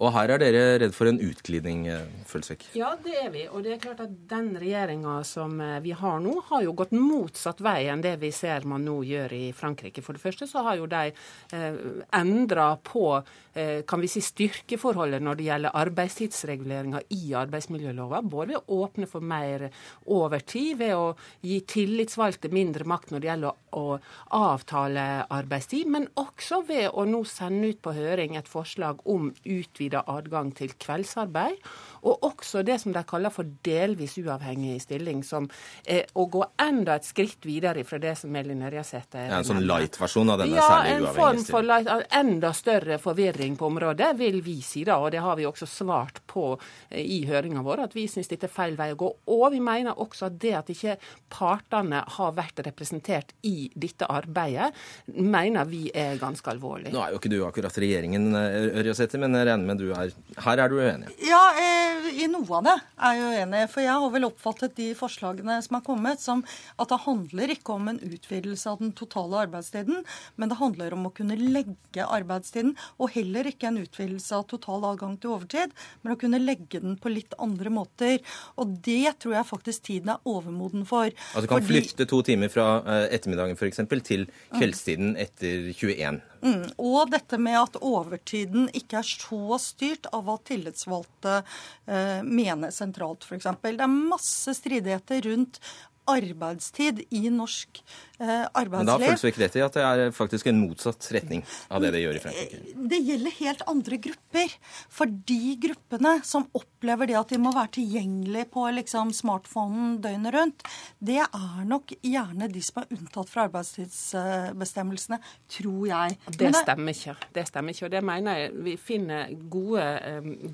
Og 0.03 0.12
her 0.12 0.33
er 0.33 0.41
dere 0.41 0.63
redd 0.81 0.95
for 0.95 1.07
en 1.07 1.19
utglidning, 1.24 1.86
eh, 1.88 2.07
Følsvik? 2.27 2.65
Ja, 2.75 2.89
det 3.00 3.13
er 3.22 3.29
vi. 3.31 3.45
Og 3.48 3.63
det 3.63 3.75
er 3.75 3.79
klart 3.79 4.01
at 4.03 4.12
den 4.27 4.50
regjeringa 4.60 5.22
som 5.24 5.55
eh, 5.63 5.79
vi 5.79 5.93
har 5.95 6.19
nå, 6.19 6.33
har 6.50 6.65
jo 6.65 6.74
gått 6.75 6.91
motsatt 6.91 7.62
vei 7.63 7.86
enn 7.88 8.03
det 8.03 8.17
vi 8.19 8.31
ser 8.36 8.67
man 8.67 8.83
nå 8.83 8.98
gjør 9.07 9.31
i 9.38 9.45
Frankrike. 9.55 10.03
For 10.03 10.17
det 10.17 10.24
første 10.24 10.48
så 10.50 10.65
har 10.67 10.81
jo 10.81 10.89
de 10.91 11.13
eh, 11.55 11.77
endra 12.19 12.74
på 12.83 13.05
eh, 13.15 13.86
kan 13.88 14.03
vi 14.03 14.10
si 14.12 14.19
styrkeforholdet 14.25 15.24
når 15.24 15.39
det 15.39 15.48
gjelder 15.48 15.79
arbeidstidsreguleringa 15.83 17.03
i 17.15 17.22
arbeidsmiljølova. 17.39 18.22
Både 18.27 18.53
ved 18.53 18.60
å 18.60 18.81
åpne 18.83 19.07
for 19.07 19.24
mer 19.24 19.69
overtid, 20.12 20.81
ved 20.81 20.98
å 20.98 21.13
gi 21.48 21.62
tillitsvalgte 21.63 22.51
mindre 22.51 22.88
makt 22.91 23.13
når 23.13 23.24
det 23.24 23.31
gjelder 23.31 23.55
å, 23.79 23.86
å 23.95 24.43
avtale 24.51 25.07
arbeidstid, 25.31 25.87
men 25.87 26.09
også 26.20 26.63
ved 26.68 26.89
å 26.92 27.07
nå 27.07 27.24
sende 27.29 27.72
ut 27.72 27.79
på 27.83 27.96
høring 27.96 28.35
et 28.35 28.51
forslag 28.51 29.00
om 29.07 29.31
utvida 29.48 29.93
utvida 29.94 30.03
adgang 30.08 30.51
til 30.56 30.74
kveldsarbeid. 30.79 31.60
Og 32.03 32.20
også 32.27 32.64
det 32.64 32.82
som 32.82 32.92
de 32.92 33.03
kaller 33.08 33.32
for 33.32 33.48
delvis 33.64 34.18
uavhengig 34.18 34.82
stilling, 34.82 35.24
som 35.24 35.48
er 35.86 36.06
å 36.16 36.25
gå 36.27 36.44
enda 36.60 36.98
et 36.98 37.06
skritt 37.08 37.46
videre 37.46 37.84
fra 37.88 37.98
det 37.98 38.18
som 38.20 38.36
Elin 38.36 38.62
Ørjasæter 38.68 39.29
ja, 39.29 39.38
En 39.40 39.48
sånn 39.48 39.64
light-versjon 39.64 40.34
av 40.34 40.42
denne 40.42 40.58
ja, 40.58 40.66
særlig 40.68 41.08
uavhengige 41.08 41.14
stillingen? 41.14 41.16
Ja, 41.16 41.29
en 41.29 41.46
form 41.46 41.46
for 41.48 41.68
light, 41.70 42.16
enda 42.20 42.51
større 42.53 42.98
forvirring 43.00 43.56
på 43.56 43.70
området, 43.70 44.12
vil 44.20 44.42
vi 44.44 44.58
si 44.62 44.84
da. 44.84 45.00
Og 45.00 45.14
det 45.16 45.22
har 45.24 45.38
vi 45.40 45.48
også 45.48 45.70
svart 45.70 46.20
på 46.27 46.50
eh, 46.90 47.00
i 47.00 47.22
høringa 47.29 47.64
vår, 47.64 47.86
at 47.88 47.96
vi 47.96 48.08
syns 48.12 48.32
dette 48.32 48.50
er 48.50 48.53
feil 48.53 48.75
vei 48.79 48.92
å 48.94 49.00
gå. 49.00 49.12
Og 49.32 49.46
vi 49.56 49.64
mener 49.64 49.96
også 49.96 50.27
at 50.27 50.38
det 50.44 50.53
at 50.60 50.74
ikke 50.74 50.98
partene 51.32 52.03
har 52.18 52.36
vært 52.36 52.60
representert 52.68 53.32
i 53.48 53.70
dette 53.74 54.10
arbeidet, 54.12 54.74
mener 55.08 55.72
vi 55.72 55.86
er 55.96 56.20
ganske 56.20 56.51
alvorlig. 56.51 56.92
Nå 56.92 57.00
er 57.00 57.16
jo 57.16 57.22
ikke 57.22 57.32
du 57.32 57.40
akkurat 57.48 57.79
regjeringen, 57.79 58.34
Ørjasæter, 58.36 59.22
men 59.24 59.40
jeg 59.40 59.48
regner 59.48 59.72
med 59.72 59.73
du 59.79 59.90
er 59.94 60.14
Her 60.44 60.62
er 60.64 60.72
du 60.72 60.77
uenig? 60.79 61.12
Ja, 61.24 61.42
eh, 61.59 62.09
i 62.24 62.27
noe 62.31 62.48
av 62.57 62.66
det 62.66 62.75
er 62.98 63.18
jeg 63.18 63.38
uenig. 63.38 63.62
For 63.72 63.83
jeg 63.86 63.96
har 64.03 64.14
vel 64.14 64.27
oppfattet 64.27 64.75
de 64.77 64.90
forslagene 64.98 65.57
som 65.66 65.77
er 65.77 65.86
kommet, 65.86 66.22
som 66.24 66.44
at 66.79 66.92
det 66.92 67.00
handler 67.05 67.53
ikke 67.55 67.75
om 67.75 67.92
en 67.92 68.00
utvidelse 68.03 68.70
av 68.70 68.81
den 68.81 68.94
totale 68.98 69.44
arbeidstiden, 69.46 70.03
men 70.38 70.51
det 70.51 70.59
handler 70.59 70.96
om 70.98 71.07
å 71.09 71.14
kunne 71.16 71.38
legge 71.40 72.05
arbeidstiden, 72.05 72.74
og 72.98 73.14
heller 73.16 73.50
ikke 73.50 73.70
en 73.70 73.81
utvidelse 73.83 74.36
av 74.38 74.48
total 74.51 74.90
adgang 74.94 75.16
til 75.22 75.36
overtid, 75.36 75.74
men 76.01 76.16
å 76.16 76.20
kunne 76.20 76.42
legge 76.42 76.81
den 76.83 76.98
på 77.01 77.12
litt 77.14 77.36
andre 77.42 77.74
måter. 77.74 78.20
Og 78.62 78.77
det 78.86 79.16
tror 79.24 79.38
jeg 79.38 79.50
faktisk 79.50 79.88
tiden 79.90 80.14
er 80.16 80.29
overmoden 80.29 80.88
for. 80.90 81.09
Altså 81.33 81.50
kan 81.50 81.64
Fordi... 81.64 81.81
flytte 81.81 82.09
to 82.09 82.22
timer 82.25 82.51
fra 82.53 82.68
eh, 82.81 83.07
ettermiddagen 83.18 83.57
f.eks. 83.59 83.83
til 84.03 84.27
kveldstiden 84.53 85.18
etter 85.22 85.72
21? 85.74 86.22
Mm. 86.44 86.66
Og 86.77 87.12
dette 87.14 87.40
med 87.40 87.56
at 87.56 87.77
overtiden 87.79 88.68
ikke 88.75 89.00
er 89.00 89.08
så 89.08 89.60
styrt 89.62 90.10
av 90.12 90.25
hva 90.27 90.36
tillitsvalgte 90.44 91.40
eh, 91.40 92.20
mener 92.27 92.74
sentralt, 92.75 93.24
f.eks. 93.24 93.48
Det 93.64 93.74
er 93.77 93.94
masse 93.94 94.56
stridigheter 94.60 95.24
rundt 95.29 95.62
arbeidstid 96.09 97.03
i 97.09 97.29
norsk 97.31 97.79
eh, 98.20 98.46
arbeidsliv. 98.51 98.77
Men 98.77 98.89
da 98.89 98.98
føles 99.01 99.24
ikke 99.29 99.44
rett 99.44 99.57
i 99.57 99.63
at 99.63 99.77
det 99.77 99.83
er 99.87 100.16
faktisk 100.16 100.50
en 100.51 100.59
motsatt 100.63 101.07
retning 101.16 101.44
av 101.70 101.83
det 101.83 101.94
det 101.96 102.03
gjør 102.03 102.20
i 102.20 102.24
Frankrike? 102.24 102.61
Det 102.94 103.00
gjelder 103.07 103.37
helt 103.39 103.63
andre 103.72 104.00
grupper. 104.07 104.55
For 104.94 105.13
de 105.31 105.55
gruppene 105.63 106.13
som 106.27 106.48
opplever 106.57 107.11
det 107.11 107.18
at 107.20 107.33
de 107.33 107.39
må 107.42 107.53
være 107.55 107.75
tilgjengelig 107.79 108.46
på 108.53 108.66
liksom, 108.79 109.13
smartphonen 109.16 109.98
døgnet 110.03 110.35
rundt, 110.35 110.68
det 111.00 111.22
er 111.24 111.63
nok 111.70 111.96
gjerne 112.01 112.50
de 112.51 112.63
som 112.63 112.83
er 112.83 112.92
unntatt 112.98 113.31
fra 113.31 113.48
arbeidstidsbestemmelsene, 113.48 115.20
tror 115.57 115.87
jeg. 115.89 116.20
Det, 116.27 116.39
det 116.44 116.53
stemmer 116.59 116.98
ikke. 116.98 117.16
Det 117.35 117.48
stemmer 117.50 117.75
ikke. 117.75 117.87
Og 117.87 117.96
det 117.96 118.03
mener 118.05 118.42
jeg 118.42 118.53
vi 118.68 118.75
finner 118.79 119.31
gode, 119.51 119.87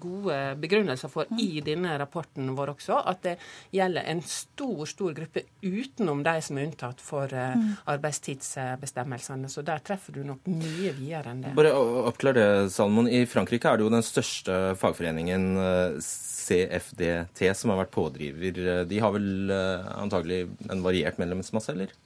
gode 0.01 0.39
begrunnelser 0.61 1.11
for 1.11 1.39
i 1.39 1.49
denne 1.65 1.97
rapporten 2.01 2.53
vår 2.57 2.75
også. 2.75 3.01
At 3.09 3.23
det 3.25 3.35
gjelder 3.75 4.07
en 4.13 4.21
stor, 4.25 4.85
stor 4.89 5.15
gruppe 5.17 5.38
utenom 5.61 6.23
de 6.25 6.35
som 6.43 6.57
er 6.57 6.67
unntatt 6.69 7.01
for 7.03 7.31
uh, 7.33 7.55
mm. 7.57 7.69
arbeidstidsbestemmelsene. 7.93 9.49
Så 9.51 9.63
der 9.65 9.83
treffer 9.85 10.15
du 10.15 10.23
nok 10.27 10.47
mye 10.49 10.93
videre 10.97 11.33
enn 11.33 11.43
det. 11.45 11.53
Bare 11.57 11.73
oppklar 12.09 12.37
det, 12.37 12.47
Salmon. 12.73 13.09
I 13.09 13.25
Frankrike 13.29 13.71
er 13.71 13.79
det 13.79 13.87
jo 13.87 13.93
den 13.93 14.05
største 14.05 14.59
fagforeningen 14.79 15.47
eh, 15.61 15.97
CFDT 16.03 17.43
som 17.57 17.73
har 17.73 17.83
vært 17.83 17.95
pådriver. 17.95 18.85
De 18.89 19.01
har 19.01 19.15
vel 19.15 19.53
uh, 19.53 19.89
antagelig 19.99 20.45
en 20.69 20.85
variert 20.85 21.21
medlemsmasse, 21.21 21.75
eller? 21.75 21.97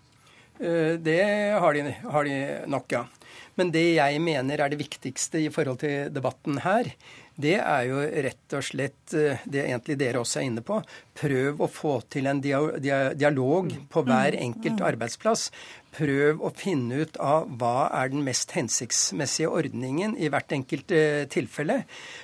Det 0.64 1.18
har 1.60 1.74
de, 1.76 1.82
har 2.14 2.28
de 2.28 2.36
nok, 2.70 2.94
ja. 2.94 3.02
Men 3.60 3.72
det 3.74 3.84
jeg 3.96 4.22
mener 4.24 4.62
er 4.62 4.72
det 4.72 4.80
viktigste 4.80 5.42
i 5.42 5.50
forhold 5.54 5.82
til 5.82 6.14
debatten 6.14 6.60
her, 6.64 6.88
det 7.36 7.56
er 7.58 7.86
jo 7.90 8.02
rett 8.26 8.56
og 8.58 8.66
slett 8.66 9.14
eh, 9.18 9.42
det 9.50 9.64
egentlig 9.66 9.98
dere 9.98 10.22
også 10.22 10.42
er 10.42 10.48
inne 10.50 10.64
på. 10.66 10.80
Prøv 11.18 11.64
å 11.66 11.70
få 11.72 11.96
til 12.14 12.30
en 12.30 12.42
dialog 12.44 13.72
på 13.90 14.04
hver 14.06 14.38
enkelt 14.38 14.84
arbeidsplass. 14.86 15.48
Prøv 15.94 16.42
å 16.42 16.52
finne 16.58 17.04
ut 17.04 17.18
av 17.22 17.48
hva 17.60 17.90
er 17.94 18.12
den 18.14 18.24
mest 18.26 18.54
hensiktsmessige 18.56 19.52
ordningen 19.52 20.16
i 20.18 20.30
hvert 20.34 20.52
enkelt 20.56 20.92
eh, 20.96 21.24
tilfelle. 21.32 21.84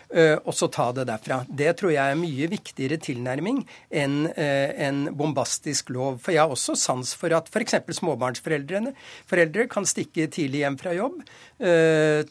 og 0.10 0.56
så 0.58 0.66
ta 0.74 0.88
det 0.90 1.04
derfra. 1.06 1.44
Det 1.46 1.76
tror 1.78 1.92
jeg 1.94 2.02
er 2.02 2.18
mye 2.18 2.48
viktigere 2.50 2.98
tilnærming 2.98 3.60
enn 3.94 4.26
en 4.34 5.04
bombastisk 5.14 5.92
lov. 5.94 6.18
For 6.24 6.34
jeg 6.34 6.42
har 6.42 6.50
også 6.50 6.74
sans 6.74 7.12
for 7.14 7.30
at 7.38 7.46
f.eks. 7.52 7.78
småbarnsforeldrene 8.00 8.96
foreldre 9.30 9.68
kan 9.70 9.86
stikke 9.86 10.26
tidlig 10.34 10.64
hjem 10.64 10.80
fra 10.82 10.96
jobb, 10.98 11.22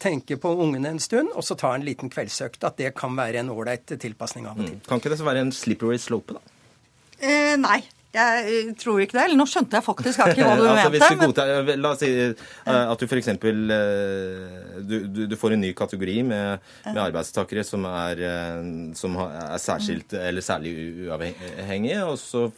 tenke 0.03 0.41
på 0.43 0.57
ungene 0.59 0.91
en 0.91 0.99
stund, 0.99 1.31
og 1.39 1.47
så 1.47 1.55
ta 1.55 1.71
en 1.77 1.87
liten 1.87 2.11
kveldsøkt. 2.11 2.67
At 2.67 2.83
det 2.83 2.97
kan 2.99 3.15
være 3.15 3.45
en 3.45 3.55
ålreit 3.55 3.95
tilpasning 3.95 4.51
av 4.51 4.59
og 4.59 4.67
til. 4.67 4.81
Mm. 4.81 4.87
Kan 4.91 4.99
ikke 4.99 5.15
det 5.15 5.23
være 5.31 5.47
en 5.47 5.55
slippery 5.55 6.03
slope, 6.03 6.35
da? 6.35 6.59
Eh, 7.19 7.55
nei. 7.59 7.83
Jeg 8.15 8.75
tror 8.81 9.03
ikke 9.03 9.19
det. 9.19 9.25
Eller 9.27 9.37
nå 9.37 9.45
skjønte 9.49 9.77
jeg 9.77 9.85
faktisk 9.85 10.23
ikke 10.25 10.47
hva 10.47 10.55
du 10.57 10.65
altså, 10.71 10.91
mente. 10.93 11.11
Du 11.13 11.25
Godtar, 11.27 11.73
la 11.77 11.93
oss 11.93 12.03
si 12.03 12.11
uh, 12.17 12.73
at 12.89 13.03
du 13.03 13.07
f.eks. 13.09 13.31
Du, 14.89 14.95
du, 15.05 15.23
du, 15.29 15.37
får 15.39 15.57
en 15.57 15.65
ny 15.67 15.75
kategori 15.77 16.17
med, 16.31 16.69
med 16.87 17.03
arbeidstakere 17.03 17.65
som 17.67 17.85
er, 17.91 18.23
som 18.99 19.19
er 19.27 19.59
særskilt 19.61 20.17
eller 20.19 20.45
særlig 20.45 20.75
uavhengige, 21.09 22.05
og 22.07 22.17
så 22.23 22.49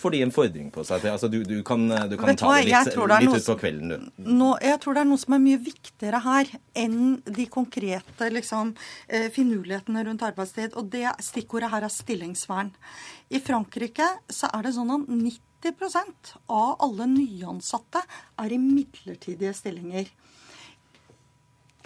får 0.00 0.14
de 0.14 0.22
en 0.24 0.32
fordring 0.34 0.70
på 0.72 0.84
seg. 0.86 1.04
Altså, 1.10 1.28
du, 1.32 1.40
du 1.46 1.60
kan, 1.66 1.84
du 2.10 2.16
kan 2.20 2.38
ta 2.38 2.54
det 2.56 2.66
litt, 2.68 2.94
litt 2.96 3.36
ut 3.36 3.48
på 3.50 3.56
kvelden, 3.60 3.92
du. 3.92 4.28
No, 4.30 4.54
jeg 4.62 4.80
tror 4.82 4.96
det 4.96 5.04
er 5.04 5.10
noe 5.10 5.20
som 5.20 5.36
er 5.36 5.42
mye 5.44 5.60
viktigere 5.62 6.22
her 6.24 6.50
enn 6.78 7.20
de 7.26 7.46
konkrete 7.52 8.30
liksom, 8.32 8.72
finurlighetene 9.36 10.06
rundt 10.08 10.24
arbeidstid. 10.26 10.76
Og 10.80 10.90
det 10.94 11.06
stikkordet 11.24 11.72
her 11.74 11.86
er 11.86 11.94
stillingsvern. 11.94 12.72
I 13.30 13.42
Frankrike 13.44 14.08
så 14.32 14.50
er 14.56 14.66
det 14.66 14.74
sånn 14.78 14.94
at 14.96 15.06
90% 15.10 16.34
av 16.50 16.80
alle 16.86 17.10
nyansatte 17.12 18.02
er 18.40 18.56
i 18.56 18.60
midlertidige 18.62 19.54
stillinger. 19.56 20.08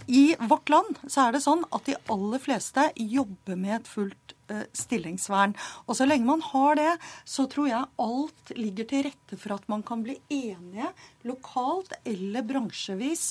I 0.07 0.37
vårt 0.39 0.69
land 0.69 0.99
så 1.07 1.27
er 1.27 1.35
det 1.35 1.43
sånn 1.45 1.65
at 1.73 1.87
de 1.89 1.97
aller 2.13 2.43
fleste 2.43 2.91
jobber 2.99 3.57
med 3.57 3.77
et 3.79 3.89
fullt 3.89 4.35
uh, 4.53 4.65
stillingsvern. 4.77 5.55
Og 5.89 5.97
så 5.97 6.07
lenge 6.09 6.29
man 6.29 6.45
har 6.45 6.77
det, 6.81 6.93
så 7.25 7.47
tror 7.51 7.71
jeg 7.71 7.91
alt 8.05 8.55
ligger 8.59 8.89
til 8.91 9.07
rette 9.09 9.39
for 9.41 9.57
at 9.57 9.69
man 9.73 9.85
kan 9.87 10.05
bli 10.05 10.19
enige 10.29 10.91
lokalt 11.29 11.95
eller 12.05 12.45
bransjevis 12.45 13.31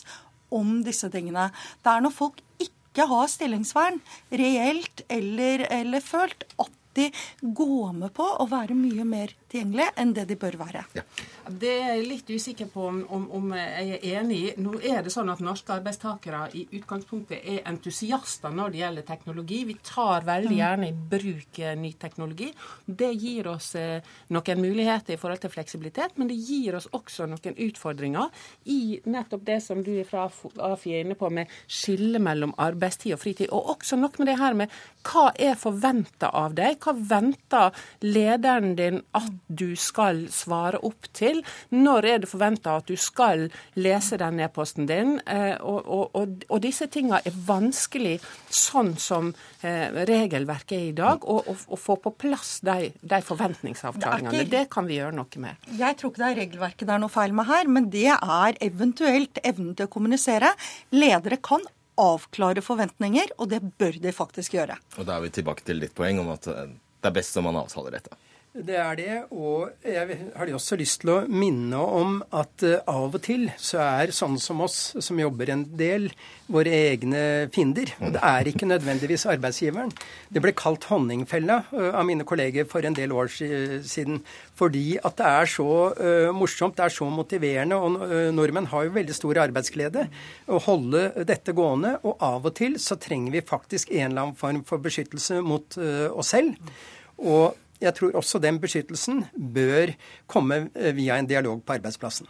om 0.54 0.80
disse 0.86 1.10
tingene. 1.13 1.49
Det 1.84 1.93
er 1.93 2.06
når 2.06 2.15
folk 2.15 2.41
ikke 2.62 3.08
har 3.10 3.30
stillingsvern, 3.30 3.99
reelt 4.34 5.06
eller, 5.13 5.67
eller 5.73 6.04
følt, 6.06 6.45
at 6.62 6.73
de 6.93 7.10
går 7.41 7.93
med 7.97 8.13
på 8.13 8.26
å 8.26 8.45
være 8.49 8.78
mye 8.78 9.06
mer 9.08 9.34
tilgjengelige 9.54 9.94
enn 10.02 10.13
det 10.16 10.26
de 10.30 10.38
bør 10.39 10.58
være. 10.58 10.84
Ja. 10.98 11.04
Det 11.44 11.72
er 11.72 11.89
jeg 11.98 12.06
litt 12.08 12.30
usikker 12.30 12.70
på 12.72 12.86
om, 12.88 13.02
om, 13.13 13.26
om, 13.38 13.52
jeg 13.58 14.00
er 14.00 14.20
enig 14.20 14.38
i. 14.39 14.52
Nå 14.63 14.78
er 14.80 15.04
det 15.04 15.13
sånn 15.13 15.30
at 15.30 15.42
norske 15.44 15.74
arbeidstakere 15.76 16.48
i 16.58 16.66
utgangspunktet 16.80 17.44
er 17.44 17.62
entusiaster 17.70 18.54
når 18.54 18.74
det 18.74 18.82
gjelder 18.82 19.08
teknologi. 19.08 19.60
Vi 19.70 19.78
tar 19.84 20.26
veldig 20.28 20.54
mm. 20.54 20.60
gjerne 20.62 20.89
i 20.89 20.96
bruk 21.13 21.60
eh, 21.60 21.76
ny 21.80 21.94
teknologi. 22.00 22.50
Det 22.86 23.12
gir 23.13 23.50
oss 23.52 23.74
eh, 23.80 24.13
noen 24.34 24.63
muligheter 24.63 25.16
i 25.16 25.20
forhold 25.22 25.44
til 25.44 25.54
fleksibilitet, 25.54 26.18
men 26.18 26.32
det 26.32 26.39
gir 26.39 26.80
oss 26.80 26.89
også 26.92 27.28
noen 27.30 27.60
utfordringer 27.68 28.32
i 28.72 29.00
nettopp 29.06 29.46
det 29.46 29.60
som 29.66 29.84
du 29.84 29.94
fra 30.08 30.26
AFI 30.30 30.96
er 30.96 31.06
inne 31.06 31.18
på, 31.20 31.30
med 31.34 31.52
skille 31.68 32.22
mellom 32.24 32.56
arbeidstid 32.62 33.18
og 33.18 33.22
fritid. 33.22 33.52
Og 33.54 33.76
også 33.76 34.00
noe 34.00 34.13
med 34.18 34.32
det 34.32 34.39
her 34.39 34.58
med 34.58 34.74
hva 35.04 35.30
er 35.36 35.60
forventa 35.60 36.32
av 36.39 36.56
deg? 36.58 36.80
Hva 36.82 36.96
venter 36.96 37.84
lederen 38.06 38.78
din 38.80 39.02
at 39.18 39.42
du 39.47 39.75
skal 39.79 40.25
svare 40.34 40.79
opp 40.86 41.10
til? 41.15 41.41
Når 41.73 42.08
er 42.10 42.23
det 42.23 42.29
forventa 42.32 42.77
at 42.79 42.89
du 42.89 42.95
skal 42.99 43.47
lese 43.79 44.17
den 44.21 44.41
e-posten 44.43 44.88
din? 44.89 45.17
Eh, 45.27 45.56
og, 45.62 45.89
og, 45.89 46.45
og, 46.47 46.58
disse 46.63 46.88
tinga 46.91 47.19
er 47.25 47.36
vanskelig 47.47 48.15
sånn 48.53 48.93
som 49.01 49.34
eh, 49.62 49.91
regelverket 50.08 50.77
er 50.77 50.88
i 50.91 50.95
dag, 50.97 51.25
å 51.27 51.77
få 51.79 51.97
på 52.03 52.13
plass 52.25 52.58
de, 52.65 52.91
de 53.01 53.21
forventningsavklaringene. 53.25 54.43
Det, 54.43 54.49
det, 54.53 54.65
kan 54.73 54.88
vi 54.89 54.99
gjøre 54.99 55.15
noe 55.17 55.43
med. 55.43 55.69
Jeg 55.79 55.99
tror 55.99 56.13
ikke 56.13 56.23
det 56.23 56.32
er 56.32 56.41
regelverket 56.43 56.88
det 56.88 56.95
er 56.95 57.03
noe 57.03 57.13
feil 57.13 57.36
med 57.36 57.49
her, 57.49 57.69
men 57.71 57.89
det 57.93 58.10
er 58.15 58.60
eventuelt 58.63 59.39
evnen 59.43 59.73
til 59.77 59.89
å 59.89 59.93
kommunisere. 59.93 60.53
Ledere 60.95 61.39
kan 61.43 61.63
avklare 61.99 62.63
forventninger, 62.65 63.36
og 63.38 63.51
det 63.51 63.62
bør 63.77 63.99
de 64.01 64.13
faktisk 64.15 64.56
gjøre. 64.58 64.79
Og 64.97 65.06
Da 65.06 65.17
er 65.17 65.27
vi 65.27 65.34
tilbake 65.36 65.65
til 65.65 65.84
ditt 65.84 65.93
poeng 65.95 66.23
om 66.23 66.32
at 66.34 66.47
det 66.47 67.10
er 67.10 67.15
best 67.15 67.38
om 67.38 67.45
man 67.49 67.60
avtaler 67.60 67.99
dette. 67.99 68.17
Det 68.54 68.76
er 68.78 68.98
det. 69.00 69.13
Og 69.34 69.72
jeg 69.82 70.18
har 70.38 70.50
også 70.54 70.78
lyst 70.78 71.00
til 71.02 71.10
å 71.10 71.16
minne 71.26 71.80
om 71.82 72.20
at 72.38 72.62
uh, 72.62 72.76
av 72.86 73.16
og 73.18 73.24
til 73.26 73.48
så 73.58 73.80
er 73.82 74.13
sånne 74.13 74.38
som 74.38 74.60
oss, 74.62 74.92
som 75.02 75.18
jobber 75.18 75.50
en 75.50 75.63
del, 75.80 76.06
våre 76.54 76.70
egne 76.92 77.24
fiender. 77.56 77.96
Og 77.98 78.13
det 78.13 78.22
er 78.22 78.50
ikke 78.52 78.70
nødvendigvis 78.70 79.26
arbeidsgiveren. 79.34 79.89
Det 80.30 80.44
ble 80.46 80.54
kalt 80.54 80.86
honningfella 80.92 81.63
uh, 81.72 81.88
av 81.98 82.06
mine 82.06 82.28
kolleger 82.30 82.70
for 82.70 82.86
en 82.86 82.94
del 82.94 83.16
år 83.18 83.34
siden. 83.34 84.22
Fordi 84.62 85.00
at 85.02 85.18
det 85.18 85.34
er 85.42 85.50
så 85.56 85.68
uh, 85.98 86.30
morsomt, 86.38 86.78
det 86.78 86.86
er 86.86 86.94
så 86.94 87.10
motiverende. 87.10 87.82
Og 87.82 88.38
nordmenn 88.38 88.70
har 88.70 88.86
jo 88.86 88.94
veldig 89.00 89.18
stor 89.18 89.42
arbeidsglede 89.48 90.06
å 90.46 90.62
holde 90.68 91.26
dette 91.26 91.58
gående. 91.58 91.96
Og 92.06 92.22
av 92.22 92.46
og 92.46 92.54
til 92.62 92.78
så 92.78 93.02
trenger 93.02 93.34
vi 93.34 93.48
faktisk 93.50 93.89
en 93.98 94.12
eller 94.12 94.28
annen 94.28 94.38
form 94.38 94.62
for 94.70 94.86
beskyttelse 94.86 95.42
mot 95.42 95.82
oss 95.82 96.36
selv. 96.38 96.54
Og 97.18 97.58
jeg 97.84 97.96
tror 97.98 98.15
også 98.19 98.39
den 98.43 98.60
beskyttelsen 98.63 99.26
bør 99.36 99.93
komme 100.32 100.67
eh, 100.76 100.93
via 100.96 101.19
en 101.19 101.30
dialog 101.30 101.63
på 101.65 101.78
arbeidsplassen. 101.78 102.30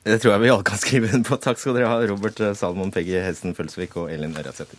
Det 0.00 0.16
tror 0.22 0.32
jeg 0.32 0.42
vi 0.42 0.50
alle 0.50 0.66
kan 0.66 0.80
skrive 0.80 1.10
inn 1.12 1.26
på. 1.26 1.36
Takk 1.36 1.60
skal 1.60 1.76
dere 1.76 1.90
ha, 1.90 2.00
Robert 2.10 2.40
eh, 2.42 2.56
Salmon 2.56 2.92
Peggy 2.94 3.18
Hesten 3.20 3.54
Følsvik 3.56 3.98
og 4.00 4.10
Elin 4.12 4.34
Ørjasæter. 4.36 4.78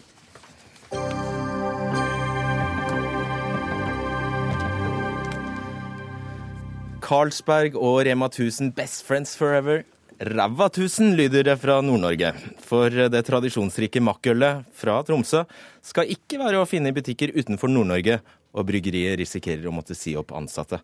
Carlsberg 7.02 7.76
og 7.76 8.06
Rema 8.08 8.30
1000 8.32 8.72
Best 8.76 9.04
Friends 9.08 9.36
Forever. 9.38 9.84
Ræva 10.22 10.67
1000 10.70 11.15
lyder 11.17 11.44
det 11.48 11.58
fra 11.60 11.80
Nord-Norge. 11.82 12.30
For 12.62 12.94
det 12.94 13.24
tradisjonsrike 13.26 14.04
makkølet 14.06 14.67
fra 14.78 15.00
Tromsø 15.04 15.41
skal 15.84 16.12
ikke 16.13 16.39
være 16.39 16.62
å 16.62 16.67
finne 16.70 16.91
i 16.91 16.96
butikker 16.96 17.34
utenfor 17.34 17.72
Nord-Norge, 17.74 18.20
og 18.52 18.68
bryggeriet 18.68 19.20
risikerer 19.22 19.68
å 19.68 19.76
måtte 19.76 19.98
si 19.98 20.16
opp 20.20 20.34
ansatte. 20.38 20.82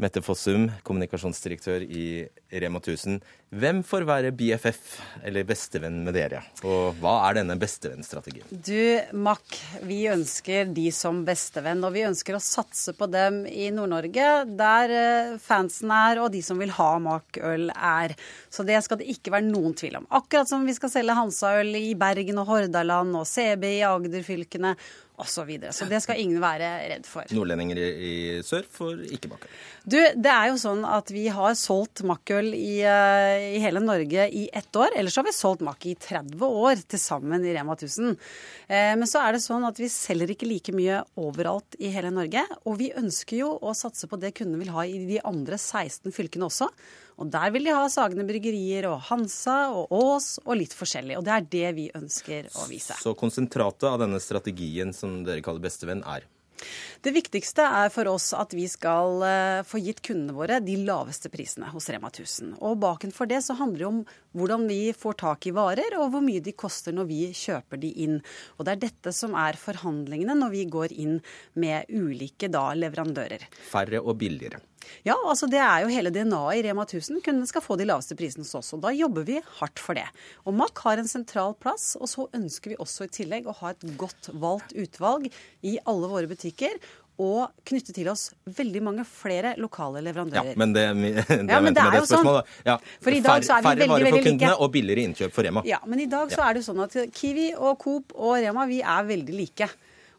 Mette 0.00 0.22
Fossum, 0.24 0.64
kommunikasjonsdirektør 0.86 1.82
i 1.84 2.04
Rema 2.62 2.80
1000. 2.80 3.18
Hvem 3.60 3.82
får 3.84 4.06
være 4.08 4.30
BFF, 4.32 4.78
eller 5.26 5.44
bestevenn 5.44 5.98
med 6.06 6.14
dere? 6.16 6.40
Og 6.64 6.96
hva 7.02 7.16
er 7.26 7.40
denne 7.40 7.56
bestevennstrategien? 7.60 8.46
Du, 8.48 9.18
Mack, 9.20 9.58
vi 9.84 10.04
ønsker 10.08 10.70
de 10.72 10.86
som 10.94 11.20
bestevenn. 11.26 11.82
Og 11.84 11.92
vi 11.98 12.06
ønsker 12.08 12.38
å 12.38 12.40
satse 12.40 12.94
på 12.96 13.10
dem 13.12 13.42
i 13.50 13.68
Nord-Norge, 13.74 14.30
der 14.56 14.94
eh, 14.96 15.34
fansen 15.42 15.92
er, 15.92 16.22
og 16.22 16.30
de 16.32 16.40
som 16.46 16.62
vil 16.62 16.72
ha 16.78 16.90
Mack-øl 17.02 17.68
er. 17.74 18.16
Så 18.48 18.64
det 18.64 18.80
skal 18.86 19.02
det 19.02 19.10
ikke 19.12 19.34
være 19.36 19.50
noen 19.50 19.76
tvil 19.76 20.00
om. 20.00 20.08
Akkurat 20.16 20.48
som 20.48 20.64
vi 20.64 20.78
skal 20.78 20.94
selge 20.94 21.18
Hansa-øl 21.18 21.76
i 21.76 21.92
Bergen 21.98 22.40
og 22.40 22.48
Hordaland 22.54 23.20
og 23.20 23.28
CB 23.28 23.68
i 23.74 23.84
Agder-fylkene 23.90 24.76
osv. 25.20 25.40
Så, 25.40 25.44
videre. 25.48 25.72
så 25.76 25.86
det 25.88 26.00
skal 26.04 26.20
ingen 26.20 26.40
være 26.42 26.68
redd 26.90 27.06
for. 27.08 27.28
Nordlendinger 27.34 27.80
i, 27.80 27.90
i 27.90 28.14
sør 28.46 28.66
får 28.70 29.04
ikke 29.16 29.30
makkøl. 29.32 29.52
Du, 29.84 29.96
det 29.96 30.32
er 30.32 30.50
jo 30.50 30.58
sånn 30.60 30.82
at 30.84 31.08
vi 31.14 31.24
har 31.32 31.54
solgt 31.56 32.02
makkøl 32.06 32.50
i, 32.52 32.82
uh, 32.84 33.36
i, 33.54 33.60
hele 33.62 33.80
Norge 33.84 34.26
i 34.36 34.46
ett 34.52 34.76
år. 34.76 34.96
Ellers 35.00 35.16
har 35.16 35.26
vi 35.26 35.34
solgt 35.36 35.64
makk 35.64 35.86
i 35.88 35.96
30 35.96 36.44
år 36.44 36.82
til 36.90 37.00
sammen 37.00 37.46
i 37.46 37.54
Rema 37.56 37.76
1000. 37.78 38.16
Uh, 38.68 38.92
men 39.00 39.06
så 39.08 39.24
er 39.24 39.36
det 39.36 39.44
sånn 39.44 39.64
at 39.68 39.80
vi 39.80 39.88
selger 39.92 40.34
ikke 40.34 40.48
like 40.50 40.74
mye 40.76 41.02
overalt 41.20 41.78
i 41.80 41.92
hele 41.94 42.12
Norge. 42.14 42.44
Og 42.66 42.80
vi 42.80 42.92
ønsker 42.96 43.40
jo 43.40 43.54
å 43.56 43.76
satse 43.76 44.10
på 44.10 44.20
det 44.20 44.34
kundene 44.36 44.60
vil 44.64 44.74
ha 44.76 44.84
i 44.84 45.04
de 45.08 45.22
andre 45.24 45.60
16 45.60 46.12
fylkene 46.16 46.50
også. 46.50 46.68
Og 47.20 47.28
der 47.28 47.52
vil 47.52 47.68
de 47.68 47.76
ha 47.76 47.84
Sagene 47.92 48.24
Bryggerier 48.28 48.88
og 48.88 49.00
Hansa 49.10 49.58
og 49.76 49.92
Ås 49.92 50.38
og 50.46 50.56
litt 50.56 50.74
forskjellig. 50.76 51.18
Og 51.20 51.24
det 51.26 51.36
er 51.36 51.48
det 51.52 51.70
vi 51.76 51.86
ønsker 51.96 52.48
å 52.56 52.66
vise. 52.70 52.96
Så 52.96 53.12
konsentratet 53.18 53.90
av 53.90 54.00
denne 54.00 54.20
strategien 54.24 54.94
som 54.96 55.20
dere 55.26 55.44
kaller 55.44 55.62
bestevenn, 55.64 56.04
er? 56.08 56.24
Det 57.00 57.12
viktigste 57.16 57.64
er 57.64 57.88
for 57.92 58.08
oss 58.10 58.30
at 58.36 58.52
vi 58.52 58.66
skal 58.68 59.22
eh, 59.24 59.60
få 59.64 59.80
gitt 59.80 60.02
kundene 60.04 60.34
våre 60.36 60.58
de 60.60 60.74
laveste 60.84 61.30
prisene 61.32 61.70
hos 61.72 61.88
Rema 61.92 62.10
1000. 62.10 62.58
Og 62.60 62.76
bakenfor 62.82 63.30
det 63.30 63.40
så 63.46 63.56
handler 63.56 63.80
det 63.80 63.88
om 63.88 64.00
hvordan 64.36 64.66
vi 64.68 64.80
får 64.96 65.16
tak 65.22 65.48
i 65.48 65.54
varer, 65.56 65.96
og 66.00 66.12
hvor 66.12 66.24
mye 66.24 66.44
de 66.44 66.52
koster 66.52 66.96
når 66.96 67.08
vi 67.08 67.20
kjøper 67.36 67.80
de 67.80 67.94
inn. 68.04 68.18
Og 68.58 68.68
det 68.68 68.76
er 68.76 68.84
dette 68.88 69.14
som 69.16 69.36
er 69.40 69.60
forhandlingene 69.60 70.36
når 70.36 70.52
vi 70.56 70.66
går 70.76 70.96
inn 71.00 71.20
med 71.56 71.88
ulike 71.88 72.52
da, 72.52 72.68
leverandører. 72.76 73.48
Færre 73.72 74.04
og 74.04 74.20
billigere. 74.20 74.60
Ja, 75.06 75.14
altså 75.28 75.48
det 75.50 75.60
er 75.62 75.84
jo 75.84 75.90
hele 75.92 76.10
DNA-et 76.14 76.60
i 76.60 76.68
Rema 76.68 76.84
1000. 76.86 77.20
Kundene 77.24 77.48
skal 77.50 77.62
få 77.64 77.76
de 77.80 77.86
laveste 77.88 78.16
prisene 78.18 78.44
hos 78.46 78.54
oss. 78.58 78.72
Og 78.76 78.80
da 78.84 78.92
jobber 78.94 79.24
vi 79.28 79.40
hardt 79.60 79.78
for 79.82 79.94
det. 79.98 80.06
Og 80.46 80.54
Mack 80.56 80.78
har 80.86 81.00
en 81.02 81.08
sentral 81.10 81.54
plass. 81.60 81.92
Og 82.00 82.08
så 82.08 82.28
ønsker 82.36 82.74
vi 82.74 82.80
også 82.80 83.06
i 83.08 83.12
tillegg 83.20 83.46
å 83.50 83.56
ha 83.60 83.70
et 83.74 83.84
godt 84.00 84.30
valgt 84.40 84.72
utvalg 84.78 85.30
i 85.62 85.78
alle 85.84 86.10
våre 86.10 86.30
butikker. 86.30 86.78
og 87.20 87.50
knytte 87.68 87.92
til 87.92 88.08
oss 88.08 88.30
veldig 88.48 88.80
mange 88.80 89.02
flere 89.04 89.50
lokale 89.60 90.00
Ja, 90.00 90.04
leverandører. 90.06 90.54
men 90.56 90.72
det, 90.72 90.84
det, 91.28 91.50
Ja, 91.50 91.58
men 91.60 91.74
det 91.76 91.82
er 91.84 91.98
jo 91.98 92.06
sånn. 92.08 92.28
Ja, 92.64 92.78
For 93.04 93.12
i 93.12 93.20
dag 93.20 93.44
så 93.44 93.58
er 93.58 93.60
vi 93.60 93.66
færre 93.68 93.76
veldig, 93.76 93.88
varer 93.90 94.06
for 94.06 94.16
veldig 94.16 94.22
like. 94.24 94.30
kundene 94.30 94.54
og 94.64 94.72
billigere 94.72 95.04
innkjøp 95.04 95.34
for 95.36 95.44
Rema. 95.44 95.62
Ja, 95.68 95.82
men 95.84 96.00
i 96.00 96.06
dag 96.08 96.32
så 96.32 96.40
er 96.46 96.54
det 96.56 96.62
jo 96.62 96.72
sånn 96.72 96.80
at 96.86 96.96
Kiwi 97.12 97.50
og 97.58 97.76
Coop 97.82 98.14
og 98.16 98.38
Rema 98.40 98.64
vi 98.70 98.80
er 98.80 99.04
veldig 99.04 99.36
like. 99.36 99.68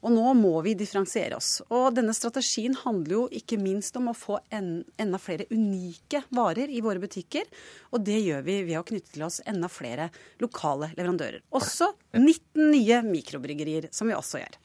Og 0.01 0.13
nå 0.15 0.33
må 0.37 0.53
vi 0.65 0.73
differensiere 0.77 1.37
oss. 1.37 1.59
Og 1.69 1.93
denne 1.97 2.13
strategien 2.17 2.73
handler 2.81 3.13
jo 3.15 3.23
ikke 3.37 3.59
minst 3.61 3.97
om 3.99 4.09
å 4.09 4.17
få 4.17 4.39
en, 4.53 4.81
enda 5.01 5.19
flere 5.21 5.45
unike 5.53 6.23
varer 6.33 6.73
i 6.73 6.81
våre 6.81 7.01
butikker. 7.03 7.45
Og 7.93 8.01
det 8.07 8.17
gjør 8.23 8.45
vi 8.47 8.57
ved 8.71 8.79
å 8.79 8.85
knytte 8.87 9.13
til 9.13 9.27
oss 9.27 9.41
enda 9.45 9.69
flere 9.71 10.09
lokale 10.41 10.91
leverandører. 10.97 11.45
Også 11.53 11.91
19 12.17 12.71
nye 12.73 13.01
mikrobryggerier, 13.05 13.91
som 13.93 14.09
vi 14.09 14.17
også 14.17 14.41
gjør. 14.41 14.61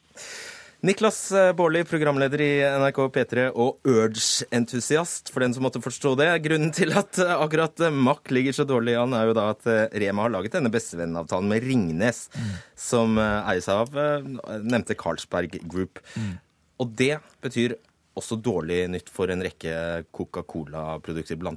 Niklas 0.85 1.31
eh, 1.31 1.51
Baarli, 1.57 1.81
programleder 1.89 2.41
i 2.45 2.49
NRK 2.61 2.99
P3 3.15 3.45
og 3.57 3.79
Urge-entusiast, 3.89 5.31
for 5.33 5.41
den 5.41 5.55
som 5.55 5.65
måtte 5.65 5.81
forstå 5.81 6.11
det. 6.19 6.27
Grunnen 6.45 6.69
til 6.75 6.93
at 6.93 7.17
eh, 7.23 7.33
akkurat 7.33 7.81
eh, 7.81 7.93
Mack 7.93 8.29
ligger 8.29 8.53
så 8.53 8.65
dårlig 8.69 8.93
an, 8.99 9.15
er 9.17 9.25
jo 9.25 9.33
da 9.33 9.47
at 9.55 9.65
Rema 9.97 10.27
har 10.27 10.35
laget 10.35 10.53
denne 10.53 10.69
bestevennavtalen 10.73 11.49
med 11.49 11.65
Ringnes, 11.65 12.27
som 12.77 13.17
eies 13.17 13.65
av 13.73 13.89
nevnte 14.61 14.93
Carlsberg 14.99 15.57
Group. 15.65 15.97
Og 16.77 16.93
det 16.99 17.15
betyr 17.41 17.73
også 18.17 18.37
dårlig 18.43 18.79
nytt 18.91 19.09
for 19.13 19.29
en 19.33 19.43
rekke 19.45 19.73
Coca-Cola-produkter, 20.15 21.37
bl.a. 21.39 21.53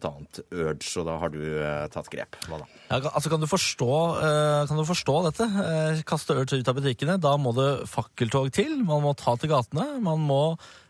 Urge, 0.53 0.91
og 1.01 1.07
da 1.09 1.17
har 1.23 1.33
du 1.33 1.41
eh, 1.43 1.87
tatt 1.93 2.11
grep. 2.13 2.37
Hva 2.49 2.61
da? 2.63 2.69
Ja, 2.91 2.99
altså 3.13 3.33
kan 3.33 3.43
du 3.43 3.49
forstå, 3.51 3.91
eh, 4.25 4.67
kan 4.71 4.81
du 4.81 4.85
forstå 4.89 5.17
dette? 5.29 5.49
Eh, 5.65 6.03
Kaste 6.09 6.37
Urge 6.37 6.61
ut 6.61 6.71
av 6.73 6.77
butikkene. 6.81 7.17
Da 7.23 7.37
må 7.41 7.55
det 7.57 7.71
fakkeltog 7.91 8.53
til. 8.57 8.77
Man 8.85 9.05
må 9.07 9.15
ta 9.19 9.37
til 9.41 9.53
gatene. 9.53 9.87
Man 10.05 10.21
må 10.29 10.43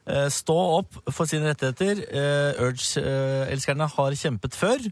eh, 0.07 0.27
stå 0.33 0.59
opp 0.81 0.99
for 1.15 1.31
sine 1.31 1.53
rettigheter. 1.53 2.03
Eh, 2.11 2.65
Urge-elskerne 2.67 3.89
har 3.95 4.19
kjempet 4.19 4.59
før. 4.59 4.91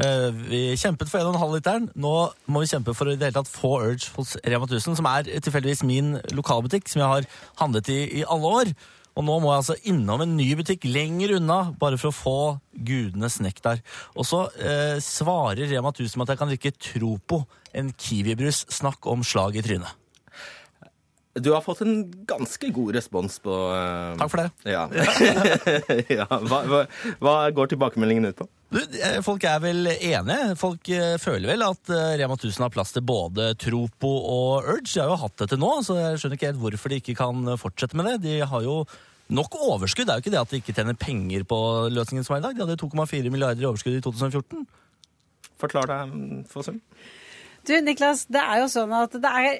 Eh, 0.00 0.28
Vi 0.46 0.60
kjempet 0.78 1.10
for 1.10 1.18
1,5 1.24 1.56
literen. 1.56 1.90
Nå 1.98 2.14
må 2.46 2.62
vi 2.62 2.70
kjempe 2.70 2.94
for 2.94 3.10
å 3.10 3.14
i 3.14 3.18
det 3.18 3.30
hele 3.30 3.40
tatt 3.40 3.50
få 3.50 3.72
Urge 3.88 4.12
hos 4.16 4.36
Rema 4.44 4.68
1000, 4.68 4.96
som 5.00 5.08
er 5.10 5.26
tilfeldigvis 5.42 5.82
min 5.88 6.14
lokalbutikk, 6.36 6.88
som 6.88 7.02
jeg 7.02 7.14
har 7.16 7.28
handlet 7.62 7.90
i 7.90 8.00
i 8.20 8.24
alle 8.28 8.56
år. 8.62 8.74
Og 9.18 9.26
nå 9.26 9.36
må 9.42 9.50
jeg 9.50 9.62
altså 9.62 9.76
innom 9.90 10.22
en 10.24 10.36
ny 10.38 10.48
butikk 10.58 10.86
lenger 10.88 11.36
unna, 11.40 11.60
bare 11.80 11.98
for 12.00 12.10
å 12.10 12.16
få 12.16 12.36
gudenes 12.72 13.40
nektar. 13.42 13.82
Og 14.14 14.28
så 14.28 14.44
eh, 14.62 14.98
svarer 15.02 15.66
Rema 15.70 15.92
1000 15.92 16.14
med 16.16 16.28
at 16.28 16.34
jeg 16.34 16.42
kan 16.42 16.52
drikke 16.52 16.76
Tropo, 16.78 17.42
en 17.76 17.90
kiwibrus. 17.98 18.64
Snakk 18.70 19.08
om 19.10 19.24
slag 19.26 19.58
i 19.58 19.64
trynet. 19.66 19.96
Du 21.40 21.52
har 21.54 21.62
fått 21.62 21.84
en 21.84 22.08
ganske 22.26 22.72
god 22.74 22.96
respons 22.96 23.38
på 23.42 23.54
eh, 23.74 24.16
Takk 24.18 24.32
for 24.32 24.42
det. 24.42 24.72
Ja. 24.72 24.86
ja. 26.18 26.26
Hva, 26.26 26.64
hva, 26.66 26.80
hva 27.22 27.34
går 27.54 27.70
tilbakemeldingen 27.74 28.32
ut 28.32 28.40
på? 28.42 28.48
Du, 28.70 28.78
eh, 28.78 29.18
folk 29.26 29.42
er 29.50 29.58
vel 29.62 29.88
enige. 29.90 30.54
Folk 30.58 30.88
eh, 30.94 31.16
føler 31.18 31.50
vel 31.50 31.64
at 31.66 31.90
eh, 31.90 32.16
Rema 32.20 32.36
1000 32.38 32.62
har 32.62 32.72
plass 32.74 32.94
til 32.94 33.02
både 33.02 33.48
Tropo 33.58 34.10
og 34.30 34.68
Urge. 34.76 34.92
De 34.92 35.00
har 35.02 35.10
jo 35.10 35.18
hatt 35.24 35.40
det 35.42 35.48
til 35.50 35.62
nå, 35.62 35.70
så 35.86 35.96
jeg 35.98 36.20
skjønner 36.22 36.38
ikke 36.38 36.50
helt 36.52 36.60
hvorfor 36.62 36.92
de 36.92 37.00
ikke 37.02 37.16
kan 37.18 37.54
fortsette 37.58 37.98
med 37.98 38.12
det. 38.12 38.18
De 38.28 38.36
har 38.46 38.66
jo 38.66 38.84
nok 39.34 39.58
overskudd. 39.58 40.06
Det 40.06 40.14
er 40.14 40.20
jo 40.20 40.24
ikke 40.24 40.34
det 40.36 40.42
at 40.42 40.52
de 40.54 40.60
ikke 40.62 40.76
tjener 40.76 40.98
penger 40.98 41.46
på 41.50 41.58
løsningen 41.90 42.26
som 42.26 42.36
er 42.36 42.44
i 42.44 42.46
dag. 42.46 42.54
De 42.54 42.62
hadde 42.62 42.78
2,4 42.78 43.34
milliarder 43.34 43.66
i 43.66 43.70
overskudd 43.70 43.98
i 43.98 44.04
2014. 44.06 44.62
Forklar 45.60 45.90
deg, 45.90 46.14
mm, 46.14 46.44
Fossum. 46.50 46.78
Du, 47.66 47.74
Niklas, 47.84 48.24
det 48.30 48.40
er 48.40 48.62
jo 48.62 48.70
sånn 48.72 48.94
at 48.96 49.18
det 49.18 49.34
er 49.42 49.58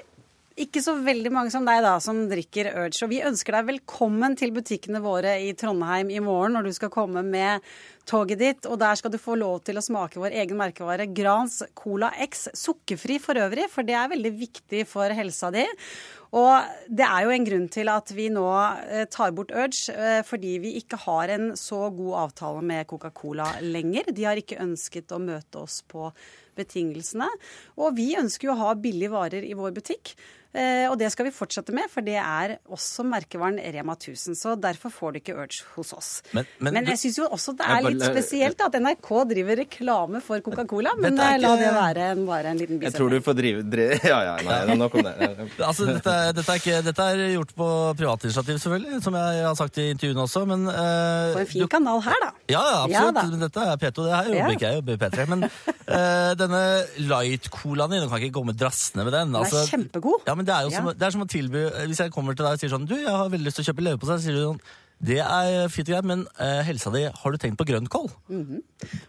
ikke 0.59 0.81
så 0.83 0.97
veldig 0.99 1.31
mange 1.31 1.51
som 1.53 1.63
deg 1.67 1.79
da, 1.85 1.93
som 2.03 2.25
drikker 2.27 2.73
Urge. 2.73 3.05
Og 3.05 3.11
vi 3.13 3.21
ønsker 3.23 3.55
deg 3.55 3.69
velkommen 3.69 4.35
til 4.39 4.51
butikkene 4.55 4.99
våre 5.03 5.37
i 5.39 5.53
Trondheim 5.57 6.11
i 6.11 6.19
morgen 6.23 6.57
når 6.57 6.67
du 6.67 6.73
skal 6.75 6.91
komme 6.91 7.23
med 7.23 7.63
toget 8.09 8.41
ditt. 8.41 8.67
Og 8.67 8.79
der 8.81 8.99
skal 8.99 9.13
du 9.13 9.19
få 9.21 9.37
lov 9.39 9.61
til 9.67 9.79
å 9.79 9.85
smake 9.85 10.19
vår 10.19 10.35
egen 10.43 10.59
merkevare 10.59 11.07
Grans 11.15 11.61
Cola 11.77 12.11
X. 12.27 12.49
Sukkerfri 12.57 13.21
for 13.23 13.39
øvrig, 13.39 13.69
for 13.71 13.87
det 13.87 13.95
er 13.95 14.11
veldig 14.11 14.33
viktig 14.41 14.83
for 14.89 15.15
helsa 15.15 15.53
di. 15.55 15.63
Og 16.35 16.67
det 16.87 17.07
er 17.07 17.25
jo 17.25 17.31
en 17.35 17.47
grunn 17.47 17.65
til 17.71 17.91
at 17.91 18.11
vi 18.15 18.29
nå 18.31 18.45
eh, 18.87 19.07
tar 19.11 19.33
bort 19.35 19.51
Urge, 19.51 19.91
eh, 19.91 20.19
fordi 20.27 20.53
vi 20.63 20.75
ikke 20.79 20.99
har 21.03 21.31
en 21.33 21.49
så 21.59 21.89
god 21.95 22.19
avtale 22.25 22.61
med 22.63 22.87
Coca-Cola 22.87 23.49
lenger. 23.63 24.13
De 24.15 24.27
har 24.27 24.39
ikke 24.39 24.61
ønsket 24.63 25.11
å 25.11 25.19
møte 25.19 25.63
oss 25.63 25.81
på 25.91 26.09
betingelsene. 26.55 27.27
Og 27.79 27.97
vi 27.99 28.13
ønsker 28.19 28.47
jo 28.47 28.55
å 28.55 28.61
ha 28.65 28.77
billige 28.79 29.11
varer 29.11 29.47
i 29.47 29.57
vår 29.59 29.75
butikk. 29.75 30.15
Eh, 30.53 30.85
og 30.91 30.97
det 30.99 31.07
skal 31.13 31.25
vi 31.27 31.31
fortsette 31.31 31.71
med, 31.71 31.87
for 31.89 32.01
det 32.03 32.17
er 32.19 32.57
også 32.69 33.05
merkevaren 33.07 33.55
Rema 33.73 33.93
1000. 33.95 34.35
Så 34.35 34.55
derfor 34.59 34.91
får 34.91 35.13
du 35.13 35.19
ikke 35.21 35.35
Urge 35.39 35.63
hos 35.77 35.93
oss. 35.95 36.09
Men- 36.33 36.45
Men, 36.59 36.73
men 36.73 36.85
jeg 36.91 36.97
syns 36.99 37.17
jo 37.21 37.27
også 37.31 37.53
det 37.57 37.65
er 37.71 37.81
litt 37.87 38.03
spesielt 38.03 38.59
at 38.65 38.73
NRK 38.75 39.09
driver 39.29 39.55
reklame 39.61 40.21
for 40.21 40.39
Coca-Cola. 40.43 40.91
Men 40.99 41.17
er 41.19 41.35
eh, 41.35 41.39
la 41.39 41.55
det 41.55 41.69
være 41.73 42.07
en, 42.15 42.25
bare 42.27 42.51
en 42.51 42.57
liten 42.59 42.81
Jeg 42.83 42.93
tror 42.93 43.09
du 43.09 43.19
får 43.21 43.37
drive, 43.39 43.63
drive 43.63 43.99
Ja, 44.11 44.19
ja, 44.27 44.35
nei, 44.67 44.75
nok 44.75 44.95
om 44.99 45.03
det. 45.07 45.15
Altså, 45.69 45.85
dette, 45.87 46.09
er- 46.11 46.33
dette, 46.35 46.51
er 46.51 46.59
ikke, 46.59 46.81
dette 46.89 47.07
er 47.13 47.23
gjort 47.37 47.55
på 47.55 47.69
privatinitiativ, 48.01 48.59
selvfølgelig, 48.59 49.01
som 49.03 49.15
jeg 49.21 49.45
har 49.47 49.55
sagt 49.55 49.77
i 49.77 49.87
intervjuene 49.93 50.25
også, 50.27 50.43
men 50.51 50.67
uh, 50.67 51.31
På 51.35 51.39
en 51.45 51.47
fin 51.53 51.63
du- 51.63 51.67
kanal 51.71 52.01
her, 52.03 52.19
da. 52.25 52.31
Ja, 52.51 52.61
absolutt. 52.83 52.91
Ja 52.91 53.07
absolutt. 53.07 53.15
da. 53.15 53.23
Men 53.31 53.39
dette 53.47 53.65
er 53.71 53.79
P2, 53.85 54.03
det 54.03 54.13
her 54.17 54.29
jobber 54.31 54.41
Ja. 54.41 54.51
ikke 54.57 54.67
jeg, 54.67 54.81
jobber 54.81 55.01
P3. 55.05 55.27
Men 55.31 55.43
uh, 55.47 56.31
denne 56.43 56.61
light-colaen 57.11 57.91
din, 57.95 58.03
du 58.03 58.09
kan 58.11 58.21
ikke 58.21 58.35
gå 58.39 58.43
med 58.51 58.57
drassene 58.59 59.05
med 59.07 59.13
den. 59.15 59.31
Den 59.31 59.35
er 59.39 59.45
Altså, 59.45 59.63
kjempegod. 59.69 60.25
Ja, 60.27 60.35
men 60.41 60.49
det 60.49 60.53
er 60.57 60.67
jo 60.67 60.71
som, 60.73 60.91
det 60.97 61.05
er 61.07 61.13
som 61.13 61.23
å 61.23 61.29
tilby 61.29 61.61
Hvis 61.91 62.01
jeg 62.01 62.13
kommer 62.13 62.35
til 62.37 62.47
deg 62.47 62.57
og 62.57 62.61
sier 62.63 62.71
sånn 62.73 62.87
Du, 62.89 62.95
jeg 62.97 63.11
har 63.13 63.29
veldig 63.29 63.47
lyst 63.47 63.59
til 63.61 63.65
å 63.65 63.69
kjøpe 63.69 63.85
leverpostei, 63.85 64.17
sier 64.25 64.37
du 64.39 64.43
sånn 64.47 64.63
Det 65.01 65.17
er 65.17 65.65
fint 65.73 65.87
og 65.89 65.95
greit, 65.95 66.05
men 66.05 66.23
eh, 66.37 66.59
helsa 66.67 66.91
di, 66.93 67.01
har 67.09 67.33
du 67.33 67.37
tenkt 67.41 67.57
på 67.57 67.65
grønnkål? 67.65 68.09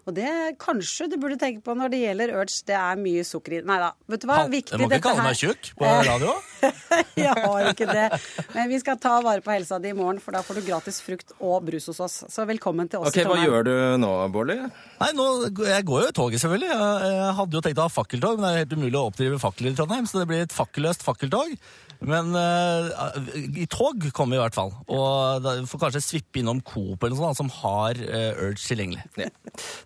Og 0.09 0.15
det 0.17 0.31
kanskje 0.63 1.11
du 1.13 1.19
burde 1.21 1.37
tenke 1.41 1.61
på 1.65 1.75
når 1.77 1.93
det 1.93 2.01
gjelder 2.01 2.33
Urge. 2.39 2.63
Det 2.69 2.77
er 2.79 3.01
mye 3.01 3.25
sukker 3.29 3.59
i 3.59 3.61
Nei 3.69 3.77
da. 3.83 3.91
Vet 4.09 4.25
du 4.25 4.29
hva? 4.31 4.39
Ha, 4.41 4.49
Viktig 4.53 4.77
Jeg 4.77 4.81
må 4.81 4.89
ikke 4.89 5.05
kalle 5.11 5.27
meg 5.27 5.37
tjukk 5.41 5.73
på 5.77 5.91
radio. 6.09 6.33
Jeg 7.19 7.45
har 7.45 7.69
ikke 7.73 7.89
det. 7.91 8.07
Men 8.55 8.71
vi 8.73 8.81
skal 8.81 8.99
ta 9.03 9.19
vare 9.25 9.45
på 9.45 9.53
helsa 9.53 9.81
di 9.83 9.93
i 9.93 9.97
morgen, 9.99 10.21
for 10.23 10.33
da 10.37 10.43
får 10.47 10.61
du 10.61 10.65
gratis 10.71 11.03
frukt 11.05 11.37
og 11.41 11.69
brus 11.69 11.91
hos 11.93 12.01
oss. 12.05 12.19
Så 12.33 12.49
velkommen 12.49 12.89
til 12.89 13.03
oss 13.03 13.13
Ok, 13.13 13.21
i 13.21 13.29
Hva 13.29 13.39
gjør 13.43 13.69
du 13.69 13.75
nå, 14.01 14.13
Bårdli? 14.33 14.59
Nei, 15.03 15.13
nå, 15.19 15.29
Jeg 15.69 15.89
går 15.89 16.07
jo 16.07 16.11
i 16.11 16.17
toget, 16.17 16.45
selvfølgelig. 16.45 16.73
Jeg, 16.73 17.15
jeg 17.19 17.39
hadde 17.43 17.59
jo 17.59 17.65
tenkt 17.69 17.85
å 17.85 17.89
ha 17.89 17.93
fakkeltog, 18.01 18.41
men 18.41 18.49
det 18.49 18.53
er 18.53 18.65
helt 18.65 18.77
umulig 18.81 19.01
å 19.01 19.07
oppdrive 19.13 19.41
fakler 19.43 19.75
i 19.75 19.79
Trondheim, 19.79 20.09
så 20.09 20.23
det 20.23 20.29
blir 20.33 20.47
et 20.47 20.57
fakkelløst 20.57 21.05
fakkeltog. 21.05 21.57
Men 22.03 22.35
eh, 22.35 23.43
i 23.63 23.67
tog 23.71 24.09
kommer 24.15 24.35
vi 24.35 24.41
i 24.41 24.43
hvert 24.43 24.57
fall. 24.57 24.73
Og 24.91 25.45
da 25.45 25.55
får 25.71 25.82
kanskje 25.83 26.05
svippe 26.05 26.43
innom 26.43 26.61
Coop 26.67 27.03
eller 27.03 27.17
noe 27.17 27.33
sånt, 27.33 27.41
som 27.43 27.51
har 27.63 27.99
uh, 27.99 28.45
Urge 28.49 28.63
tilgjengelig. 28.65 29.07
Ja. 29.21 29.31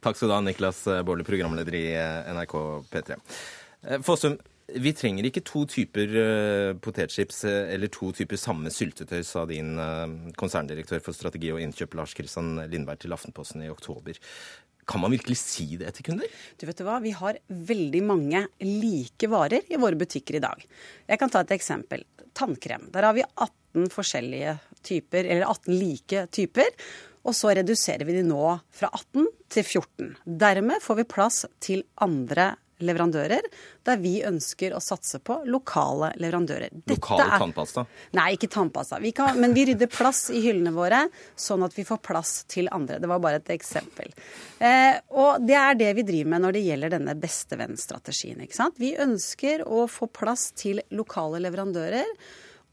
Takk 0.04 0.18
skal 0.18 0.30
du 0.30 0.36
ha, 0.36 0.42
Niklas 0.44 0.84
Baarli, 0.86 1.24
programleder 1.26 1.74
i 1.76 1.86
eh, 1.96 2.28
NRK 2.36 2.54
P3. 2.92 3.16
Eh, 3.16 4.04
Fossum, 4.06 4.36
vi 4.82 4.90
trenger 4.98 5.28
ikke 5.28 5.44
to 5.46 5.62
typer 5.70 6.10
potetchips 6.82 7.44
eller 7.46 7.90
to 7.94 8.08
typer 8.16 8.40
samme 8.40 8.72
syltetøy, 8.74 9.20
sa 9.22 9.44
din 9.46 9.76
konserndirektør 10.34 11.04
for 11.04 11.14
strategi 11.14 11.52
og 11.54 11.60
innkjøp 11.62 11.94
Lars 11.94 12.16
Kristian 12.18 12.56
Lindberg 12.72 13.04
til 13.04 13.14
Aftenposten 13.14 13.62
i 13.62 13.70
oktober. 13.70 14.18
Kan 14.86 15.02
man 15.02 15.14
virkelig 15.14 15.38
si 15.40 15.66
det 15.78 15.92
til 15.96 16.06
kunder? 16.06 16.34
Du 16.58 16.66
vet 16.68 16.78
du 16.78 16.84
hva, 16.86 17.00
Vi 17.02 17.10
har 17.14 17.40
veldig 17.48 18.02
mange 18.06 18.44
like 18.62 19.30
varer 19.30 19.66
i 19.66 19.78
våre 19.82 19.98
butikker 19.98 20.38
i 20.38 20.44
dag. 20.44 20.62
Jeg 21.10 21.18
kan 21.18 21.30
ta 21.30 21.42
et 21.42 21.56
eksempel. 21.58 22.04
Tannkrem. 22.36 22.88
Der 22.92 23.08
har 23.08 23.16
vi 23.16 23.24
18 23.24 23.90
forskjellige 23.92 24.56
typer, 24.86 25.24
eller 25.24 25.48
18 25.48 25.72
like 25.76 26.26
typer. 26.34 26.70
Og 27.26 27.34
så 27.34 27.50
reduserer 27.56 28.06
vi 28.06 28.18
de 28.18 28.22
nå 28.26 28.52
fra 28.76 28.90
18 28.92 29.26
til 29.50 29.64
14. 29.64 30.12
Dermed 30.44 30.84
får 30.84 31.00
vi 31.00 31.08
plass 31.10 31.42
til 31.64 31.82
andre 32.04 32.52
leverandører, 32.80 33.40
der 33.86 33.96
vi 34.02 34.18
ønsker 34.26 34.74
å 34.76 34.80
satse 34.82 35.18
på 35.24 35.38
lokale 35.48 36.10
leverandører. 36.20 36.68
Dette 36.72 36.96
Lokal 36.96 37.20
er- 37.24 37.38
tannpasta? 37.40 37.86
Nei, 38.12 38.34
ikke 38.36 38.50
tannpasta. 38.52 38.98
Vi 39.00 39.12
kan, 39.16 39.38
men 39.40 39.54
vi 39.54 39.64
rydder 39.70 39.86
plass 39.88 40.30
i 40.30 40.40
hyllene 40.44 40.72
våre, 40.76 41.08
sånn 41.36 41.64
at 41.64 41.72
vi 41.74 41.84
får 41.84 42.02
plass 42.02 42.44
til 42.48 42.68
andre. 42.72 42.98
Det 43.00 43.08
var 43.08 43.18
bare 43.18 43.36
et 43.40 43.48
eksempel. 43.56 44.12
Eh, 44.60 45.00
og 45.10 45.46
det 45.46 45.54
er 45.56 45.74
det 45.74 45.94
vi 45.96 46.02
driver 46.02 46.30
med 46.30 46.42
når 46.42 46.52
det 46.58 46.64
gjelder 46.66 46.90
denne 46.98 47.14
bestevenn-strategien. 47.20 48.42
Vi 48.78 48.94
ønsker 48.96 49.64
å 49.66 49.86
få 49.88 50.08
plass 50.12 50.50
til 50.56 50.82
lokale 50.90 51.40
leverandører. 51.40 52.04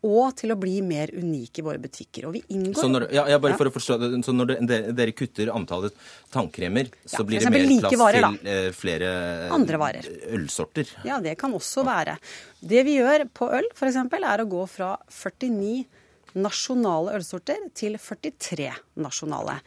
Og 0.04 0.34
til 0.36 0.52
å 0.52 0.58
bli 0.60 0.82
mer 0.84 1.14
unike 1.16 1.62
i 1.62 1.66
våre 1.66 1.80
butikker. 1.80 2.28
Og 2.28 2.36
vi 2.36 2.42
inngår 2.52 2.82
Så 2.82 2.90
når, 2.92 3.06
ja, 3.16 3.24
ja, 3.32 3.40
bare 3.40 3.56
for 3.60 3.70
å 3.70 3.74
forstå 3.74 3.98
så 4.26 4.36
når 4.36 4.58
dere, 4.68 5.14
kutter 5.16 5.52
antallet 5.54 5.96
tannkremer, 6.34 6.92
så 7.06 7.22
ja, 7.22 7.28
blir 7.30 7.46
det 7.46 7.54
mer 7.54 7.66
like 7.70 7.88
plass 7.88 8.02
varer, 8.02 8.28
til 8.42 8.52
eh, 8.52 8.70
flere 8.76 9.14
Andre 9.56 9.80
varer. 9.80 10.10
ølsorter? 10.36 10.92
Ja, 11.08 11.22
det 11.24 11.38
kan 11.40 11.56
også 11.56 11.86
være. 11.88 12.18
Det 12.60 12.84
vi 12.84 12.98
gjør 13.00 13.28
på 13.32 13.48
øl, 13.56 13.72
f.eks., 13.72 14.02
er 14.20 14.44
å 14.44 14.50
gå 14.52 14.68
fra 14.72 14.96
49 15.08 15.86
nasjonale 16.34 17.16
ølsorter 17.20 17.68
til 17.78 17.96
43 18.02 18.72
nasjonale. 19.04 19.60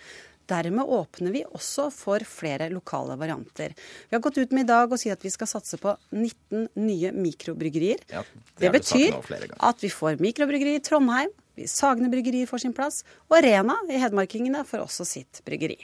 Dermed 0.46 0.92
åpner 0.98 1.35
vi 1.35 1.42
også 1.46 1.88
for 1.94 2.22
flere 2.26 2.68
lokale 2.70 3.16
varianter. 3.18 3.74
Vi 4.09 4.14
har 4.14 4.22
gått 4.22 4.38
ut 4.38 4.52
med 4.54 4.66
i 4.66 4.70
dag 4.70 4.92
og 4.92 5.00
sier 5.00 5.16
at 5.16 5.24
vi 5.24 5.32
skal 5.35 5.50
satse 5.50 5.80
på 5.82 5.96
19 6.14 6.68
nye 6.78 7.11
mikrobryggerier. 7.16 8.04
Ja, 8.12 8.22
det 8.54 8.68
det 8.68 8.72
betyr 8.78 9.18
at 9.59 9.82
vi 9.82 9.90
får 9.90 10.20
mikrobryggeri 10.22 10.78
i 10.78 10.85
Trondheim, 10.85 11.35
Sagene 11.64 12.11
bryggeri 12.12 12.42
får 12.44 12.66
sin 12.66 12.74
plass, 12.76 13.00
og 13.30 13.40
Rena 13.40 13.78
i 13.88 14.00
Hedmarkingene 14.00 14.61
får 14.68 14.82
også 14.85 15.06
sitt 15.09 15.40
bryggeri. 15.46 15.78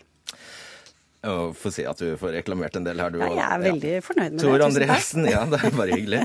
Og 1.23 1.53
Få 1.55 1.71
si 1.71 1.85
at 1.87 2.01
du 2.03 2.17
får 2.19 2.35
reklamert 2.35 2.75
en 2.77 2.87
del 2.87 2.99
her, 2.99 3.13
du 3.15 3.21
Ja, 3.21 3.29
jeg 3.31 3.47
er 3.47 3.63
veldig 3.63 3.93
fornøyd 4.03 4.35
med 4.35 4.43
Tor 4.43 4.57
det. 4.59 4.67
Andreassen, 4.67 5.29
ja, 5.35 5.45
det 5.47 5.61
er 5.63 5.77
bare 5.79 5.95
hyggelig. 5.95 6.23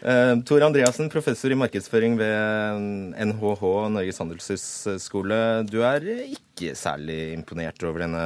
Uh, 0.00 0.40
Tor 0.48 0.64
Andreassen, 0.64 1.10
professor 1.12 1.52
i 1.52 1.58
markedsføring 1.60 2.16
ved 2.18 3.26
NHH, 3.28 3.64
Norges 3.92 4.22
handelshøyskole. 4.24 5.40
Du 5.68 5.82
er 5.84 6.08
ikke 6.30 6.47
særlig 6.78 7.32
imponert 7.34 7.82
over 7.86 8.04
denne 8.04 8.22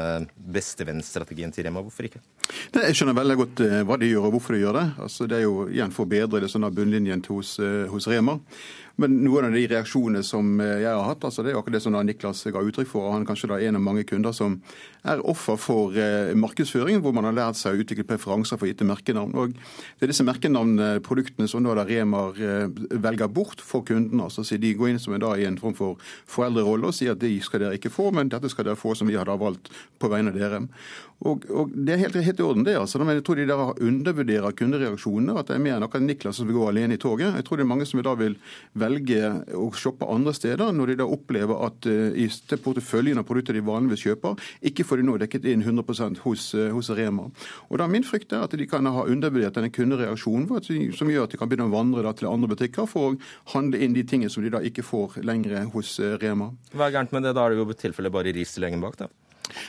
bestevennsstrategien 0.55 1.53
til 1.55 1.69
Rema. 1.69 1.83
Hvorfor 1.85 2.09
ikke? 2.09 2.23
Nei, 2.75 2.87
Jeg 2.89 2.99
skjønner 2.99 3.17
veldig 3.17 3.39
godt 3.41 3.65
eh, 3.65 3.81
hva 3.87 3.99
de 4.01 4.11
gjør 4.11 4.29
og 4.29 4.37
hvorfor 4.37 4.57
de 4.57 4.63
gjør 4.63 4.79
det. 4.79 4.87
Altså, 5.07 5.27
det 5.31 5.39
er 5.39 5.45
jo 5.47 5.67
igjen 5.71 5.93
for 5.95 6.07
å 6.07 6.13
bedre 6.13 6.43
det 6.43 6.53
sånn 6.53 6.67
av 6.67 6.77
bunnlinjen 6.77 7.25
hos, 7.29 7.59
eh, 7.63 7.85
hos 7.91 8.09
Rema. 8.11 8.39
Men 9.01 9.15
noen 9.25 9.47
av 9.49 9.55
de 9.57 9.63
reaksjonene 9.71 10.21
som 10.27 10.61
eh, 10.61 10.83
jeg 10.83 10.91
har 10.93 11.07
hatt, 11.07 11.25
altså 11.25 11.45
det 11.45 11.53
er 11.53 11.59
akkurat 11.61 11.79
det 11.79 11.83
som 11.85 11.97
da 11.97 12.03
Niklas 12.05 12.43
ga 12.53 12.61
uttrykk 12.61 12.91
for. 12.91 13.09
Han 13.15 13.25
er 13.25 13.29
kanskje 13.31 13.49
da 13.53 13.61
en 13.63 13.79
av 13.79 13.85
mange 13.85 14.05
kunder 14.09 14.37
som 14.37 14.59
er 15.03 15.23
offer 15.27 15.57
for 15.59 15.91
markedsføringen, 15.93 16.41
markedsføring, 16.43 17.01
hvor 17.03 17.15
man 17.17 17.27
har 17.27 17.35
lært 17.35 17.59
seg 17.59 17.75
å 17.75 17.83
utvikle 17.83 18.05
preferanser 18.07 18.61
for 18.61 18.69
gitte 18.69 18.87
merkenavn. 18.87 19.33
Og 19.35 19.57
Det 19.57 20.07
er 20.07 20.13
disse 20.13 20.27
merkenavnproduktene 20.27 21.49
som 21.51 21.65
da, 21.65 21.75
da 21.75 21.87
Rema 21.89 22.29
velger 22.37 23.33
bort 23.33 23.65
for 23.65 23.83
kundene. 23.83 24.29
altså 24.29 24.45
De 24.45 24.75
går 24.77 24.93
inn 24.93 25.01
som 25.03 25.17
en 25.17 25.25
da 25.25 25.33
i 25.35 25.49
en 25.49 25.59
form 25.59 25.75
for 25.75 25.99
foreldrerolle 26.31 26.93
og 26.93 26.95
sier 26.95 27.17
at 27.17 27.23
de 27.25 27.33
skal 27.43 27.65
dere 27.65 27.81
ikke 27.81 27.91
få, 27.91 28.13
men 28.15 28.22
dette 28.31 28.51
skal 28.53 28.69
dere 28.69 28.79
få 28.79 28.95
som 28.99 29.11
vi 29.11 29.17
hadde 29.19 29.35
valgt 29.41 29.73
på 29.99 30.11
vegne 30.13 30.31
av 30.31 30.39
dere. 30.39 30.61
Og, 31.23 31.45
og 31.55 31.71
Det 31.73 31.95
er 31.95 32.01
helt, 32.03 32.17
helt 32.27 32.41
i 32.41 32.45
orden, 32.45 32.65
det. 32.67 32.77
altså. 32.79 32.99
Men 33.03 33.17
jeg 33.17 33.25
tror 33.27 33.39
de 33.39 33.47
der 33.47 33.63
undervurderer 33.87 34.57
kundereaksjonene. 34.59 35.37
At 35.39 35.51
det 35.51 35.57
er 35.57 35.63
mer 35.63 35.77
enn 35.77 35.87
akkurat 35.87 36.07
Niklas 36.07 36.41
som 36.41 36.49
vil 36.49 36.59
gå 36.59 36.69
alene 36.69 36.99
i 36.99 37.03
toget. 37.03 37.37
Jeg 37.39 37.47
tror 37.47 37.61
det 37.61 37.67
er 37.67 37.71
mange 37.71 37.87
som 37.89 38.03
da 38.03 38.15
vil 38.19 38.37
velge 38.79 39.21
å 39.55 39.69
shoppe 39.79 40.09
andre 40.11 40.35
steder, 40.35 40.73
når 40.75 40.93
de 40.93 40.99
da 41.03 41.07
opplever 41.07 41.63
at 41.69 41.87
uh, 41.87 42.11
i 42.19 42.27
porteføljen 42.63 43.21
av 43.23 43.27
produkter 43.29 43.57
de 43.57 43.65
vanligvis 43.65 44.07
kjøper, 44.09 44.43
ikke 44.73 44.87
får 44.89 45.01
de 45.01 45.07
nå 45.07 45.17
dekket 45.23 45.47
inn 45.53 45.63
100% 45.63 46.23
hos, 46.25 46.49
uh, 46.59 46.69
hos 46.75 46.91
Rema. 46.97 47.29
Og 47.71 47.79
da 47.79 47.89
Min 47.93 48.07
frykt 48.09 48.33
er 48.33 48.47
at 48.47 48.55
de 48.57 48.67
kan 48.67 48.87
ha 48.89 49.05
undervurdert 49.05 49.59
denne 49.59 49.73
kundereaksjonen, 49.75 50.49
som 50.97 51.11
gjør 51.13 51.27
at 51.29 51.35
de 51.35 51.41
kan 51.41 51.51
begynne 51.51 51.69
å 51.69 51.75
vandre 51.75 52.07
da, 52.07 52.15
til 52.17 52.31
andre 52.31 52.51
butikker 52.55 52.89
for 52.89 53.13
å 53.13 53.17
handle 53.55 53.83
inn 53.85 53.95
de 53.95 54.07
tingene 54.09 54.33
som 54.33 54.43
de 54.45 54.53
da 54.55 54.63
ikke 54.65 54.87
får 54.87 55.21
lenger 55.23 55.69
hos 55.75 55.99
uh, 56.03 56.17
Rema. 56.23 56.51
Hva 56.73 56.89
er 56.89 56.97
gærent 56.99 57.15
med 57.15 57.29
det? 57.29 57.37
Da 57.37 57.47
er 57.47 57.55
det 57.55 57.63
jo 57.63 57.69
i 57.69 57.79
tilfelle 57.79 58.13
bare 58.15 58.35
ris 58.35 58.57
til 58.57 58.67
egen 58.67 58.83
bak, 58.83 58.99
da. 59.05 59.13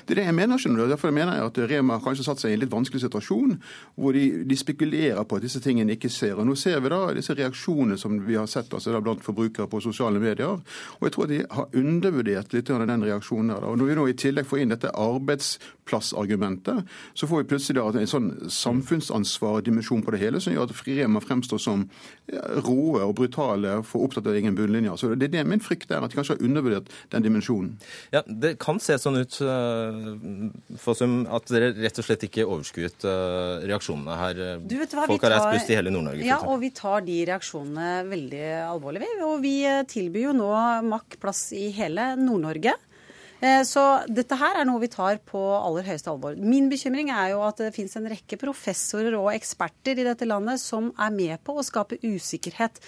Det 0.06 0.16
er 0.16 0.22
det 0.22 0.28
jeg 0.28 0.38
mener. 0.38 0.58
skjønner 0.58 0.84
du. 0.84 0.92
Derfor 0.94 1.12
mener 1.12 1.38
jeg 1.38 1.50
at 1.50 1.60
Rema 1.72 1.98
har 1.98 2.06
kanskje 2.06 2.26
satt 2.28 2.42
seg 2.42 2.54
i 2.54 2.58
en 2.58 2.64
litt 2.64 2.74
vanskelig 2.74 3.04
situasjon, 3.04 3.58
hvor 3.96 4.16
de, 4.16 4.44
de, 4.48 4.58
spekulerer 4.58 5.24
på 5.28 5.40
at 5.40 5.46
disse 5.46 5.62
tingene 5.64 5.96
ikke 5.98 6.12
ser. 6.14 6.38
Og 6.40 6.48
Nå 6.48 6.56
ser 6.60 6.80
vi 6.84 6.92
da 6.94 7.02
disse 7.16 7.36
reaksjonene 7.38 7.98
som 8.00 8.18
vi 8.28 8.38
har 8.40 8.48
sett 8.52 8.74
altså 8.74 9.02
blant 9.04 9.24
forbrukere 9.26 9.68
på 9.72 9.82
sosiale 9.84 10.22
medier. 10.24 10.60
Og 11.00 11.08
jeg 11.08 11.16
tror 11.16 11.32
de 11.32 11.42
har 11.50 11.80
undervurdert 11.84 12.54
litt 12.56 12.72
av 12.74 12.88
den 12.88 13.06
reaksjonen. 13.08 13.54
der. 13.54 13.68
Og 13.70 13.78
Når 13.78 13.92
vi 13.92 13.98
nå 14.00 14.08
i 14.10 14.18
tillegg 14.26 14.50
får 14.50 14.64
inn 14.64 14.74
dette 14.74 14.94
arbeidsplassargumentet, 14.94 16.84
så 17.14 17.28
får 17.28 17.44
vi 17.44 17.50
plutselig 17.54 17.80
da 17.82 18.04
en 18.04 18.14
sånn 18.14 18.32
samfunnsansvardimensjon 18.50 20.04
på 20.04 20.16
det 20.16 20.24
hele, 20.24 20.42
som 20.44 20.54
gjør 20.54 20.70
at 20.70 20.84
Rema 20.88 21.22
fremstår 21.24 21.62
som 21.62 21.88
råe 22.64 23.04
og 23.04 23.16
brutale 23.18 23.80
for 23.88 24.08
opptatt 24.08 24.28
av 24.28 24.38
egen 24.38 24.56
bunnlinje. 24.58 24.96
Så 24.98 25.14
det 25.16 25.30
er 25.30 25.36
det 25.38 25.46
min 25.50 25.64
frykt 25.64 25.92
er, 25.92 26.04
at 26.04 26.12
de 26.12 26.20
kanskje 26.20 26.38
har 26.38 26.46
undervurdert 26.46 26.92
den 27.14 27.26
dimensjonen. 27.26 27.78
Ja, 28.14 28.24
Det 28.28 28.58
kan 28.60 28.80
se 28.80 28.98
sånn 29.00 29.20
ut 29.20 29.40
Fossum, 30.82 31.24
at 31.32 31.50
dere 31.52 31.72
rett 31.76 32.00
og 32.02 32.06
slett 32.08 32.26
ikke 32.28 32.46
overskuet 32.46 33.06
uh, 33.08 33.64
reaksjonene 33.68 34.18
her. 34.20 34.42
Hva, 34.64 35.06
Folk 35.10 35.26
har 35.28 35.36
reist 35.36 35.52
buss 35.52 35.70
i 35.74 35.78
hele 35.78 35.94
Nord-Norge. 35.94 36.26
Ja, 36.28 36.40
og 36.48 36.62
vi 36.64 36.72
tar 36.76 37.06
de 37.06 37.20
reaksjonene 37.30 37.92
veldig 38.10 38.46
alvorlig. 38.70 39.04
vi. 39.04 39.12
Og 39.28 39.38
vi 39.44 39.54
eh, 39.70 39.84
tilbyr 39.90 40.30
jo 40.30 40.34
nå 40.38 40.50
MAK 40.90 41.20
plass 41.22 41.46
i 41.58 41.70
hele 41.76 42.14
Nord-Norge. 42.20 42.76
Eh, 43.44 43.62
Så 43.68 43.84
dette 44.08 44.38
her 44.40 44.60
er 44.62 44.68
noe 44.70 44.82
vi 44.84 44.92
tar 44.92 45.20
på 45.28 45.40
aller 45.58 45.84
høyeste 45.88 46.12
alvor. 46.12 46.38
Min 46.40 46.70
bekymring 46.72 47.12
er 47.12 47.34
jo 47.34 47.42
at 47.44 47.60
det 47.60 47.74
finnes 47.76 47.96
en 48.00 48.08
rekke 48.12 48.40
professorer 48.40 49.18
og 49.20 49.34
eksperter 49.34 50.00
i 50.00 50.08
dette 50.08 50.28
landet 50.30 50.62
som 50.64 50.94
er 50.98 51.12
med 51.16 51.44
på 51.44 51.58
å 51.60 51.66
skape 51.66 52.00
usikkerhet 52.04 52.80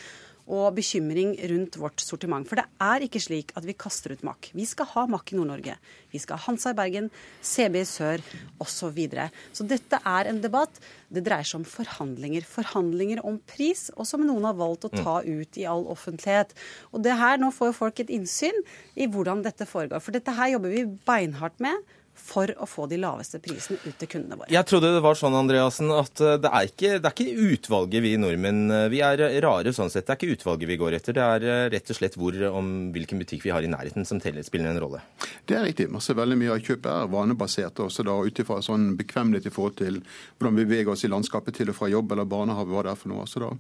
og 0.46 0.76
bekymring 0.78 1.34
rundt 1.50 1.78
vårt 1.82 2.02
sortiment. 2.04 2.46
For 2.48 2.60
det 2.60 2.66
er 2.82 3.06
ikke 3.06 3.22
slik 3.24 3.54
at 3.58 3.66
vi 3.66 3.74
kaster 3.78 4.14
ut 4.14 4.24
Mack. 4.26 4.52
Vi 4.54 4.66
skal 4.70 4.88
ha 4.92 5.06
Mack 5.10 5.34
i 5.34 5.38
Nord-Norge. 5.40 5.78
Vi 6.14 6.22
skal 6.22 6.38
ha 6.38 6.46
Hansa 6.46 6.74
i 6.74 6.78
Bergen, 6.78 7.10
CB 7.42 7.80
i 7.82 7.88
sør 7.90 8.24
osv. 8.62 8.74
Så, 8.76 8.92
videre. 8.94 9.30
så 9.56 9.66
dette 9.66 9.98
er 10.06 10.28
en 10.30 10.42
debatt. 10.44 10.78
Det 11.10 11.24
dreier 11.26 11.48
seg 11.48 11.64
om 11.64 11.66
forhandlinger. 11.66 12.46
Forhandlinger 12.46 13.24
om 13.26 13.40
pris, 13.50 13.88
og 13.96 14.06
som 14.06 14.22
noen 14.22 14.46
har 14.46 14.58
valgt 14.60 14.86
å 14.86 14.92
ta 14.94 15.16
ut 15.26 15.58
i 15.58 15.66
all 15.66 15.88
offentlighet. 15.90 16.54
Og 16.94 17.02
det 17.06 17.16
her, 17.18 17.40
Nå 17.42 17.50
får 17.56 17.72
jo 17.72 17.78
folk 17.80 18.04
et 18.04 18.14
innsyn 18.14 18.62
i 18.94 19.08
hvordan 19.10 19.42
dette 19.46 19.66
foregår. 19.66 20.04
For 20.04 20.14
dette 20.14 20.36
her 20.38 20.54
jobber 20.54 20.76
vi 20.76 20.86
beinhardt 21.08 21.58
med 21.64 21.96
for 22.16 22.52
å 22.62 22.68
få 22.70 22.88
de 22.92 23.00
laveste 23.02 23.40
prisene 23.44 23.78
ut 23.84 23.98
til 24.00 24.10
kundene 24.10 24.40
våre. 24.40 24.52
Jeg 24.54 24.68
trodde 24.70 24.94
det 24.96 25.04
var 25.04 25.18
sånn, 25.20 25.36
Andreassen, 25.38 25.92
at 25.94 26.22
uh, 26.24 26.36
det 26.42 26.52
er, 26.52 26.70
ikke, 26.70 26.92
det 27.04 27.10
er 27.10 27.16
ikke 27.16 27.50
utvalget 27.56 28.06
vi 28.06 28.16
nordmenn 28.22 28.64
uh, 28.72 28.86
Vi 28.92 29.02
er 29.06 29.24
rare 29.44 29.74
sånn 29.76 29.92
sett. 29.94 30.08
Det 30.08 30.16
er 30.16 30.20
ikke 30.20 30.38
utvalget 30.40 30.72
vi 30.72 30.80
går 30.82 30.98
etter. 31.00 31.18
Det 31.18 31.26
er 31.26 31.48
uh, 31.48 31.66
rett 31.74 31.92
og 31.92 32.00
slett 32.00 32.18
hvor, 32.20 32.38
om 32.50 32.72
hvilken 32.96 33.22
butikk 33.22 33.46
vi 33.46 33.54
har 33.54 33.66
i 33.66 33.72
nærheten 33.72 34.08
som 34.08 34.22
teller, 34.24 34.46
spiller 34.48 34.72
en 34.72 34.82
rolle. 34.82 35.04
Det 35.46 35.58
er 35.60 35.68
riktig. 35.68 35.90
Masse, 35.94 36.16
veldig 36.18 36.40
mye 36.40 36.56
av 36.56 36.64
kjøpet 36.64 36.90
er 36.94 37.12
vanebasert, 37.12 37.84
også 37.86 38.06
da 38.08 38.16
ut 38.24 38.42
ifra 38.42 38.62
sånn 38.66 38.94
bekvemmelighet 39.00 39.52
i 39.52 39.56
forhold 39.56 39.78
til 39.82 40.00
hvordan 40.02 40.60
vi 40.60 40.66
beveger 40.66 40.94
oss 40.96 41.06
i 41.06 41.12
landskapet 41.12 41.60
til 41.60 41.72
og 41.72 41.78
fra 41.78 41.92
jobb 41.92 42.16
eller 42.16 42.30
barnehage, 42.30 42.72
hva 42.72 42.86
det 42.86 42.94
er 42.94 43.00
for 43.00 43.12
noe. 43.12 43.26
også 43.26 43.44
da. 43.44 43.52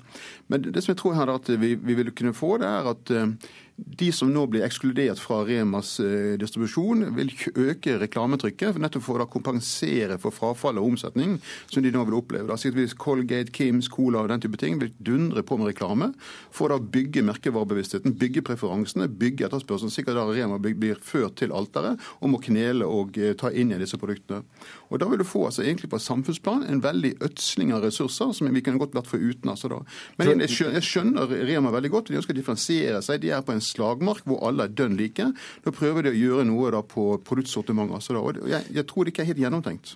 Men 0.51 0.65
det 0.69 0.83
som 0.83 0.93
jeg 0.93 1.01
tror 1.01 1.17
her 1.19 1.29
er 1.29 1.39
at 1.39 1.51
vi, 1.61 1.75
vi 1.75 1.97
vil 1.99 2.11
kunne 2.15 2.35
få, 2.35 2.55
det 2.61 2.69
er 2.69 2.89
at 2.91 3.13
eh, 3.13 3.53
de 3.75 4.07
som 4.15 4.29
nå 4.31 4.45
blir 4.47 4.63
ekskludert 4.63 5.19
fra 5.19 5.41
Remas 5.47 5.97
eh, 5.99 6.35
distribusjon, 6.39 7.09
vil 7.17 7.31
øke 7.59 7.97
reklametrykket, 7.99 8.77
nettopp 8.79 9.03
for 9.03 9.19
å 9.23 9.27
kompensere 9.27 10.15
for 10.21 10.31
frafall 10.35 10.79
og 10.79 10.93
omsetning 10.93 11.33
som 11.67 11.83
de 11.83 11.91
nå 11.91 12.05
vil 12.07 12.15
oppleve. 12.21 12.47
Da 12.47 12.55
sikkert 12.59 12.79
hvis 12.85 12.95
Colgate, 12.99 13.51
Kims, 13.55 13.89
Cola 13.91 14.21
og 14.23 14.31
den 14.31 14.43
type 14.45 14.59
ting 14.61 14.79
vil 14.79 14.93
dundre 15.03 15.43
på 15.43 15.57
med 15.59 15.73
reklame 15.73 16.13
for 16.55 16.71
å 16.71 16.79
bygge 16.79 17.25
merkevarebevisstheten, 17.27 18.15
bygge 18.19 18.45
preferansene, 18.47 19.09
bygge 19.11 19.49
etterspørselen, 19.49 19.91
sikkert 19.91 20.21
da 20.21 20.25
Rema 20.31 20.59
blir- 20.63 21.01
ført 21.05 21.35
til 21.41 21.51
alteret 21.51 21.99
og 22.21 22.31
må 22.31 22.39
knele 22.47 22.87
og 22.87 23.17
eh, 23.19 23.35
ta 23.35 23.51
inn 23.51 23.73
igjen 23.73 23.83
disse 23.83 23.99
produktene. 23.99 24.45
Og 24.87 24.99
Da 25.03 25.09
vil 25.11 25.19
du 25.19 25.27
få 25.27 25.47
altså 25.49 25.65
egentlig 25.65 25.89
på 25.91 25.99
samfunnsplan 25.99 26.63
en 26.71 26.79
veldig 26.83 27.15
ødsling 27.25 27.73
av 27.75 27.83
ressurser 27.83 28.31
som 28.37 28.47
vi 28.53 28.61
kunne 28.63 28.79
godt 28.79 28.95
vært 28.95 29.09
foruten. 29.11 29.51
Altså 29.51 29.67
da. 29.71 29.81
Men 30.21 30.45
jeg 30.45 30.83
skjønner 30.85 31.27
Rema 31.49 31.73
veldig 31.73 31.91
godt. 31.91 32.07
De 32.13 32.19
ønsker 32.21 32.35
å 32.35 32.39
differensiere 32.39 33.01
seg. 33.03 33.19
De 33.25 33.33
er 33.35 33.43
på 33.43 33.51
en 33.51 33.64
slagmark 33.65 34.25
hvor 34.29 34.41
alle 34.47 34.67
er 34.67 34.73
dønn 34.77 34.97
like. 34.99 35.29
Da 35.65 35.75
prøver 35.75 36.07
de 36.07 36.13
å 36.13 36.19
gjøre 36.19 36.47
noe 36.49 36.73
da 36.75 36.81
på 36.85 37.07
produktsortimentet. 37.27 37.99
Altså. 37.99 38.17
Og 38.21 38.41
jeg, 38.51 38.67
jeg 38.75 38.87
tror 38.89 39.05
det 39.05 39.15
ikke 39.15 39.25
er 39.25 39.31
helt 39.33 39.45
gjennomtenkt. 39.45 39.95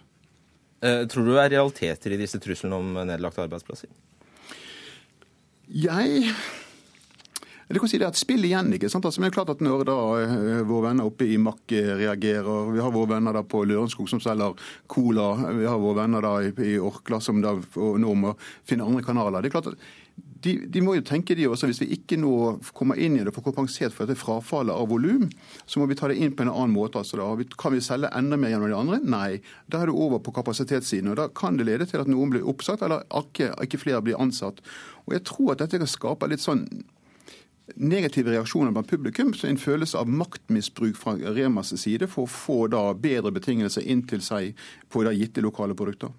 Uh, 0.79 1.03
tror 1.11 1.27
du 1.27 1.33
det 1.33 1.43
er 1.43 1.53
realiteter 1.57 2.15
i 2.15 2.21
disse 2.21 2.39
truslene 2.39 2.77
om 2.79 2.95
nedlagte 3.03 3.43
arbeidsplasser? 3.43 3.91
Jeg 5.69 6.31
det 7.69 7.77
kan 7.77 7.89
si 7.91 7.99
det 8.01 8.07
er 8.07 8.15
et 8.15 8.17
spill 8.17 8.45
igjen. 8.47 8.71
ikke 8.73 8.89
sant? 8.89 9.05
Altså, 9.05 9.21
men 9.21 9.29
det 9.29 9.35
er 9.35 9.37
klart 9.43 9.51
at 9.53 9.59
Når 9.61 9.83
da 9.85 9.97
eh, 10.23 10.61
våre 10.65 10.87
venner 10.87 11.05
oppe 11.05 11.27
i 11.29 11.37
Mack 11.37 11.69
eh, 11.77 11.91
reagerer, 11.99 12.71
vi 12.73 12.81
har 12.81 12.89
våre 12.95 13.11
venner 13.11 13.37
da 13.37 13.43
på 13.45 13.61
Lørenskog 13.61 14.09
som 14.09 14.21
selger 14.23 14.57
cola, 14.89 15.27
vi 15.53 15.67
har 15.69 15.77
våre 15.77 15.99
venner 16.01 16.25
da 16.25 16.31
i, 16.41 16.49
i 16.65 16.79
Orkla 16.81 17.19
som 17.21 17.43
da 17.43 17.53
nå 17.77 18.15
må 18.17 18.33
finne 18.65 18.87
andre 18.89 19.05
kanaler. 19.05 19.43
det 19.45 19.51
er 19.51 19.53
klart 19.59 19.69
at 19.69 19.85
de, 20.43 20.53
de 20.71 20.81
må 20.83 20.95
jo 20.95 21.03
tenke 21.05 21.35
de 21.35 21.47
også, 21.49 21.67
Hvis 21.69 21.81
vi 21.83 21.89
ikke 21.97 22.17
nå 22.19 22.33
kommer 22.75 22.99
inn 22.99 23.17
i 23.17 23.23
det 23.23 23.31
og 23.31 23.39
får 23.39 23.47
kompensert 23.49 23.95
for 23.95 24.07
dette 24.07 24.19
frafallet 24.19 24.75
av 24.75 24.87
volum, 24.91 25.27
så 25.65 25.81
må 25.81 25.87
vi 25.89 25.97
ta 25.99 26.07
det 26.11 26.19
inn 26.19 26.35
på 26.35 26.45
en 26.45 26.53
annen 26.53 26.75
måte. 26.75 27.01
altså 27.01 27.19
da. 27.19 27.27
Kan 27.59 27.75
vi 27.75 27.81
selge 27.83 28.11
enda 28.15 28.39
mer 28.39 28.53
gjennom 28.53 28.71
de 28.71 28.77
andre? 28.77 29.01
Nei. 29.03 29.41
Da 29.67 29.81
er 29.81 29.91
det 29.91 29.97
over 29.97 30.21
på 30.23 30.33
kapasitetssiden. 30.35 31.11
og 31.11 31.19
Da 31.19 31.27
kan 31.27 31.57
det 31.59 31.67
lede 31.67 31.89
til 31.89 31.99
at 31.99 32.11
noen 32.11 32.31
blir 32.31 32.47
oppsagt, 32.47 32.85
eller 32.85 33.03
ikke, 33.11 33.51
ikke 33.65 33.81
flere 33.81 34.01
blir 34.05 34.21
ansatt. 34.21 34.63
Og 35.07 35.13
Jeg 35.13 35.25
tror 35.27 35.51
at 35.53 35.65
dette 35.65 35.81
kan 35.81 35.89
skape 35.89 36.29
litt 36.29 36.45
sånn 36.45 36.67
negative 37.75 38.31
reaksjoner 38.31 38.71
blant 38.73 38.89
publikum, 38.89 39.33
så 39.33 39.47
en 39.47 39.59
følelse 39.59 39.97
av 39.99 40.09
maktmisbruk 40.09 40.97
fra 40.97 41.13
Remas 41.35 41.73
side 41.77 42.07
for 42.09 42.25
å 42.25 42.31
få 42.31 42.57
da 42.71 42.93
bedre 42.93 43.33
betingelser 43.35 43.85
inn 43.85 44.01
til 44.09 44.23
seg 44.25 44.57
på 44.89 45.03
da 45.05 45.13
gitte 45.13 45.43
lokale 45.45 45.77
produkter. 45.77 46.09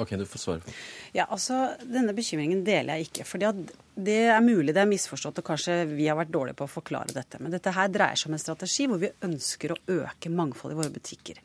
Ok, 0.00 0.14
du 0.16 0.24
får 0.26 0.38
svare 0.40 0.60
på. 0.64 0.72
Ja, 1.14 1.26
altså, 1.28 1.74
Denne 1.84 2.14
bekymringen 2.16 2.64
deler 2.66 2.96
jeg 2.96 3.10
ikke. 3.10 3.24
fordi 3.28 3.44
at 3.50 3.54
Det 3.94 4.14
er 4.32 4.40
mulig 4.40 4.72
det 4.72 4.80
er 4.80 4.88
misforstått, 4.88 5.38
og 5.42 5.44
kanskje 5.44 5.74
vi 5.90 6.06
har 6.08 6.16
vært 6.16 6.30
dårlige 6.32 6.56
på 6.56 6.64
å 6.64 6.70
forklare 6.70 7.12
dette. 7.12 7.36
Men 7.44 7.52
dette 7.52 7.72
her 7.76 7.90
dreier 7.92 8.16
seg 8.16 8.30
om 8.30 8.36
en 8.38 8.40
strategi 8.40 8.86
hvor 8.88 8.96
vi 9.02 9.10
ønsker 9.26 9.74
å 9.74 9.76
øke 10.00 10.30
mangfoldet 10.32 10.76
i 10.76 10.80
våre 10.80 10.92
butikker. 10.94 11.40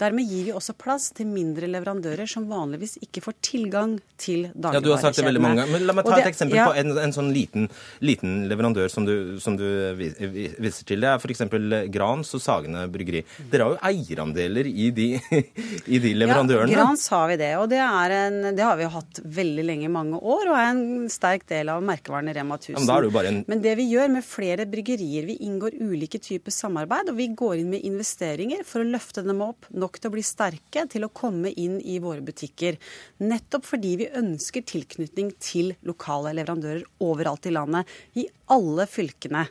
Dermed 0.00 0.24
gir 0.24 0.46
vi 0.46 0.54
også 0.56 0.72
plass 0.80 1.10
til 1.12 1.28
mindre 1.28 1.68
leverandører 1.68 2.26
som 2.32 2.46
vanligvis 2.48 2.96
ikke 3.04 3.20
får 3.26 3.36
tilgang 3.44 3.98
til 4.16 4.46
Ja, 4.54 4.80
Du 4.80 4.88
har 4.90 5.02
sagt 5.02 5.20
det 5.20 5.26
veldig 5.26 5.42
mange 5.44 5.60
ganger. 5.60 5.72
Men 5.76 5.86
la 5.86 5.92
meg 5.98 6.04
ta 6.08 6.16
det- 6.16 6.24
et 6.26 6.32
eksempel 6.32 6.56
ja, 6.56 6.66
på 6.70 6.78
en, 6.80 6.96
en 6.98 7.12
sånn 7.12 7.28
liten, 7.34 7.68
liten 8.00 8.48
leverandør 8.48 8.88
som 8.90 9.04
du, 9.04 9.38
som 9.38 9.56
du 9.60 9.66
vi- 9.94 10.14
vi- 10.18 10.54
viser 10.58 10.84
til. 10.88 11.00
Det 11.04 11.08
er 11.12 11.18
f.eks. 11.20 11.44
Grans 11.92 12.32
og 12.34 12.40
Sagene 12.40 12.86
bryggeri. 12.90 13.24
Dere 13.50 13.68
har 13.68 13.76
jo 13.76 13.78
eierandeler 13.92 14.66
i 14.66 14.88
de, 14.90 15.20
i 15.86 15.98
de 15.98 16.14
leverandørene. 16.14 16.70
Ja, 16.72 16.86
Grans 16.86 17.06
har 17.12 17.28
vi 17.28 17.36
det. 17.36 17.52
Og 17.58 17.68
det, 17.68 17.78
er 17.84 18.10
en, 18.22 18.40
det 18.56 18.64
har 18.64 18.76
vi 18.80 18.84
jo 18.88 18.92
hatt 18.96 19.20
veldig 19.22 19.64
lenge, 19.68 19.84
i 19.84 19.92
mange 19.92 20.16
år, 20.16 20.48
og 20.48 20.56
er 20.56 20.70
en 20.72 21.08
sterk 21.12 21.44
del 21.50 21.68
av 21.68 21.81
av 21.82 21.88
merkevaren 21.90 22.30
Rema 22.34 22.58
1000. 22.60 22.86
men, 22.86 23.26
en... 23.26 23.40
men 23.50 23.62
det 23.64 23.74
vi 23.80 23.88
gjør 23.90 24.12
med 24.14 24.26
flere 24.26 24.66
bryggerier, 24.70 25.26
vi 25.28 25.38
inngår 25.46 25.76
ulike 25.82 26.20
typer 26.22 26.54
samarbeid, 26.54 27.10
og 27.12 27.18
vi 27.18 27.28
går 27.38 27.58
inn 27.60 27.72
med 27.74 27.86
investeringer 27.88 28.62
for 28.68 28.82
å 28.82 28.88
løfte 28.88 29.24
dem 29.26 29.42
opp 29.44 29.68
nok 29.74 29.98
til 29.98 30.12
å 30.12 30.14
bli 30.16 30.24
sterke 30.26 30.86
til 30.92 31.06
å 31.06 31.12
komme 31.12 31.52
inn 31.52 31.80
i 31.80 31.98
våre 32.02 32.24
butikker. 32.24 32.78
Nettopp 33.22 33.66
fordi 33.68 33.96
vi 34.04 34.12
ønsker 34.22 34.64
tilknytning 34.68 35.34
til 35.42 35.74
lokale 35.88 36.34
leverandører 36.38 36.86
overalt 37.02 37.50
i 37.50 37.54
landet, 37.54 38.00
i 38.16 38.28
alle 38.52 38.88
fylkene. 38.90 39.46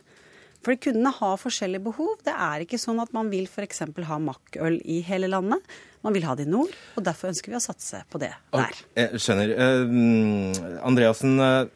For 0.62 0.78
kundene 0.78 1.10
har 1.16 1.40
forskjellige 1.42 1.82
behov. 1.88 2.20
Det 2.22 2.34
er 2.34 2.62
ikke 2.62 2.78
sånn 2.78 3.02
at 3.02 3.10
man 3.14 3.30
vil 3.32 3.48
f.eks. 3.50 3.82
ha 3.82 4.18
makkøl 4.22 4.78
i 4.86 5.00
hele 5.06 5.30
landet. 5.30 5.62
Man 6.02 6.14
vil 6.14 6.26
ha 6.26 6.34
det 6.38 6.46
i 6.46 6.50
nord, 6.50 6.70
og 6.98 7.04
derfor 7.06 7.30
ønsker 7.30 7.52
vi 7.52 7.58
å 7.58 7.62
satse 7.62 8.02
på 8.10 8.18
det 8.22 8.32
der. 8.54 8.78
Jeg 8.98 9.22
skjønner. 9.22 9.52
Uh, 9.54 10.78
Andreassen, 10.86 11.36
uh, 11.38 11.66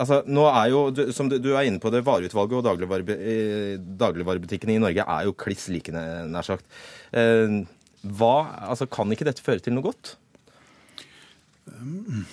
altså, 0.00 0.22
nå 0.26 0.46
er 0.50 0.70
jo, 0.72 0.82
du, 0.94 1.02
som 1.14 1.28
du, 1.30 1.52
er 1.52 1.68
inne 1.68 1.82
på 1.82 1.92
det, 1.92 2.04
vareutvalget 2.06 2.58
og 2.58 2.66
dagligvare, 2.66 3.16
dagligvarebutikkene 4.00 4.76
i 4.76 4.82
Norge 4.82 5.06
er 5.06 5.28
jo 5.28 5.36
kliss 5.38 5.68
like, 5.72 5.92
nær 5.92 6.46
sagt. 6.46 6.68
Uh, 7.14 7.62
hva, 8.02 8.36
altså, 8.68 8.88
kan 8.90 9.12
ikke 9.14 9.28
dette 9.28 9.44
føre 9.44 9.62
til 9.62 9.76
noe 9.76 9.86
godt? 9.86 10.16
Um. 11.70 12.24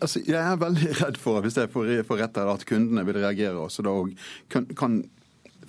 Altså, 0.00 0.20
jeg 0.24 0.38
er 0.38 0.60
veldig 0.60 0.92
redd 1.02 1.18
for, 1.20 1.40
hvis 1.44 1.58
jeg 1.60 1.72
får 1.72 2.22
rett 2.22 2.38
her, 2.40 2.52
at 2.52 2.68
kundene 2.68 3.04
vil 3.08 3.20
reagere 3.20 3.56
også 3.60 3.84
da, 3.86 3.96
og 4.02 4.14
kan, 4.52 4.68
kan, 4.78 5.02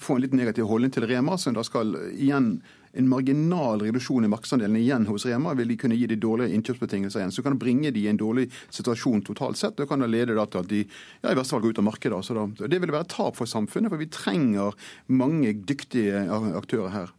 få 0.01 0.15
en 0.17 0.23
litt 0.23 0.33
negativ 0.33 0.65
holdning 0.65 0.89
til 0.93 1.05
Rema, 1.05 1.35
som 1.37 1.53
da 1.53 1.61
skal 1.61 1.91
igjen 2.09 2.55
en 2.93 3.09
marginal 3.09 3.81
reduksjon 3.81 4.25
i 4.25 4.31
markedsandelen 4.31 4.75
igjen 4.79 5.07
hos 5.07 5.25
Rema 5.25 5.53
vil 5.57 5.71
de 5.71 5.77
kunne 5.79 5.95
gi 5.95 6.09
de 6.11 6.17
dårlige 6.19 6.55
innkjøpsbetingelser 6.57 7.21
igjen. 7.21 7.31
Så 7.31 7.43
kan 7.45 7.55
det 7.55 7.63
bringe 7.63 7.91
de 7.93 8.03
i 8.03 8.09
en 8.11 8.19
dårlig 8.19 8.49
situasjon 8.69 9.23
totalt 9.27 9.59
sett. 9.59 9.79
og 9.79 9.89
kan 9.89 10.03
det 10.03 10.11
lede 10.11 10.35
til 10.35 10.59
at 10.59 10.69
de 10.69 10.83
ja, 10.83 11.31
i 11.31 11.35
verste 11.35 11.55
fall 11.55 11.63
går 11.63 11.75
ut 11.75 11.81
av 11.83 11.87
markedet. 11.87 12.21
Så 12.25 12.35
da, 12.35 12.67
det 12.67 12.81
vil 12.83 12.91
være 12.91 13.09
tap 13.11 13.39
for 13.39 13.49
samfunnet, 13.49 13.91
for 13.91 14.01
vi 14.01 14.11
trenger 14.11 14.75
mange 15.07 15.53
dyktige 15.53 16.27
aktører 16.57 16.91
her. 16.95 17.15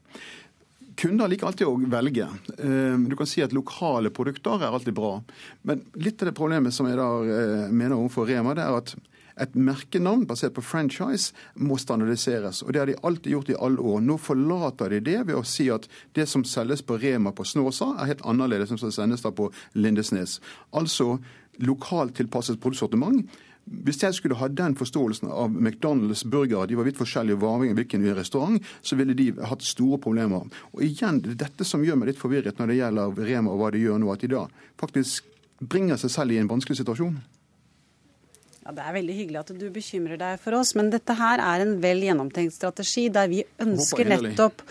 Kunder 0.97 1.31
liker 1.31 1.49
alltid 1.49 1.67
å 1.67 1.77
velge. 1.89 2.27
Eh, 2.59 2.99
du 3.09 3.17
kan 3.17 3.29
si 3.29 3.41
at 3.43 3.55
lokale 3.57 4.13
produkter 4.13 4.61
er 4.61 4.75
alltid 4.75 4.95
bra. 4.95 5.17
Men 5.65 5.87
litt 5.97 6.21
av 6.21 6.29
det 6.29 6.37
problemet 6.37 6.75
som 6.77 6.89
jeg 6.89 7.01
da 7.01 7.09
eh, 7.25 7.73
mener 7.73 7.97
overfor 7.97 8.29
Rema, 8.29 8.53
det 8.59 8.67
er 8.67 8.77
at 8.77 8.93
et 9.41 9.55
merkenavn 9.55 10.27
basert 10.29 10.55
på 10.57 10.65
franchise 10.65 11.33
må 11.55 11.79
standardiseres. 11.81 12.63
og 12.63 12.73
Det 12.73 12.81
har 12.81 12.91
de 12.91 12.99
alltid 13.03 13.33
gjort 13.33 13.53
i 13.53 13.59
alle 13.59 13.81
år. 13.81 14.01
Nå 14.01 14.19
forlater 14.19 14.91
de 14.91 15.01
det 15.01 15.21
ved 15.27 15.37
å 15.39 15.45
si 15.47 15.69
at 15.71 15.89
det 16.15 16.29
som 16.29 16.45
selges 16.45 16.83
på 16.83 16.99
Rema 17.01 17.33
på 17.33 17.45
Snåsa, 17.45 17.95
er 17.99 18.13
helt 18.13 18.27
annerledes 18.29 18.71
enn 18.71 18.81
som 18.81 18.93
sendes 18.93 19.23
da 19.23 19.31
på 19.31 19.51
Lindesnes. 19.75 20.41
Altså 20.73 21.19
lokalt 21.61 22.17
tilpasset 22.17 22.61
produktsortiment 22.61 23.27
hvis 23.63 24.01
jeg 24.03 24.17
skulle 24.17 24.37
ha 24.41 24.49
den 24.51 24.75
forståelsen 24.75 25.29
av 25.31 25.53
McDonald's 25.55 26.25
burgere, 26.27 26.67
de 26.67 26.77
var 26.79 26.87
vidt 26.89 26.99
forskjellige 26.99 27.39
avhengig 27.39 27.77
av 27.77 27.79
hvilken 27.79 28.07
restaurant, 28.17 28.71
så 28.83 28.99
ville 28.99 29.15
de 29.15 29.29
hatt 29.39 29.63
store 29.63 30.01
problemer. 30.03 30.49
Og 30.75 30.83
igjen, 30.83 31.21
det 31.23 31.37
er 31.37 31.45
dette 31.45 31.67
som 31.69 31.85
gjør 31.85 32.01
meg 32.01 32.11
litt 32.11 32.21
forvirret 32.21 32.59
når 32.59 32.73
det 32.73 32.81
gjelder 32.81 33.23
Rema 33.29 33.53
og 33.53 33.63
hva 33.63 33.71
de 33.71 33.85
gjør 33.85 34.03
nå, 34.03 34.11
at 34.13 34.25
de 34.25 34.33
da 34.35 34.49
faktisk 34.83 35.31
bringer 35.63 36.01
seg 36.01 36.11
selv 36.11 36.35
i 36.35 36.41
en 36.43 36.51
vanskelig 36.51 36.81
situasjon. 36.81 37.21
Ja, 38.73 38.79
Det 38.79 38.89
er 38.89 38.97
veldig 38.97 39.17
hyggelig 39.19 39.41
at 39.43 39.53
du 39.59 39.67
bekymrer 39.71 40.19
deg 40.21 40.41
for 40.41 40.57
oss, 40.57 40.73
men 40.79 40.89
dette 40.91 41.13
her 41.19 41.43
er 41.43 41.65
en 41.65 41.77
vel 41.83 42.01
gjennomtenkt 42.07 42.57
strategi 42.57 43.09
der 43.13 43.29
vi 43.29 43.45
ønsker 43.61 44.09
nettopp 44.09 44.65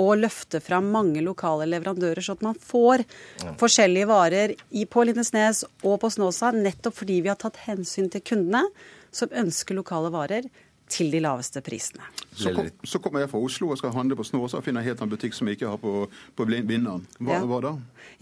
å 0.00 0.06
løfte 0.16 0.62
fram 0.64 0.88
mange 0.88 1.20
lokale 1.20 1.66
leverandører, 1.68 2.24
så 2.24 2.32
at 2.32 2.44
man 2.46 2.56
får 2.56 3.02
ja. 3.04 3.52
forskjellige 3.60 4.08
varer 4.08 4.54
i, 4.70 4.86
på 4.88 5.04
Lindesnes 5.04 5.66
og 5.84 5.98
på 6.00 6.08
Snåsa, 6.14 6.48
nettopp 6.56 6.96
fordi 7.02 7.20
vi 7.20 7.28
har 7.28 7.36
tatt 7.36 7.60
hensyn 7.66 8.08
til 8.08 8.24
kundene 8.24 8.64
som 9.12 9.28
ønsker 9.36 9.76
lokale 9.76 10.08
varer 10.14 10.48
til 10.92 11.12
de 11.12 11.20
laveste 11.24 11.62
prisene. 11.64 12.04
Så, 12.32 12.52
kom, 12.54 12.68
så 12.84 13.00
kommer 13.02 13.22
jeg 13.24 13.30
fra 13.32 13.40
Oslo 13.40 13.70
og 13.72 13.80
skal 13.80 13.94
handle 13.96 14.16
på 14.18 14.26
Snåsa 14.26 14.60
og 14.60 14.66
finner 14.66 14.84
helt 14.84 15.00
annen 15.00 15.12
butikk 15.14 15.36
som 15.36 15.48
jeg 15.48 15.58
ikke 15.58 15.72
har 15.72 15.80
på, 15.80 16.06
på 16.36 16.46
Vinneren. 16.48 17.04
Hva, 17.18 17.38
ja. 17.38 17.42
hva, 17.48 17.60
da? 17.64 17.72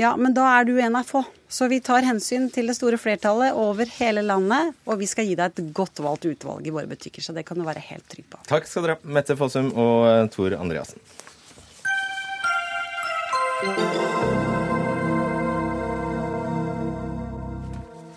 Ja, 0.01 0.13
men 0.19 0.35
da 0.37 0.47
er 0.55 0.69
du 0.69 0.75
en 0.79 0.99
av 0.99 1.09
få. 1.09 1.25
Så 1.51 1.67
vi 1.71 1.81
tar 1.85 2.07
hensyn 2.07 2.49
til 2.55 2.71
det 2.71 2.77
store 2.79 2.99
flertallet 3.01 3.57
over 3.59 3.91
hele 3.99 4.23
landet, 4.27 4.75
og 4.87 5.01
vi 5.03 5.09
skal 5.11 5.27
gi 5.27 5.35
deg 5.39 5.51
et 5.51 5.73
godt 5.77 6.03
valgt 6.05 6.29
utvalg 6.31 6.67
i 6.67 6.75
våre 6.75 6.91
butikker, 6.91 7.25
så 7.25 7.35
det 7.37 7.47
kan 7.49 7.59
du 7.59 7.67
være 7.67 7.83
helt 7.91 8.07
trygg 8.11 8.29
på. 8.31 8.43
Takk 8.51 8.71
skal 8.71 8.87
dere 8.87 8.99
ha, 8.99 9.15
Mette 9.19 9.39
Fossum 9.39 9.73
og 9.75 10.31
Tor 10.35 10.59
Andreassen. 10.61 11.03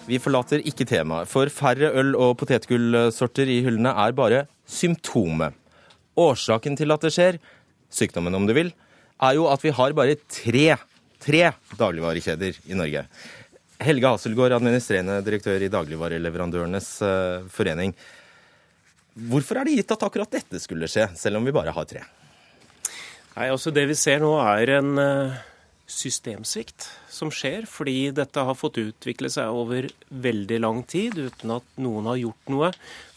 Vi 0.04 0.20
forlater 0.20 0.64
ikke 0.68 0.86
temaet, 0.88 1.30
for 1.32 1.47
færre 1.47 1.88
øl- 1.95 2.18
og 2.20 2.36
potetgullsorter 2.41 3.47
i 3.47 3.62
hyllene 3.64 3.93
er 4.04 4.16
bare 4.16 4.41
symptomet. 4.68 5.56
Årsaken 6.20 6.76
til 6.78 6.91
at 6.91 7.06
det 7.06 7.14
skjer, 7.16 7.38
sykdommen 7.88 8.36
om 8.36 8.47
du 8.47 8.54
vil, 8.54 8.74
er 9.24 9.38
jo 9.38 9.47
at 9.47 9.64
vi 9.64 9.72
har 9.72 9.95
bare 9.95 10.18
tre, 10.28 10.76
tre 11.24 11.45
dagligvarekjeder 11.80 12.60
i 12.68 12.76
Norge. 12.76 13.06
Helge 13.84 14.12
Haselgaard, 14.12 14.58
administrerende 14.58 15.22
direktør 15.24 15.64
i 15.64 15.72
Dagligvareleverandørenes 15.72 16.89
uh, 17.04 17.47
forening. 17.51 17.95
Hvorfor 19.14 19.60
er 19.60 19.68
det 19.68 19.80
gitt 19.80 19.95
at 19.95 20.06
akkurat 20.08 20.36
dette 20.36 20.60
skulle 20.60 20.88
skje, 20.91 21.10
selv 21.20 21.39
om 21.39 21.47
vi 21.47 21.56
bare 21.56 21.74
har 21.76 21.88
tre? 21.88 22.04
Nei, 23.34 23.49
altså 23.49 23.72
Det 23.74 23.88
vi 23.89 23.97
ser 23.97 24.22
nå 24.24 24.36
er 24.43 24.78
en 24.78 24.93
uh, 24.99 25.41
systemsvikt 25.90 26.88
som 27.12 27.32
skjer, 27.34 27.68
fordi 27.70 28.12
dette 28.16 28.44
har 28.48 28.56
fått 28.58 28.80
utvikle 28.82 29.30
seg 29.32 29.52
over 29.52 29.90
veldig 30.10 30.60
lang 30.64 30.84
tid 30.88 31.18
uten 31.20 31.58
at 31.58 31.66
noen 31.82 32.08
har 32.12 32.22
gjort 32.22 32.54
noe 32.54 32.72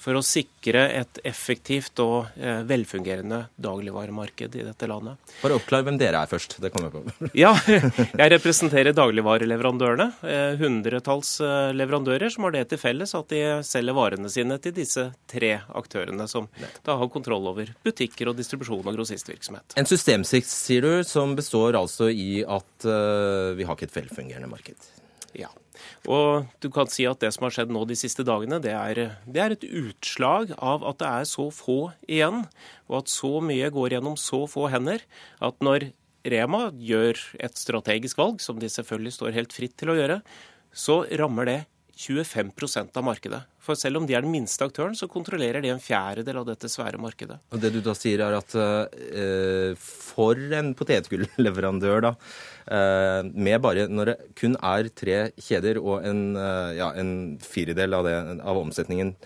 for 0.07 0.15
å 0.15 0.23
sikre 0.23 0.85
et 1.01 1.19
effektivt 1.27 1.99
og 2.05 2.29
eh, 2.39 2.61
velfungerende 2.69 3.41
dagligvaremarked 3.59 4.55
i 4.55 4.63
dette 4.69 4.87
landet. 4.87 5.19
Bare 5.41 5.57
oppklar 5.59 5.83
hvem 5.87 5.99
dere 5.99 6.21
er 6.23 6.31
først. 6.31 6.59
Det 6.63 6.71
kommer 6.71 6.93
jeg 6.93 6.95
på. 6.95 7.31
ja, 7.45 7.51
jeg 7.67 8.33
representerer 8.37 8.95
dagligvareleverandørene. 8.95 10.07
Eh, 10.31 10.55
hundretalls 10.63 11.33
eh, 11.43 11.73
leverandører 11.75 12.31
som 12.31 12.47
har 12.47 12.55
det 12.55 12.69
til 12.71 12.83
felles 12.83 13.17
at 13.19 13.35
de 13.35 13.43
selger 13.67 13.99
varene 13.99 14.31
sine 14.31 14.61
til 14.63 14.77
disse 14.77 15.09
tre 15.27 15.57
aktørene, 15.75 16.29
som 16.31 16.47
da 16.87 16.99
har 17.01 17.11
kontroll 17.11 17.51
over 17.51 17.75
butikker 17.83 18.31
og 18.31 18.39
distribusjon 18.39 18.87
og 18.87 19.01
grossistvirksomhet. 19.01 19.75
En 19.81 19.91
systemsikt, 19.91 20.51
sier 20.53 20.87
du, 20.87 20.93
som 21.09 21.35
består 21.39 21.79
altså 21.81 22.13
i 22.13 22.45
at 22.47 22.87
uh, 22.87 23.57
vi 23.59 23.67
har 23.67 23.75
ikke 23.75 23.91
et 23.91 23.99
velfungerende 23.99 24.51
marked? 24.51 24.91
Ja. 25.37 25.51
Og 26.07 26.47
du 26.63 26.69
kan 26.71 26.89
si 26.91 27.07
at 27.09 27.21
det 27.23 27.33
som 27.35 27.47
har 27.47 27.55
skjedd 27.55 27.73
nå 27.75 27.83
de 27.89 27.97
siste 27.99 28.25
dagene, 28.27 28.61
det 28.63 28.73
er, 28.73 29.01
det 29.27 29.43
er, 29.43 29.55
et 29.57 29.67
utslag 29.67 30.53
av 30.57 30.87
at 30.87 31.01
det 31.03 31.09
er 31.11 31.29
så 31.29 31.49
få 31.55 31.79
igjen, 32.07 32.45
og 32.87 33.01
at 33.03 33.11
så 33.11 33.33
mye 33.43 33.71
går 33.75 33.97
gjennom 33.97 34.19
så 34.21 34.45
få 34.51 34.69
hender, 34.73 35.03
at 35.43 35.59
når 35.65 35.91
Rema 36.27 36.69
gjør 36.83 37.19
et 37.43 37.59
strategisk 37.59 38.19
valg, 38.19 38.41
som 38.43 38.59
de 38.59 38.71
selvfølgelig 38.71 39.15
står 39.15 39.37
helt 39.37 39.55
fritt 39.55 39.77
til 39.79 39.93
å 39.93 39.99
gjøre, 39.99 40.21
så 40.75 41.03
rammer 41.19 41.51
det 41.51 41.61
25% 41.97 42.97
av 42.99 43.05
markedet. 43.07 43.41
For 43.65 43.79
selv 43.79 43.99
om 44.01 44.07
de 44.07 44.15
er 44.15 44.25
den 44.25 44.33
minste 44.33 44.67
aktøren, 44.69 44.95
så 44.95 45.09
kontrollerer 45.11 45.65
de 45.65 45.73
en 45.73 45.83
fjerdedel 45.83 46.43
av 46.43 46.47
dette 46.51 46.69
svære 46.71 47.01
markedet. 47.01 47.39
Og 47.51 47.63
Det 47.63 47.73
du 47.75 47.81
da 47.85 47.95
sier 47.97 48.23
er 48.23 48.37
at 48.37 48.57
uh, 48.57 49.73
for 49.81 50.39
en 50.59 50.75
potetgullleverandør, 50.77 52.05
da, 52.05 52.13
uh, 52.69 53.23
med 53.33 53.63
bare 53.65 53.89
når 53.89 54.13
det 54.13 54.17
kun 54.39 54.59
er 54.61 54.91
tre 54.93 55.19
kjeder 55.41 55.81
og 55.81 56.05
en, 56.07 56.27
uh, 56.37 56.77
ja, 56.77 56.93
en 57.01 57.39
firedel 57.43 57.97
av, 57.97 58.07
det, 58.07 58.19
av 58.45 58.61
omsetningen 58.61 59.17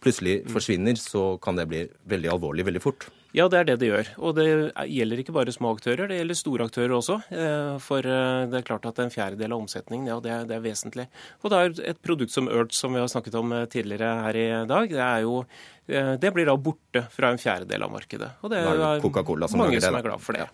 plutselig 0.00 0.42
forsvinner, 0.52 1.00
så 1.00 1.34
kan 1.42 1.58
det 1.58 1.68
bli 1.72 1.86
veldig 2.08 2.30
alvorlig 2.36 2.68
veldig 2.68 2.84
fort. 2.84 3.08
Ja, 3.36 3.46
det 3.50 3.60
er 3.60 3.66
det 3.68 3.76
det 3.82 3.88
gjør. 3.90 4.08
Og 4.26 4.36
det 4.38 4.46
gjelder 4.90 5.22
ikke 5.22 5.34
bare 5.34 5.54
små 5.54 5.72
aktører, 5.76 6.08
det 6.10 6.18
gjelder 6.18 6.38
store 6.38 6.66
aktører 6.66 6.94
også. 6.96 7.18
Eh, 7.30 7.74
for 7.82 8.06
eh, 8.06 8.46
det 8.50 8.60
er 8.60 8.66
klart 8.66 8.88
at 8.90 8.98
en 9.02 9.12
fjerdedel 9.12 9.54
av 9.54 9.62
omsetningen, 9.62 10.08
ja, 10.10 10.16
det 10.22 10.32
er, 10.34 10.48
det 10.50 10.56
er 10.56 10.64
vesentlig. 10.64 11.06
Og 11.44 11.52
det 11.52 11.60
er 11.60 11.76
et 11.92 12.00
produkt 12.02 12.34
som 12.34 12.50
Urge, 12.50 12.74
som 12.76 12.96
vi 12.96 13.02
har 13.02 13.10
snakket 13.12 13.36
om 13.38 13.54
eh, 13.54 13.68
tidligere 13.70 14.14
her 14.26 14.40
i 14.40 14.48
dag, 14.70 14.96
det 14.96 15.12
jo 15.26 15.44
det 15.90 16.30
blir 16.30 16.46
da 16.46 16.52
borte 16.54 17.00
fra 17.10 17.32
en 17.32 17.40
fjerdedel 17.40 17.82
av 17.82 17.90
markedet. 17.90 18.28
Og 18.46 18.52
det 18.52 18.60
er 18.62 19.00
Coca-Cola 19.02 19.48
som 19.50 19.58
mange 19.58 19.80
som 19.82 19.96
er 19.98 20.04
glad 20.04 20.22
for 20.22 20.38
det. 20.38 20.44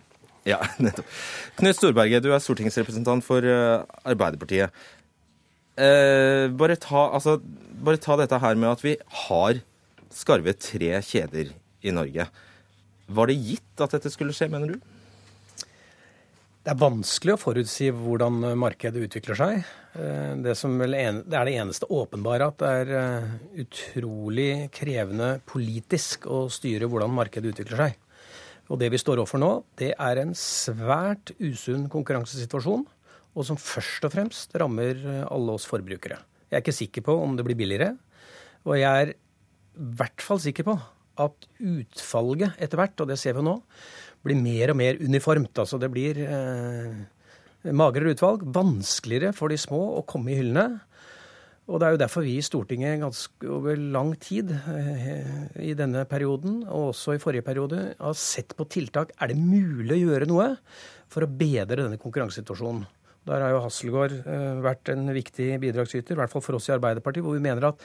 Ja, 0.49 0.57
nettopp. 0.81 1.11
Knut 1.59 1.77
Storberget, 1.77 2.23
du 2.25 2.31
er 2.33 2.41
stortingsrepresentant 2.41 3.21
for 3.27 3.45
Arbeiderpartiet. 3.45 4.73
Eh, 5.77 6.49
bare, 6.57 6.75
ta, 6.81 7.03
altså, 7.13 7.37
bare 7.85 8.01
ta 8.01 8.17
dette 8.17 8.39
her 8.41 8.57
med 8.57 8.71
at 8.71 8.81
vi 8.81 8.95
har 9.27 9.59
skarve 10.13 10.55
tre 10.57 10.95
kjeder 11.05 11.51
i 11.85 11.93
Norge. 11.93 12.25
Var 13.07 13.29
det 13.29 13.39
gitt 13.39 13.83
at 13.83 13.93
dette 13.95 14.11
skulle 14.11 14.35
skje, 14.35 14.49
mener 14.51 14.75
du? 14.75 14.79
Det 16.67 16.73
er 16.73 16.81
vanskelig 16.81 17.37
å 17.37 17.39
forutsi 17.39 17.85
hvordan 17.95 18.41
markedet 18.59 19.05
utvikler 19.05 19.37
seg. 19.39 19.61
Eh, 19.95 20.33
det, 20.43 20.55
en, 20.67 21.21
det, 21.23 21.37
er 21.39 21.47
det 21.47 21.53
eneste 21.61 21.87
åpenbare 21.95 22.49
at 22.51 22.57
det 22.59 22.71
er 22.81 22.91
eh, 22.99 23.29
utrolig 23.63 24.49
krevende 24.75 25.37
politisk 25.47 26.27
å 26.27 26.41
styre 26.51 26.89
hvordan 26.91 27.15
markedet 27.15 27.53
utvikler 27.53 27.85
seg. 27.85 27.95
Og 28.67 28.81
det 28.81 28.91
vi 28.91 28.99
står 28.99 29.21
overfor 29.21 29.39
nå, 29.39 29.51
det 29.79 29.93
er 29.95 30.19
en 30.19 30.35
svært 30.35 31.31
usunn 31.39 31.87
konkurransesituasjon, 31.93 32.83
og 33.37 33.47
som 33.47 33.55
først 33.61 34.03
og 34.03 34.11
fremst 34.17 34.59
rammer 34.59 34.99
eh, 34.99 35.23
alle 35.23 35.55
oss 35.55 35.69
forbrukere. 35.71 36.19
Jeg 36.51 36.59
er 36.59 36.65
ikke 36.65 36.79
sikker 36.81 37.07
på 37.07 37.15
om 37.23 37.39
det 37.39 37.47
blir 37.47 37.59
billigere. 37.63 37.93
Og 38.67 38.75
jeg 38.75 39.07
er 39.07 39.15
i 39.15 39.89
hvert 39.95 40.19
fall 40.19 40.43
sikker 40.43 40.67
på 40.67 40.75
at 41.23 41.47
utfalget 41.59 42.57
etter 42.61 42.81
hvert, 42.81 42.97
og 43.03 43.11
det 43.11 43.19
ser 43.21 43.37
vi 43.37 43.45
nå, 43.45 43.57
blir 44.25 44.39
mer 44.39 44.73
og 44.73 44.79
mer 44.79 44.99
uniformt. 45.01 45.63
Altså 45.63 45.79
det 45.81 45.91
blir 45.93 46.19
eh, 46.25 47.71
magrere 47.75 48.15
utvalg, 48.15 48.45
vanskeligere 48.55 49.33
for 49.35 49.53
de 49.53 49.59
små 49.61 49.81
å 49.97 50.05
komme 50.07 50.33
i 50.33 50.39
hyllene. 50.39 50.81
Og 51.67 51.81
det 51.81 51.87
er 51.87 51.95
jo 51.95 51.99
derfor 51.99 52.23
vi 52.23 52.37
i 52.39 52.43
Stortinget 52.45 53.01
ganske 53.01 53.49
over 53.51 53.75
lang 53.75 54.13
tid 54.23 54.53
eh, 54.55 55.47
i 55.67 55.73
denne 55.75 56.05
perioden, 56.07 56.61
og 56.63 56.93
også 56.93 57.17
i 57.17 57.23
forrige 57.23 57.43
periode, 57.43 57.81
har 57.99 58.19
sett 58.19 58.55
på 58.55 58.67
tiltak. 58.71 59.11
Er 59.19 59.33
det 59.33 59.39
mulig 59.41 59.97
å 59.97 60.03
gjøre 60.05 60.29
noe 60.29 60.53
for 61.11 61.25
å 61.25 61.31
bedre 61.31 61.83
denne 61.83 61.99
konkurransesituasjonen? 61.99 62.85
Der 63.27 63.43
har 63.43 63.51
jo 63.51 63.63
Hasselgaard 63.65 64.15
eh, 64.21 64.61
vært 64.63 64.93
en 64.93 65.11
viktig 65.11 65.49
bidragsyter, 65.59 66.15
i 66.15 66.21
hvert 66.21 66.31
fall 66.31 66.45
for 66.45 66.55
oss 66.55 66.69
i 66.69 66.75
Arbeiderpartiet, 66.77 67.25
hvor 67.25 67.35
vi 67.35 67.43
mener 67.43 67.73
at 67.73 67.83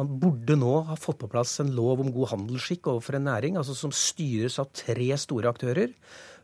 man 0.00 0.18
burde 0.20 0.56
nå 0.56 0.74
ha 0.88 0.96
fått 0.96 1.20
på 1.20 1.28
plass 1.30 1.58
en 1.60 1.74
lov 1.76 2.00
om 2.00 2.12
god 2.14 2.32
handelsskikk 2.34 2.88
overfor 2.88 3.18
en 3.18 3.28
næring, 3.28 3.58
altså 3.60 3.76
som 3.76 3.92
styres 3.94 4.58
av 4.62 4.70
tre 4.76 5.10
store 5.20 5.50
aktører, 5.52 5.92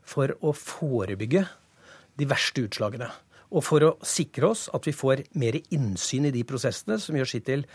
for 0.07 0.31
å 0.45 0.53
forebygge 0.55 1.43
de 2.17 2.27
verste 2.29 2.63
utslagene. 2.67 3.09
Og 3.51 3.63
for 3.63 3.83
å 3.83 3.95
sikre 4.05 4.51
oss 4.51 4.67
at 4.75 4.87
vi 4.87 4.95
får 4.95 5.25
mer 5.39 5.57
innsyn 5.73 6.27
i 6.27 6.33
de 6.35 6.43
prosessene 6.47 6.99
som 7.01 7.15
gjør 7.17 7.31
sitt 7.31 7.47
til 7.47 7.65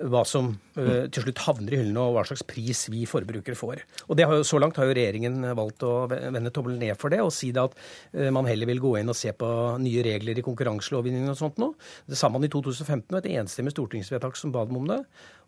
hva 0.00 0.22
som 0.26 0.48
uh, 0.78 1.04
til 1.12 1.26
slutt 1.26 1.42
havner 1.44 1.74
i 1.74 1.80
hyllene, 1.82 2.00
og 2.00 2.16
hva 2.16 2.24
slags 2.26 2.44
pris 2.48 2.86
vi 2.92 3.04
forbrukere 3.08 3.58
får. 3.58 3.82
Og 4.08 4.16
det 4.18 4.26
har 4.28 4.38
jo, 4.38 4.46
Så 4.46 4.60
langt 4.60 4.78
har 4.80 4.88
jo 4.88 4.96
regjeringen 4.96 5.44
valgt 5.58 5.84
å 5.84 6.06
vende 6.08 6.52
tommelen 6.54 6.80
ned 6.80 6.96
for 7.00 7.12
det 7.12 7.20
og 7.22 7.32
si 7.34 7.52
det 7.52 7.62
at 7.62 7.76
uh, 7.76 8.30
man 8.34 8.48
heller 8.48 8.70
vil 8.70 8.82
gå 8.82 8.94
inn 9.00 9.12
og 9.12 9.18
se 9.18 9.34
på 9.36 9.50
nye 9.82 10.06
regler 10.06 10.38
i 10.38 10.46
konkurranselovgivningen 10.46 11.34
og 11.34 11.38
sånt 11.38 11.60
nå. 11.62 11.72
Det 12.08 12.18
sa 12.18 12.30
man 12.32 12.44
i 12.44 12.50
2015, 12.52 13.04
og 13.12 13.20
et 13.20 13.30
enstemmig 13.36 13.74
stortingsvedtak 13.76 14.38
som 14.38 14.54
ba 14.54 14.64
dem 14.68 14.80
om 14.80 14.88
det. 14.90 15.02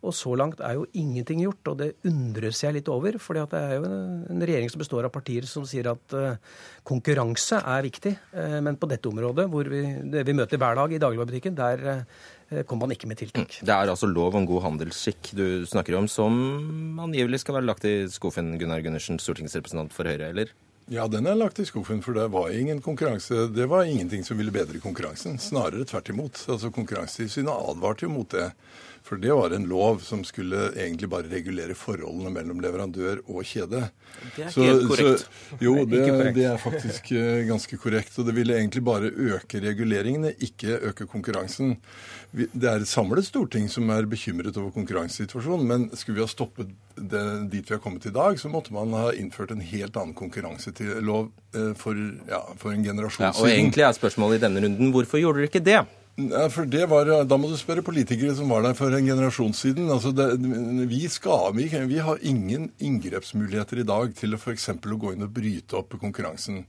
Og 0.05 0.13
så 0.13 0.35
langt 0.37 0.61
er 0.61 0.77
jo 0.77 0.85
ingenting 1.01 1.41
gjort, 1.47 1.73
og 1.73 1.79
det 1.81 1.95
undres 2.05 2.61
jeg 2.61 2.77
litt 2.77 2.91
over. 2.93 3.17
For 3.23 3.39
det 3.39 3.57
er 3.57 3.79
jo 3.79 3.89
en 3.89 4.45
regjering 4.45 4.69
som 4.69 4.83
består 4.83 5.09
av 5.09 5.15
partier 5.15 5.49
som 5.49 5.65
sier 5.69 5.89
at 5.95 6.17
uh, 6.19 6.37
konkurranse 6.85 7.63
er 7.65 7.85
viktig. 7.85 8.13
men 8.35 8.77
på 8.77 8.89
dette 8.91 9.09
området, 9.09 9.47
hvor 9.49 9.69
vi, 9.73 9.81
det 10.13 10.25
vi 10.29 10.35
møter 10.37 10.61
hver 10.61 10.77
dag 10.77 10.93
i 10.93 11.01
dagligvarebutikken, 11.01 11.57
der 11.57 12.05
kommer 12.67 12.87
man 12.87 12.95
ikke 12.95 13.09
med 13.11 13.21
tiltak. 13.21 13.59
Det 13.65 13.73
er 13.73 13.91
altså 13.93 14.09
lov 14.11 14.37
om 14.39 14.47
god 14.49 14.63
handelsskikk 14.69 15.33
du 15.39 15.47
snakker 15.69 15.97
om, 15.99 16.09
som 16.11 17.01
angivelig 17.03 17.43
skal 17.45 17.59
være 17.59 17.69
lagt 17.71 17.89
i 17.89 17.97
skuffen, 18.13 18.55
Gunnar 18.61 18.85
Gundersen, 18.85 19.21
stortingsrepresentant 19.23 19.95
for 19.95 20.09
Høyre, 20.09 20.31
eller? 20.35 20.53
Ja, 20.93 21.07
den 21.09 21.25
er 21.25 21.37
lagt 21.39 21.59
i 21.63 21.65
skuffen, 21.65 22.03
for 22.05 22.13
det 22.13 22.27
var 22.33 22.53
ingen 22.53 22.83
konkurranse. 22.85 23.47
Det 23.49 23.65
var 23.71 23.89
ingenting 23.89 24.25
som 24.25 24.37
ville 24.37 24.53
bedre 24.53 24.81
konkurransen. 24.83 25.39
Snarere 25.41 25.87
tvert 25.89 26.11
imot. 26.13 26.43
Altså, 26.53 26.69
Konkurransetilsynet 26.75 27.71
advarte 27.71 28.05
jo 28.05 28.13
mot 28.13 28.29
det. 28.35 28.51
For 29.05 29.21
det 29.21 29.35
var 29.37 29.53
en 29.53 29.67
lov 29.69 29.99
som 30.01 30.23
skulle 30.25 30.71
egentlig 30.81 31.11
bare 31.13 31.29
regulere 31.29 31.75
forholdene 31.77 32.31
mellom 32.33 32.63
leverandør 32.65 33.19
og 33.27 33.43
kjede. 33.45 33.83
Det 34.33 34.47
er 34.47 34.49
ikke 34.49 34.65
helt 34.65 34.87
korrekt. 34.89 35.25
Så, 35.27 35.59
jo, 35.61 35.75
det, 35.85 36.05
det, 36.33 36.47
er 36.49 36.63
faktisk 36.63 37.11
eh, 37.13 37.43
ganske 37.45 37.77
korrekt. 37.83 38.17
Og 38.17 38.25
det 38.25 38.33
ville 38.39 38.57
egentlig 38.57 38.81
bare 38.87 39.11
øke 39.13 39.61
reguleringene, 39.61 40.33
ikke 40.41 40.79
øke 40.89 41.05
konkurransen. 41.11 41.75
Det 42.33 42.65
er 42.65 42.81
et 42.81 42.89
samlet 42.89 43.29
storting 43.29 43.69
som 43.69 43.93
er 43.93 44.09
bekymret 44.09 44.57
over 44.57 44.73
konkurransesituasjonen. 44.73 45.69
Men 45.69 45.85
skulle 45.93 46.23
vi 46.23 46.25
ha 46.25 46.31
stoppet 46.33 46.73
det, 46.97 47.25
dit 47.53 47.61
vi 47.61 47.77
har 47.77 47.83
kommet 47.85 48.07
i 48.09 48.15
dag, 48.15 48.41
så 48.41 48.49
måtte 48.49 48.73
man 48.73 48.97
ha 48.97 49.11
innført 49.13 49.53
en 49.53 49.61
helt 49.61 49.99
annen 50.01 50.17
konkurranselov 50.17 51.29
eh, 51.53 51.75
for, 51.77 52.01
ja, 52.31 52.41
for 52.57 52.73
en 52.73 52.89
generasjon 52.89 53.29
ja. 53.29 53.35
Og 53.37 53.53
egentlig 53.53 53.85
er 53.85 54.01
spørsmålet 54.01 54.41
i 54.41 54.47
denne 54.47 54.65
runden 54.65 54.97
hvorfor 54.97 55.21
gjorde 55.21 55.43
dere 55.43 55.53
ikke 55.53 55.65
det? 55.69 55.83
Ja, 56.15 56.45
for 56.47 56.63
det 56.71 56.85
var, 56.87 57.09
Da 57.27 57.37
må 57.37 57.49
du 57.51 57.57
spørre 57.59 57.83
politikere 57.83 58.37
som 58.39 58.53
var 58.53 58.63
der 58.63 58.77
for 58.79 58.95
en 58.95 59.07
generasjon 59.07 59.55
siden. 59.57 59.89
Altså 59.91 60.13
det, 60.15 60.29
vi, 60.87 61.01
skal, 61.11 61.51
vi, 61.57 61.67
vi, 61.91 61.99
har 61.99 62.23
ingen 62.23 62.69
inngrepsmuligheter 62.79 63.83
i 63.83 63.87
dag 63.89 64.15
til 64.15 64.37
å 64.37 64.39
f.eks. 64.39 64.69
å 64.79 65.01
gå 65.03 65.11
inn 65.11 65.27
og 65.27 65.33
bryte 65.35 65.75
opp 65.81 65.97
konkurransen. 65.99 66.63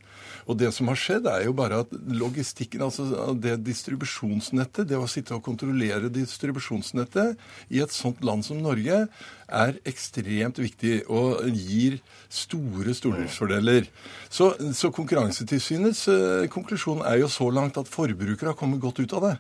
Og 0.50 0.58
Det 0.58 0.72
som 0.74 0.90
har 0.90 0.98
skjedd, 0.98 1.30
er 1.30 1.46
jo 1.46 1.54
bare 1.54 1.84
at 1.86 1.94
logistikken, 1.94 2.88
altså 2.88 3.36
det 3.38 3.60
distribusjonsnettet, 3.68 4.90
det 4.90 4.98
å 4.98 5.06
sitte 5.10 5.38
og 5.38 5.46
kontrollere 5.46 6.10
distribusjonsnettet 6.10 7.38
i 7.70 7.86
et 7.86 7.94
sånt 7.94 8.26
land 8.26 8.46
som 8.46 8.58
Norge, 8.66 9.04
er 9.46 9.78
ekstremt 9.88 10.60
viktig 10.62 11.04
og 11.12 11.44
gir 11.54 12.00
store 12.32 12.96
stordriftsfordeler. 12.98 13.90
Så, 14.30 14.52
så 14.74 14.92
Konkurransetilsynets 14.96 16.06
uh, 16.10 16.48
konklusjon 16.52 17.04
er 17.06 17.22
jo 17.22 17.30
så 17.32 17.50
langt 17.54 17.78
at 17.82 17.92
forbrukere 17.92 18.52
har 18.54 18.58
kommet 18.60 18.82
godt 18.84 19.04
ut 19.04 19.14
av 19.18 19.28
det. 19.30 19.36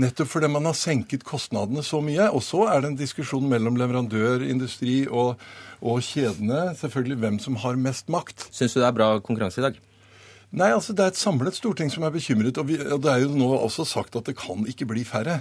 Nettopp 0.00 0.30
fordi 0.30 0.50
man 0.52 0.68
har 0.68 0.76
senket 0.78 1.26
kostnadene 1.26 1.84
så 1.84 2.00
mye. 2.04 2.30
Og 2.32 2.44
så 2.46 2.66
er 2.70 2.80
det 2.80 2.92
en 2.92 3.00
diskusjon 3.00 3.48
mellom 3.50 3.78
leverandør, 3.80 4.44
industri 4.46 5.02
og, 5.06 5.40
og 5.80 6.02
kjedene. 6.06 6.70
Selvfølgelig 6.80 7.20
hvem 7.20 7.38
som 7.42 7.60
har 7.64 7.80
mest 7.80 8.10
makt. 8.12 8.48
Syns 8.54 8.76
du 8.76 8.80
det 8.80 8.88
er 8.88 8.96
bra 8.96 9.12
konkurranse 9.24 9.62
i 9.62 9.68
dag? 9.68 9.80
Nei, 10.50 10.72
altså 10.74 10.94
det 10.96 11.04
er 11.04 11.12
et 11.12 11.20
samlet 11.20 11.54
storting 11.54 11.92
som 11.94 12.02
er 12.06 12.14
bekymret. 12.14 12.58
Og, 12.58 12.70
vi, 12.70 12.78
og 12.80 13.02
det 13.04 13.12
er 13.12 13.24
jo 13.24 13.34
nå 13.38 13.52
også 13.60 13.86
sagt 13.86 14.16
at 14.18 14.26
det 14.26 14.38
kan 14.40 14.66
ikke 14.66 14.88
bli 14.90 15.04
færre. 15.06 15.40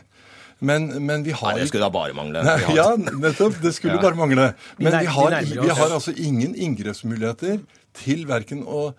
Men, 0.60 0.90
men, 1.06 1.24
vi 1.24 1.32
har 1.32 1.54
Nei, 1.56 1.64
Det 1.64 1.70
skulle 1.70 1.88
da 1.88 1.94
bare 1.94 2.16
mangle. 2.18 2.44
Nei, 2.44 2.58
ja, 2.76 2.90
nettopp. 2.98 3.62
Det 3.64 3.72
skulle 3.76 3.96
ja. 3.96 4.04
bare 4.04 4.20
mangle. 4.20 4.50
Men 4.78 4.98
vi 5.00 5.12
har, 5.16 5.38
vi 5.48 5.76
har 5.80 5.94
altså 5.96 6.12
ingen 6.16 6.56
inngrepsmuligheter 6.56 7.62
til 8.00 8.26
verken 8.30 8.66
å 8.68 8.90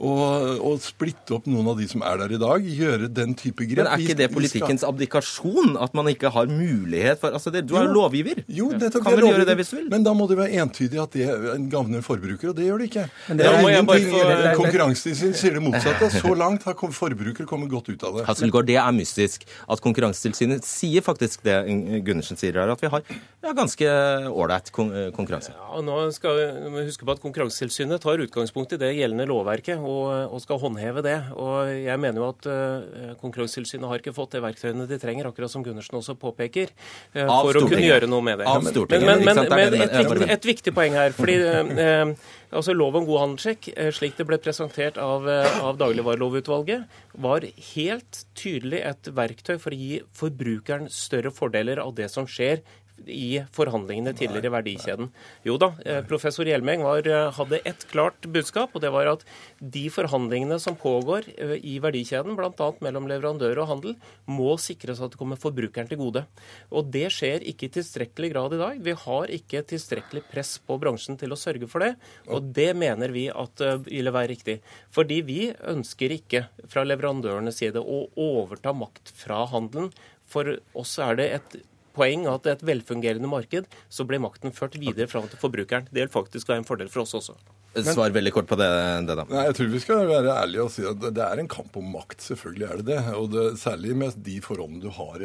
og, 0.00 0.60
og, 0.64 0.78
splitte 0.80 1.34
opp 1.36 1.48
noen 1.50 1.66
av 1.68 1.80
de 1.80 1.86
som 1.90 2.00
er 2.06 2.22
der 2.22 2.32
i 2.32 2.38
dag. 2.40 2.64
Gjøre 2.64 3.08
den 3.12 3.34
type 3.36 3.66
grep. 3.68 3.82
Men 3.82 3.90
er 3.92 4.04
ikke 4.04 4.16
det 4.16 4.30
politikkens 4.32 4.84
abdikasjon? 4.88 5.74
At 5.80 5.92
man 5.96 6.08
ikke 6.08 6.30
har 6.32 6.48
mulighet 6.48 7.20
for 7.20 7.36
altså 7.36 7.52
det, 7.52 7.66
Du 7.68 7.74
er 7.76 7.84
jo 7.84 7.92
lovgiver. 7.98 8.40
Jo, 8.48 8.70
det 8.72 8.92
kan 8.94 9.16
vel 9.18 9.28
gjøre 9.28 9.44
det 9.48 9.56
hvis 9.60 9.72
du 9.74 9.76
vil. 9.76 9.90
Men 9.92 10.06
da 10.06 10.14
må 10.16 10.28
det 10.30 10.38
være 10.40 10.62
entydig 10.64 11.02
at 11.02 11.16
det 11.16 11.28
gagner 11.72 12.04
forbruker, 12.06 12.52
og 12.52 12.56
det 12.56 12.70
gjør 12.70 12.80
det 12.80 12.88
ikke. 12.90 13.06
Men 13.28 13.42
det 13.42 13.48
er 13.50 13.58
ingenting, 13.60 14.08
få... 14.14 14.22
Konkurransetilsynet 14.62 15.40
sier 15.42 15.58
det 15.58 15.64
motsatte. 15.66 16.10
Så 16.16 16.32
langt 16.38 16.64
har 16.68 16.78
forbrukere 16.80 17.48
kommet 17.50 17.72
godt 17.72 17.92
ut 17.92 18.06
av 18.08 18.16
det. 18.20 18.26
Hasselgaard, 18.30 18.70
det 18.70 18.78
er 18.80 18.96
mystisk. 18.96 19.44
At 19.68 19.84
Konkurransetilsynet 19.84 20.64
sier 20.68 21.04
faktisk 21.04 21.44
det 21.44 21.58
Gundersen 22.06 22.40
sier 22.40 22.56
her, 22.56 22.72
at 22.72 22.80
vi 22.80 22.88
har 22.92 23.04
ja, 23.04 23.52
ganske 23.56 23.92
ålreit 24.30 24.72
konkurranse. 24.72 25.52
Ja, 25.52 25.84
nå 25.84 26.00
skal 26.16 26.40
vi 26.72 26.88
huske 26.88 27.04
på 27.04 27.14
at 27.14 27.22
Konkurransetilsynet 27.22 28.00
tar 28.02 28.24
utgangspunkt 28.24 28.74
i 28.76 28.80
det 28.80 28.94
gjeldende 28.96 29.28
lovverket 29.28 29.80
og, 29.90 30.34
og, 30.34 30.40
skal 30.42 30.60
håndheve 30.62 31.02
det. 31.04 31.16
Og 31.34 31.70
jeg 31.74 32.00
mener 32.02 32.22
jo 32.22 32.28
at 32.30 32.48
uh, 32.48 33.14
Konkurransetilsynet 33.20 33.88
har 33.90 34.02
ikke 34.02 34.14
fått 34.16 34.36
det 34.36 34.42
verktøyene 34.44 34.86
de 34.90 34.98
trenger, 35.02 35.28
akkurat 35.30 35.52
som 35.52 35.64
Gundersen 35.66 35.98
også 36.00 36.16
påpeker, 36.20 36.72
uh, 37.16 37.26
for 37.26 37.58
å 37.58 37.64
kunne 37.66 37.82
gjøre 37.84 38.10
noe 38.10 38.24
med 38.24 38.42
det. 38.42 38.48
Av 38.50 38.66
Stortinget. 38.70 39.06
Men, 39.08 39.24
men, 39.26 39.42
men, 39.42 39.54
men 39.54 39.78
et, 39.84 39.96
viktig, 39.98 40.28
et, 40.36 40.50
viktig 40.52 40.74
poeng 40.76 40.98
her. 40.98 41.14
fordi 41.16 41.38
uh, 41.42 42.14
altså 42.50 42.74
Lov 42.74 42.98
om 42.98 43.06
god 43.06 43.24
handelssjekk, 43.24 43.70
slik 43.94 44.16
det 44.18 44.26
ble 44.26 44.40
presentert 44.42 44.98
av, 45.00 45.26
av 45.28 45.78
dagligvarelovutvalget, 45.78 47.00
var 47.22 47.46
helt 47.74 48.24
tydelig 48.38 48.80
et 48.88 49.10
verktøy 49.14 49.56
for 49.60 49.74
å 49.74 49.78
gi 49.78 50.00
forbrukeren 50.16 50.88
større 50.90 51.30
fordeler 51.34 51.82
av 51.82 51.94
det 51.98 52.08
som 52.10 52.26
skjer 52.30 52.64
i 53.06 53.40
forhandlingene 53.54 54.12
tidligere 54.16 54.50
i 54.50 54.54
verdikjeden. 54.54 55.10
Jo 55.46 55.56
da, 55.60 55.72
eh, 55.84 56.00
professor 56.04 56.44
Hjelmeng 56.44 56.82
var, 56.82 57.06
eh, 57.06 57.30
hadde 57.32 57.60
ett 57.64 57.86
klart 57.90 58.20
budskap, 58.20 58.70
og 58.74 58.80
det 58.80 58.92
var 58.92 59.06
at 59.06 59.24
de 59.60 59.88
forhandlingene 59.88 60.60
som 60.60 60.76
pågår 60.76 61.28
eh, 61.36 61.56
i 61.62 61.78
verdikjeden, 61.78 62.36
bl.a. 62.36 62.72
mellom 62.80 63.08
leverandør 63.08 63.62
og 63.62 63.68
handel, 63.68 63.96
må 64.26 64.58
sikres 64.58 65.00
at 65.00 65.12
det 65.12 65.18
kommer 65.18 65.36
forbrukeren 65.36 65.88
til 65.88 65.98
gode. 65.98 66.26
Og 66.70 66.90
det 66.90 67.10
skjer 67.12 67.46
ikke 67.46 67.68
i 67.68 67.74
tilstrekkelig 67.78 68.32
grad 68.32 68.54
i 68.54 68.62
dag. 68.62 68.80
Vi 68.80 68.92
har 68.92 69.26
ikke 69.26 69.64
tilstrekkelig 69.64 70.24
press 70.30 70.58
på 70.58 70.78
bransjen 70.80 71.18
til 71.18 71.30
å 71.30 71.38
sørge 71.38 71.68
for 71.68 71.80
det, 71.80 71.96
og 72.28 72.52
det 72.52 72.74
mener 72.76 73.08
vi 73.08 73.28
at 73.28 73.60
ville 73.86 74.12
være 74.12 74.32
riktig. 74.34 74.60
Fordi 74.90 75.20
vi 75.26 75.40
ønsker 75.52 76.14
ikke 76.14 76.46
fra 76.70 76.84
leverandørenes 76.86 77.60
side 77.60 77.80
å 77.80 78.04
overta 78.16 78.72
makt 78.76 79.12
fra 79.16 79.44
handelen. 79.50 79.90
For 80.30 80.58
oss 80.78 80.98
er 81.02 81.18
det 81.18 81.28
et 81.34 81.56
poeng 81.96 82.26
at 82.30 82.46
et 82.50 82.66
velfungerende 82.66 83.30
marked, 83.30 83.66
så 83.88 84.06
blir 84.08 84.22
makten 84.22 84.54
ført 84.54 84.78
videre 84.80 85.10
fram 85.10 85.28
til 85.28 85.40
forbrukeren. 85.40 85.88
Det 85.90 86.04
vil 86.04 86.12
faktisk 86.12 86.48
være 86.48 86.64
en 86.64 86.68
fordel 86.68 86.92
for 86.92 87.04
oss 87.04 87.16
også. 87.18 87.38
Svar 87.70 88.10
veldig 88.10 88.32
kort 88.34 88.48
på 88.50 88.56
det, 88.58 88.66
det, 89.06 89.14
da. 89.14 89.24
Nei, 89.30 89.44
Jeg 89.46 89.54
tror 89.54 89.68
vi 89.70 89.80
skal 89.82 90.08
være 90.08 90.32
ærlige 90.42 90.64
og 90.64 90.72
si 90.74 90.82
at 90.88 91.04
det 91.14 91.22
er 91.22 91.38
en 91.38 91.50
kamp 91.50 91.76
om 91.78 91.92
makt. 91.94 92.18
Selvfølgelig 92.24 92.66
er 92.66 92.80
det 92.80 92.86
det. 92.88 92.98
Og 93.14 93.28
det, 93.30 93.44
særlig 93.62 93.94
med 93.94 94.16
de 94.26 94.40
forholdene 94.42 94.82
du 94.82 94.90
har. 94.96 95.22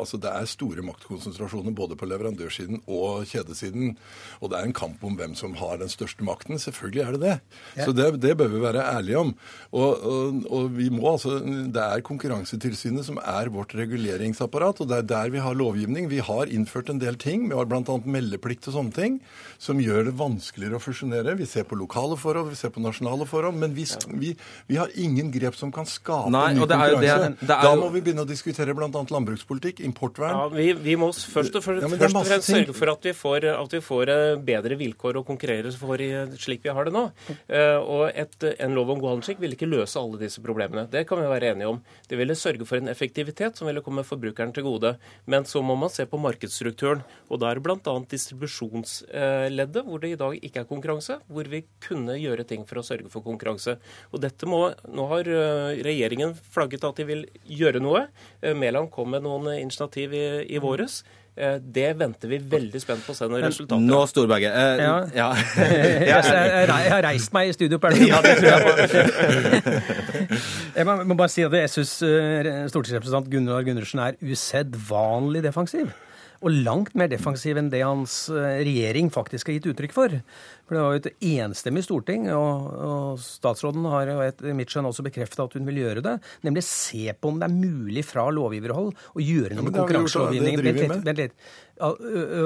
altså 0.00 0.16
Det 0.20 0.30
er 0.32 0.48
store 0.48 0.84
maktkonsentrasjoner 0.86 1.76
både 1.76 1.98
på 2.00 2.08
leverandørsiden 2.08 2.80
og 2.88 3.26
kjedesiden. 3.28 3.98
Og 4.40 4.50
det 4.50 4.58
er 4.58 4.70
en 4.70 4.76
kamp 4.76 5.04
om 5.04 5.18
hvem 5.18 5.34
som 5.36 5.56
har 5.60 5.76
den 5.82 5.92
største 5.92 6.24
makten. 6.24 6.56
Selvfølgelig 6.62 7.02
er 7.04 7.12
det 7.18 7.20
det. 7.26 7.36
Ja. 7.76 7.84
Så 7.84 7.92
det, 7.92 8.08
det, 8.22 8.32
bør 8.40 8.48
vi 8.54 8.64
være 8.64 8.86
ærlige 8.94 9.20
om. 9.20 9.34
Og, 9.76 10.08
og, 10.08 10.40
og, 10.48 10.72
vi 10.74 10.88
må 10.88 11.12
altså 11.12 11.36
Det 11.44 11.84
er 11.84 12.04
Konkurransetilsynet 12.04 13.04
som 13.04 13.20
er 13.20 13.52
vårt 13.52 13.74
reguleringsapparat, 13.76 14.80
og 14.80 14.88
det 14.88 15.02
er 15.02 15.10
der 15.12 15.36
vi 15.36 15.44
har 15.44 15.60
lovgivning. 15.60 16.08
Vi 16.08 16.24
har 16.24 16.48
innført 16.48 16.88
en 16.88 17.02
del 17.02 17.20
ting. 17.20 17.44
Vi 17.50 17.60
har 17.60 17.68
bl.a. 17.68 18.00
meldeplikt 18.08 18.72
og 18.72 18.78
sånne 18.78 18.96
ting 18.96 19.20
som 19.60 19.80
gjør 19.82 20.08
det 20.08 20.16
vanskeligere 20.18 20.80
å 20.80 20.82
fusjonere. 20.82 21.36
Vi 21.36 21.48
ser 21.48 21.68
på 21.68 21.73
på 21.74 21.80
lokale 21.82 22.16
forhold, 22.16 22.48
vi 22.54 22.56
ser 22.62 22.70
på 22.70 22.80
nasjonale 22.84 23.26
forhold, 23.26 23.58
men 23.58 23.74
vi, 23.74 23.84
vi, 24.22 24.32
vi 24.70 24.76
har 24.78 24.88
ingen 24.94 25.30
grep 25.34 25.56
som 25.58 25.72
kan 25.74 25.84
skape 25.90 26.30
Nei, 26.30 26.54
ny 26.54 26.62
og 26.62 26.68
det 26.70 26.78
er 26.78 26.94
jo 26.94 27.00
det- 27.02 27.10
konkurranse. 27.10 27.46
det 27.46 27.50
er 27.58 27.62
Da 27.68 27.74
må 27.76 27.90
vi 27.92 28.00
begynne 28.06 28.22
å 28.24 28.28
diskutere 28.28 28.74
bl.a. 28.78 28.88
landbrukspolitikk, 28.88 29.80
importvern. 29.84 30.30
Ja, 30.38 30.48
vi, 30.54 30.72
vi 30.72 30.94
må 30.96 31.10
først 31.12 31.56
og, 31.58 31.64
for, 31.66 31.80
Ja, 31.82 31.88
først 31.90 32.14
og 32.16 32.26
fremst 32.30 32.46
ting. 32.46 32.62
sørge 32.64 32.74
for 32.78 32.92
at 32.94 33.02
vi 33.10 33.12
får, 33.12 33.48
at 33.58 33.72
vi 33.74 33.80
får 33.82 34.12
eh, 34.14 34.36
bedre 34.38 34.78
vilkår 34.78 35.18
å 35.18 35.24
konkurrere 35.26 35.72
for 35.74 36.00
i, 36.00 36.10
slik 36.38 36.62
vi 36.62 36.70
har 36.70 36.84
det 36.86 36.92
nå. 36.94 37.04
Eh, 37.48 37.76
Og 37.82 38.10
et, 38.14 38.36
en 38.60 38.74
lov 38.78 38.90
om 38.94 39.00
god 39.02 39.16
handelsskikk 39.16 39.40
vil 39.42 39.56
ikke 39.56 39.66
løse 39.68 39.98
alle 39.98 40.18
disse 40.20 40.40
problemene. 40.44 40.86
Det 40.90 41.02
kan 41.08 41.18
vi 41.18 41.26
være 41.26 41.50
enige 41.54 41.68
om. 41.72 41.80
Det 42.08 42.16
ville 42.20 42.36
sørge 42.38 42.64
for 42.68 42.78
en 42.78 42.88
effektivitet 42.92 43.56
som 43.58 43.66
ville 43.66 43.82
komme 43.82 44.04
forbrukeren 44.06 44.52
til 44.54 44.62
gode. 44.68 44.94
Men 45.26 45.44
så 45.44 45.62
må 45.64 45.74
man 45.76 45.90
se 45.90 46.06
på 46.06 46.20
markedsstrukturen. 46.22 47.02
Og 47.30 47.40
da 47.42 47.50
er 47.50 47.58
det 47.58 47.64
bl.a. 47.66 47.98
distribusjonsleddet, 48.14 49.84
hvor 49.84 49.98
det 50.02 50.12
i 50.14 50.18
dag 50.20 50.38
ikke 50.44 50.60
er 50.62 50.68
konkurranse, 50.68 51.18
hvor 51.28 51.48
vi 51.50 51.63
kunne 51.84 52.14
gjøre 52.20 52.44
ting 52.48 52.62
for 52.68 52.80
å 52.80 52.84
sørge 52.86 53.10
for 53.12 53.24
konkurranse. 53.24 53.76
Og 54.12 54.20
dette 54.24 54.46
må, 54.48 54.62
Nå 54.94 55.08
har 55.10 55.28
eh, 55.28 55.82
regjeringen 55.84 56.32
flagget 56.54 56.84
at 56.88 56.96
de 57.00 57.04
vil 57.08 57.26
gjøre 57.48 57.80
noe. 57.84 58.06
Eh, 58.42 58.54
Mæland 58.56 58.90
kom 58.94 59.10
med 59.14 59.22
noen 59.26 59.50
initiativ 59.58 60.14
i, 60.16 60.24
i 60.54 60.58
våres. 60.62 61.02
Eh, 61.36 61.56
Det 61.58 61.88
venter 61.98 62.30
vi 62.30 62.38
veldig 62.38 62.80
spent 62.82 63.02
på 63.06 63.10
å 63.12 63.18
se 63.18 63.26
noen 63.26 63.42
resultater. 63.42 63.82
Nå, 63.82 64.00
Storberget. 64.06 64.54
Eh, 64.54 64.84
Ja. 64.84 64.94
ja. 65.14 65.28
Jeg, 65.64 66.08
jeg, 66.08 66.68
jeg 66.70 66.92
har 66.94 67.02
reist 67.08 67.32
meg 67.34 67.50
i 67.50 67.56
studio 67.56 67.78
på 67.82 67.90
Elverum. 67.90 68.08
Ja, 68.08 68.22
det 68.22 68.36
tror 68.38 68.48
jeg 68.52 69.62
på. 69.64 69.74
Jeg 70.78 70.86
må, 70.88 70.94
må 71.06 71.14
bare 71.18 71.30
si 71.30 71.44
at 71.46 71.52
jeg 71.54 71.70
syns 71.70 71.92
stortingsrepresentant 72.72 73.28
Gunnar 73.30 73.62
Gundersen 73.66 74.00
er 74.02 74.16
usedvanlig 74.26 75.42
defensiv. 75.44 75.92
Og 76.44 76.52
langt 76.66 76.92
mer 76.98 77.08
defensiv 77.08 77.56
enn 77.56 77.70
det 77.72 77.80
hans 77.80 78.28
eh, 78.28 78.60
regjering 78.66 79.08
faktisk 79.12 79.48
har 79.48 79.56
gitt 79.56 79.68
uttrykk 79.72 79.94
for. 79.96 80.14
For 80.68 80.76
Det 80.76 80.82
var 80.82 80.92
jo 80.92 81.00
et 81.00 81.24
enstemmig 81.40 81.84
storting, 81.86 82.26
og, 82.36 82.66
og 82.84 83.20
statsråden 83.22 83.86
har 83.88 84.10
jo 84.12 84.18
etter 84.24 84.56
mitt 84.56 84.72
skjønn 84.72 84.88
også 84.90 85.06
bekrefta 85.06 85.46
at 85.46 85.56
hun 85.56 85.64
vil 85.68 85.80
gjøre 85.80 86.04
det. 86.04 86.14
Nemlig 86.44 86.64
se 86.68 87.14
på 87.16 87.32
om 87.32 87.40
det 87.40 87.48
er 87.48 87.56
mulig 87.56 88.04
fra 88.06 88.26
lovgiverhold 88.32 88.90
å 88.92 89.24
gjøre 89.24 89.56
noe 89.56 89.68
med 89.70 89.78
konkurranselovgivningen. 89.78 91.30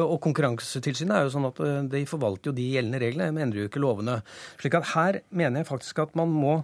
og 0.05 0.19
Konkurransetilsynet 0.29 1.17
er 1.17 1.27
jo 1.27 1.35
sånn 1.35 1.51
at 1.51 1.59
de 1.91 2.05
forvalter 2.11 2.53
jo 2.53 2.59
de 2.59 2.69
gjeldende 2.77 3.03
reglene, 3.03 3.35
men 3.35 3.49
endrer 3.49 3.65
jo 3.65 3.73
ikke 3.73 3.83
lovene. 3.83 4.21
Slik 4.63 4.79
at 4.79 4.93
her 4.95 5.21
mener 5.31 5.63
jeg 5.63 5.71
faktisk 5.73 6.07
at 6.07 6.15
man 6.19 6.31
må 6.35 6.61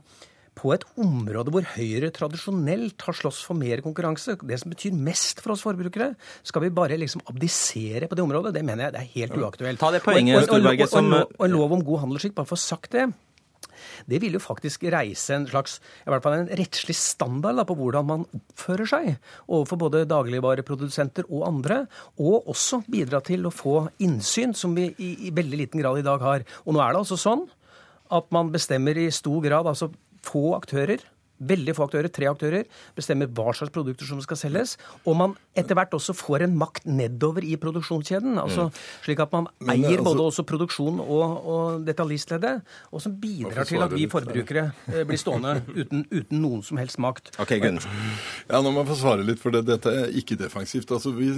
på 0.55 0.73
et 0.75 0.85
område 1.01 1.53
hvor 1.55 1.67
Høyre 1.75 2.11
tradisjonelt 2.15 3.03
har 3.07 3.17
slåss 3.19 3.43
for 3.47 3.59
mer 3.59 3.83
konkurranse, 3.85 4.37
det 4.47 4.61
som 4.63 4.73
betyr 4.73 4.95
mest 4.95 5.43
for 5.43 5.55
oss 5.55 5.65
forbrukere, 5.67 6.13
skal 6.47 6.63
vi 6.65 6.73
bare 6.75 6.99
liksom 7.01 7.25
abdisere 7.31 8.09
på 8.11 8.19
det 8.19 8.25
området? 8.25 8.55
Det 8.55 8.65
mener 8.65 8.87
jeg 8.87 8.95
det 8.95 9.03
er 9.03 9.13
helt 9.19 9.39
uaktuelt. 9.43 9.83
Ta 9.83 9.91
det 9.91 10.05
poenget, 10.07 10.47
Storberget, 10.47 10.89
som- 10.89 11.13
og- 11.13 11.33
en 11.41 11.51
lov 11.53 11.73
om 11.73 11.85
god 11.85 12.01
handelsskikk, 12.07 12.35
bare 12.35 12.47
for 12.47 12.57
å 12.57 12.65
sagt 12.65 12.91
det. 12.93 13.13
Det 14.07 14.21
vil 14.21 14.33
jo 14.33 14.39
faktisk 14.39 14.85
reise 14.93 15.35
en 15.35 15.47
slags, 15.47 15.81
i 16.07 16.11
hvert 16.11 16.23
fall 16.23 16.35
en 16.35 16.49
rettslig 16.49 16.95
standard 16.95 17.57
da, 17.57 17.65
på 17.65 17.77
hvordan 17.77 18.07
man 18.07 18.25
oppfører 18.37 18.89
seg 18.89 19.19
overfor 19.49 19.79
både 19.79 20.07
dagligvareprodusenter 20.07 21.25
og 21.31 21.47
andre, 21.49 21.87
og 22.19 22.47
også 22.47 22.85
bidra 22.89 23.23
til 23.25 23.45
å 23.49 23.53
få 23.55 23.91
innsyn, 23.99 24.55
som 24.55 24.75
vi 24.75 24.95
i, 24.99 25.29
i 25.29 25.31
veldig 25.35 25.59
liten 25.59 25.81
grad 25.81 25.99
i 25.99 26.07
dag 26.07 26.21
har. 26.21 26.45
Og 26.65 26.75
nå 26.75 26.81
er 26.81 26.93
det 26.93 27.03
altså 27.05 27.19
sånn 27.21 27.49
at 28.15 28.31
man 28.31 28.53
bestemmer 28.53 28.97
i 29.01 29.11
stor 29.11 29.41
grad, 29.43 29.67
altså 29.67 29.91
få 30.25 30.55
aktører, 30.57 31.05
veldig 31.49 31.75
få 31.77 31.89
aktører, 31.89 32.11
tre 32.13 32.29
aktører, 32.31 32.69
bestemmer 32.97 33.31
hva 33.35 33.55
slags 33.57 33.73
produkter 33.75 34.09
som 34.09 34.21
skal 34.25 34.41
selges, 34.41 34.77
og 35.05 35.19
man 35.21 35.37
etter 35.55 35.79
hvert 35.79 35.95
også 35.95 36.15
får 36.17 36.47
en 36.47 36.57
makt 36.59 36.89
nedover 36.89 37.45
i 37.47 37.55
produksjonskjeden, 37.61 38.39
altså 38.43 38.69
slik 39.05 39.23
at 39.23 39.33
man 39.35 39.49
Men, 39.61 39.77
eier 39.77 39.99
altså- 39.99 40.07
både 40.09 40.27
også 40.29 40.47
produksjon 40.49 41.01
og, 41.01 41.25
og 41.55 41.85
detaljistleddet, 41.87 42.63
og 42.91 43.03
som 43.03 43.15
bidrar 43.21 43.69
til 43.69 43.83
at 43.85 43.95
vi 43.95 44.09
forbrukere 44.11 44.67
eh, 44.93 45.05
blir 45.07 45.21
stående 45.21 45.57
uten, 45.81 46.07
uten 46.11 46.43
noen 46.43 46.63
som 46.67 46.81
helst 46.81 46.99
makt. 47.03 47.35
Ok, 47.43 47.57
Gunn. 47.63 47.81
Ja, 48.49 48.61
nå 48.61 48.71
må 48.71 48.83
jeg 48.83 48.91
få 48.93 48.99
svare 49.03 49.27
litt, 49.27 49.41
for 49.43 49.55
det, 49.55 49.65
dette 49.69 49.93
er 49.93 50.15
ikke 50.17 50.39
defensivt. 50.41 50.91
Altså, 50.95 51.15
vi, 51.17 51.31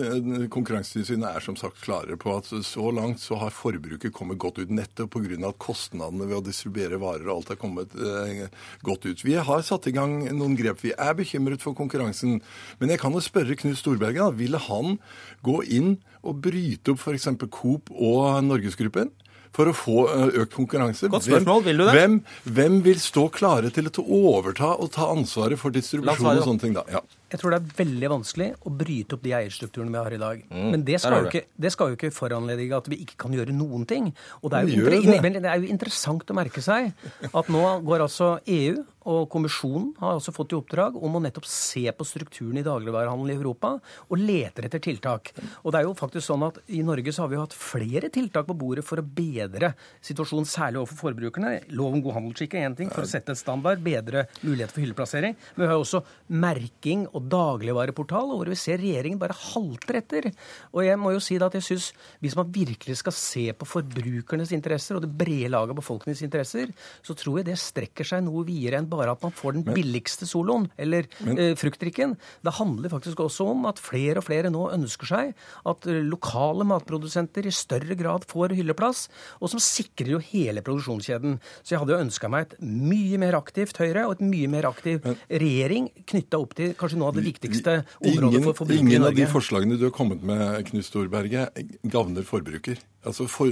Konkurransetilsynet 0.52 1.28
er 1.28 1.44
som 1.44 1.56
sagt 1.58 1.80
klare 1.84 2.16
på 2.20 2.34
at 2.36 2.48
så 2.66 2.90
langt 2.94 3.20
så 3.22 3.38
har 3.40 3.54
forbruket 3.54 4.14
kommet 4.14 4.40
godt 4.42 4.60
ut 4.62 4.72
nettopp 4.72 5.16
pga. 5.16 5.48
at 5.48 5.58
kostnadene 5.62 6.26
ved 6.28 6.38
å 6.38 6.44
distribuere 6.44 7.00
varer 7.00 7.28
og 7.28 7.38
alt 7.38 7.52
er 7.54 7.60
kommet 7.60 7.94
eh, 7.96 8.46
godt 8.86 9.06
ut. 9.08 9.24
Vi 9.24 9.34
har 9.34 9.64
satt 9.66 9.88
i 9.88 9.94
gang 9.96 10.16
noen 10.36 10.56
grep. 10.58 10.82
Vi 10.84 10.94
er 10.94 11.16
bekymret 11.18 11.64
for 11.64 11.76
konkurransen. 11.78 12.40
Men 12.80 12.92
jeg 12.94 13.02
kan 13.02 13.16
jo 13.16 13.24
spørre 13.24 13.58
Knut 13.58 13.80
Storberget. 13.80 14.22
da, 14.22 14.30
Ville 14.36 14.60
han 14.68 14.98
gå 15.46 15.60
inn 15.66 15.96
og 16.22 16.42
bryte 16.46 16.94
opp 16.94 17.02
f.eks. 17.02 17.30
Coop 17.50 17.92
og 17.92 18.42
Norgesgruppen? 18.46 19.12
For 19.56 19.70
å 19.70 19.72
få 19.72 20.00
eh, 20.12 20.34
økt 20.42 20.52
konkurranse. 20.52 21.08
Godt 21.08 21.24
spørsmål. 21.24 21.62
Vil 21.64 21.78
du 21.80 21.84
det? 21.86 21.92
Hvem, 21.96 22.16
hvem 22.58 22.74
vil 22.84 22.98
stå 23.00 23.22
klare 23.32 23.70
til 23.72 23.88
å 23.88 24.04
overta 24.04 24.74
og 24.74 24.90
ta 24.92 25.06
ansvaret 25.14 25.56
for 25.56 25.72
distribusjon 25.72 26.28
og 26.28 26.42
sånne 26.44 26.60
ting? 26.60 26.74
da? 26.76 26.82
Ja. 26.92 27.00
Jeg 27.32 27.40
tror 27.40 27.54
det 27.54 27.60
er 27.62 27.78
veldig 27.78 28.10
vanskelig 28.12 28.48
å 28.68 28.72
bryte 28.82 29.16
opp 29.16 29.24
de 29.24 29.32
eierstrukturene 29.38 29.94
vi 29.94 30.02
har 30.02 30.16
i 30.18 30.20
dag. 30.20 30.42
Mm, 30.50 30.66
Men 30.74 30.84
det 30.86 31.00
skal, 31.00 31.24
det. 31.24 31.30
ikke, 31.32 31.54
det 31.64 31.72
skal 31.72 31.88
jo 31.88 31.96
ikke 31.96 32.12
foranledige 32.14 32.82
at 32.82 32.90
vi 32.92 33.00
ikke 33.06 33.16
kan 33.24 33.38
gjøre 33.38 33.56
noen 33.56 33.88
ting. 33.88 34.10
Og 34.42 34.52
det 34.52 34.60
er, 34.60 34.74
jo, 34.76 34.92
det. 34.92 35.32
det 35.40 35.48
er 35.54 35.64
jo 35.64 35.72
interessant 35.72 36.28
å 36.28 36.36
merke 36.36 36.62
seg 36.64 36.92
at 37.32 37.50
nå 37.52 37.64
går 37.86 38.04
altså 38.10 38.36
EU 38.44 38.84
og 39.06 39.28
kommisjonen 39.30 39.92
har 40.00 40.18
også 40.18 40.34
fått 40.34 40.52
i 40.52 40.58
oppdrag 40.58 40.96
om 40.98 41.16
å 41.16 41.22
nettopp 41.22 41.46
se 41.48 41.84
på 41.94 42.06
strukturen 42.06 42.58
i 42.58 42.64
dagligvarehandelen 42.66 43.36
i 43.36 43.38
Europa 43.38 43.76
og 43.78 44.18
leter 44.18 44.66
etter 44.66 44.82
tiltak. 44.82 45.30
Og 45.62 45.70
det 45.70 45.80
er 45.80 45.86
jo 45.86 45.94
faktisk 45.98 46.26
sånn 46.26 46.44
at 46.48 46.58
i 46.74 46.82
Norge 46.86 47.14
så 47.14 47.24
har 47.24 47.30
vi 47.30 47.38
jo 47.38 47.44
hatt 47.44 47.54
flere 47.56 48.10
tiltak 48.12 48.48
på 48.48 48.56
bordet 48.58 48.84
for 48.86 48.98
å 48.98 49.06
bedre 49.06 49.72
situasjonen, 50.04 50.48
særlig 50.50 50.82
overfor 50.82 51.12
forbrukerne. 51.12 51.52
Lov 51.78 51.94
om 51.94 52.02
god 52.04 52.18
handelsskikk 52.18 52.56
er 52.56 52.66
én 52.66 52.76
ting, 52.78 52.90
for 52.92 53.06
å 53.06 53.10
sette 53.10 53.34
et 53.34 53.40
standard, 53.40 53.82
bedre 53.84 54.26
mulighet 54.42 54.74
for 54.74 54.82
hylleplassering. 54.82 55.36
Men 55.54 55.64
vi 55.64 55.70
har 55.70 55.78
jo 55.78 55.84
også 55.84 56.02
merking 56.42 57.06
og 57.12 57.30
dagligvareportal, 57.30 58.34
hvor 58.34 58.50
vi 58.50 58.58
ser 58.58 58.82
regjeringen 58.82 59.22
bare 59.22 59.36
halter 59.52 60.00
etter. 60.02 60.30
Og 60.74 60.82
jeg 60.86 60.98
må 61.00 61.14
jo 61.14 61.22
si 61.22 61.38
at 61.38 61.54
jeg 61.58 61.68
syns 61.68 61.90
hvis 62.24 62.36
man 62.38 62.50
virkelig 62.52 62.98
skal 63.02 63.14
se 63.14 63.46
på 63.54 63.68
forbrukernes 63.68 64.54
interesser 64.56 64.98
og 64.98 65.04
det 65.04 65.12
brede 65.14 65.52
laget 65.52 65.74
av 65.76 65.80
befolkningens 65.80 66.24
interesser, 66.26 66.72
så 67.06 67.14
tror 67.18 67.40
jeg 67.40 67.50
det 67.50 67.58
strekker 67.60 68.08
seg 68.08 68.24
noe 68.26 68.42
videre 68.46 68.80
enn 68.80 68.88
bare 68.88 68.95
at 69.12 69.22
man 69.24 69.34
får 69.36 69.58
den 69.58 69.66
billigste 69.66 70.26
soloen 70.28 70.68
eller 70.80 71.06
eh, 71.26 71.54
fruktdrikken. 71.58 72.16
Det 72.44 72.54
handler 72.58 72.92
faktisk 72.92 73.20
også 73.26 73.50
om 73.52 73.66
at 73.70 73.80
flere 73.82 74.20
og 74.22 74.26
flere 74.26 74.50
nå 74.52 74.66
ønsker 74.74 75.10
seg 75.10 75.34
at 75.68 75.88
eh, 75.90 76.00
lokale 76.06 76.66
matprodusenter 76.68 77.46
i 77.46 77.54
større 77.54 77.98
grad 77.98 78.26
får 78.28 78.56
hylleplass, 78.56 79.06
og 79.40 79.52
som 79.52 79.62
sikrer 79.62 80.14
jo 80.16 80.22
hele 80.32 80.64
produksjonskjeden. 80.66 81.38
Så 81.62 81.74
jeg 81.74 81.82
hadde 81.82 81.96
jo 81.96 82.02
ønska 82.06 82.30
meg 82.32 82.48
et 82.48 82.58
mye 82.64 83.20
mer 83.22 83.36
aktivt 83.38 83.78
Høyre 83.80 84.06
og 84.08 84.16
et 84.16 84.24
mye 84.24 84.48
mer 84.50 84.68
aktiv 84.70 85.04
regjering 85.28 85.90
knytta 86.08 86.40
opp 86.40 86.56
til 86.56 86.72
kanskje 86.78 87.00
noe 87.00 87.12
av 87.12 87.18
det 87.18 87.26
viktigste 87.26 87.78
området 88.00 88.40
Ingen, 88.40 88.46
for 88.46 88.62
forbrukere 88.62 88.80
i 88.80 88.82
Norge. 88.82 88.96
ingen 88.96 89.08
av 89.10 89.16
de 89.18 89.28
forslagene 89.30 89.78
du 89.78 89.86
har 89.88 89.94
kommet 89.94 90.24
med, 90.26 90.62
Knut 90.70 90.86
Storberget, 90.86 91.60
gagner 91.84 92.26
forbruker. 92.26 92.80
Altså 93.06 93.26
for, 93.30 93.48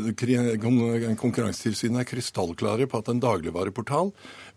Konkurransetilsynet 1.20 2.00
er 2.02 2.08
krystallklare 2.08 2.86
på 2.90 2.98
at 3.00 3.08
en 3.12 3.20
dagligvareportal 3.22 4.10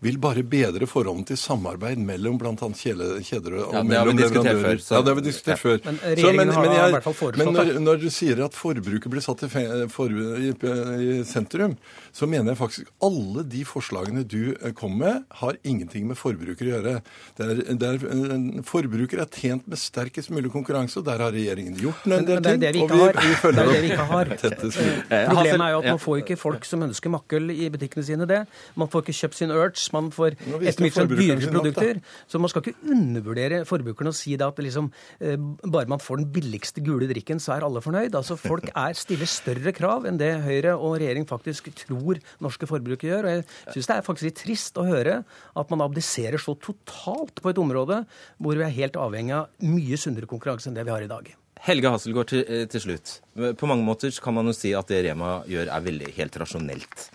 vil 0.04 0.18
bare 0.22 0.42
bedre 0.46 0.86
forholdene 0.86 1.26
til 1.26 1.38
samarbeid 1.40 1.98
mellom 1.98 2.36
bl.a. 2.38 2.54
kjeder 2.54 3.56
og 3.58 3.72
Ja, 3.74 3.80
har 3.80 3.86
mellom 3.86 4.18
leverandører. 4.18 4.62
før, 4.62 4.78
så- 4.82 4.94
Ja, 4.94 5.02
det 5.02 5.08
har 5.08 5.14
vi 5.20 5.24
diskutert 5.28 5.58
Ja. 5.58 5.62
før. 5.62 5.80
Men 5.84 5.98
regjeringen 5.98 6.52
har 6.54 6.64
da 6.64 6.88
i 6.88 6.92
hvert 6.92 7.02
fall 7.02 7.14
foreslått 7.14 7.36
men 7.36 7.54
når, 7.54 7.80
når 7.80 8.00
du 8.00 8.08
sier 8.10 8.44
at 8.44 8.52
forbruket 8.54 9.10
blir 9.10 9.20
satt 9.20 9.42
i, 9.42 9.48
for, 9.88 10.08
i, 10.08 10.50
i 10.50 11.24
sentrum, 11.24 11.76
så 12.12 12.28
mener 12.28 12.52
jeg 12.54 12.58
faktisk 12.58 12.86
alle 13.02 13.42
de 13.48 13.64
forslagene 13.64 14.26
du 14.26 14.54
eh, 14.62 14.70
kom 14.72 14.98
med, 14.98 15.24
har 15.30 15.54
ingenting 15.64 16.06
med 16.06 16.16
forbruker 16.16 16.62
å 16.66 16.72
gjøre. 16.74 17.02
Det 17.36 17.46
er, 17.46 17.54
det 17.74 17.82
er, 17.82 17.98
eh, 18.06 18.62
forbruker 18.62 19.20
er 19.22 19.26
tjent 19.26 19.66
med 19.66 19.78
sterkest 19.78 20.30
mulig 20.30 20.50
konkurranse, 20.52 20.98
og 20.98 21.04
der 21.06 21.18
har 21.18 21.32
regjeringen 21.32 21.74
gjort 21.76 22.06
en 22.06 22.10
Men, 22.10 22.24
del 22.24 22.40
men 22.40 22.42
ting. 22.44 22.60
det 22.60 22.72
vi 22.74 22.82
ikke 22.86 22.98
har. 22.98 23.12
vi 23.12 23.34
følger 23.34 23.66
er 23.66 23.98
opp 23.98 24.87
mulig. 24.88 25.04
Eh, 25.12 25.24
Problemet 25.28 25.64
er 25.64 25.72
jo 25.74 25.80
at 25.82 25.88
man 25.92 26.00
får 26.02 26.22
ikke 26.22 26.36
folk 26.40 26.66
som 26.68 26.84
ønsker 26.86 27.12
makkel 27.12 27.52
i 27.54 27.68
butikkene 27.74 28.04
sine 28.06 28.28
det. 28.30 28.40
Man 28.80 28.90
får 28.92 29.04
ikke 29.04 29.16
kjøpt 29.20 29.38
sin 29.38 29.52
Urge, 29.54 29.84
man 29.94 30.10
får 30.14 30.36
etter 30.38 30.84
mitt 30.84 30.96
skjønn 30.96 31.12
dyrere 31.12 31.52
produkter. 31.52 32.00
Så 32.28 32.40
man 32.42 32.52
skal 32.52 32.64
ikke 32.64 32.92
undervurdere 32.94 33.62
forbrukerne 33.68 34.12
og 34.12 34.18
si 34.18 34.36
det 34.38 34.46
at 34.46 34.62
liksom, 34.64 34.90
eh, 35.20 35.36
bare 35.68 35.90
man 35.90 36.02
får 36.02 36.22
den 36.22 36.28
billigste 36.34 36.84
gule 36.84 37.08
drikken, 37.10 37.40
så 37.42 37.56
er 37.56 37.66
alle 37.66 37.82
fornøyd. 37.84 38.14
Altså 38.18 38.36
Folk 38.38 38.70
er, 38.74 38.96
stiller 38.98 39.28
større 39.28 39.72
krav 39.76 40.06
enn 40.08 40.18
det 40.20 40.32
Høyre 40.44 40.76
og 40.76 40.98
regjering 41.00 41.26
faktisk 41.28 41.70
tror 41.84 42.20
norske 42.44 42.68
forbrukere 42.68 43.10
gjør. 43.12 43.28
Og 43.28 43.34
jeg 43.38 43.44
syns 43.74 43.90
det 43.90 43.96
er 43.96 44.06
faktisk 44.06 44.28
litt 44.30 44.40
trist 44.42 44.78
å 44.80 44.86
høre 44.88 45.20
at 45.58 45.70
man 45.74 45.84
abdiserer 45.84 46.38
så 46.42 46.54
totalt 46.58 47.42
på 47.42 47.50
et 47.52 47.58
område 47.60 48.02
hvor 48.38 48.58
vi 48.58 48.64
er 48.66 48.74
helt 48.74 48.96
avhengig 49.00 49.34
av 49.36 49.48
mye 49.64 49.98
sunnere 50.00 50.28
konkurranse 50.30 50.70
enn 50.70 50.78
det 50.78 50.86
vi 50.86 50.94
har 50.94 51.04
i 51.04 51.10
dag. 51.10 51.30
Helge 51.66 51.92
Hasselgaard 51.92 52.30
til, 52.30 52.44
eh, 52.46 52.66
til 52.70 52.84
slutt. 52.84 53.18
På 53.58 53.68
mange 53.70 53.86
måter 53.86 54.12
kan 54.22 54.34
man 54.34 54.46
jo 54.46 54.56
si 54.56 54.74
at 54.76 54.90
det 54.90 55.04
Rema 55.06 55.42
gjør 55.48 55.72
er 55.74 55.86
veldig 55.86 56.12
helt 56.16 56.38
rasjonelt. 56.42 57.08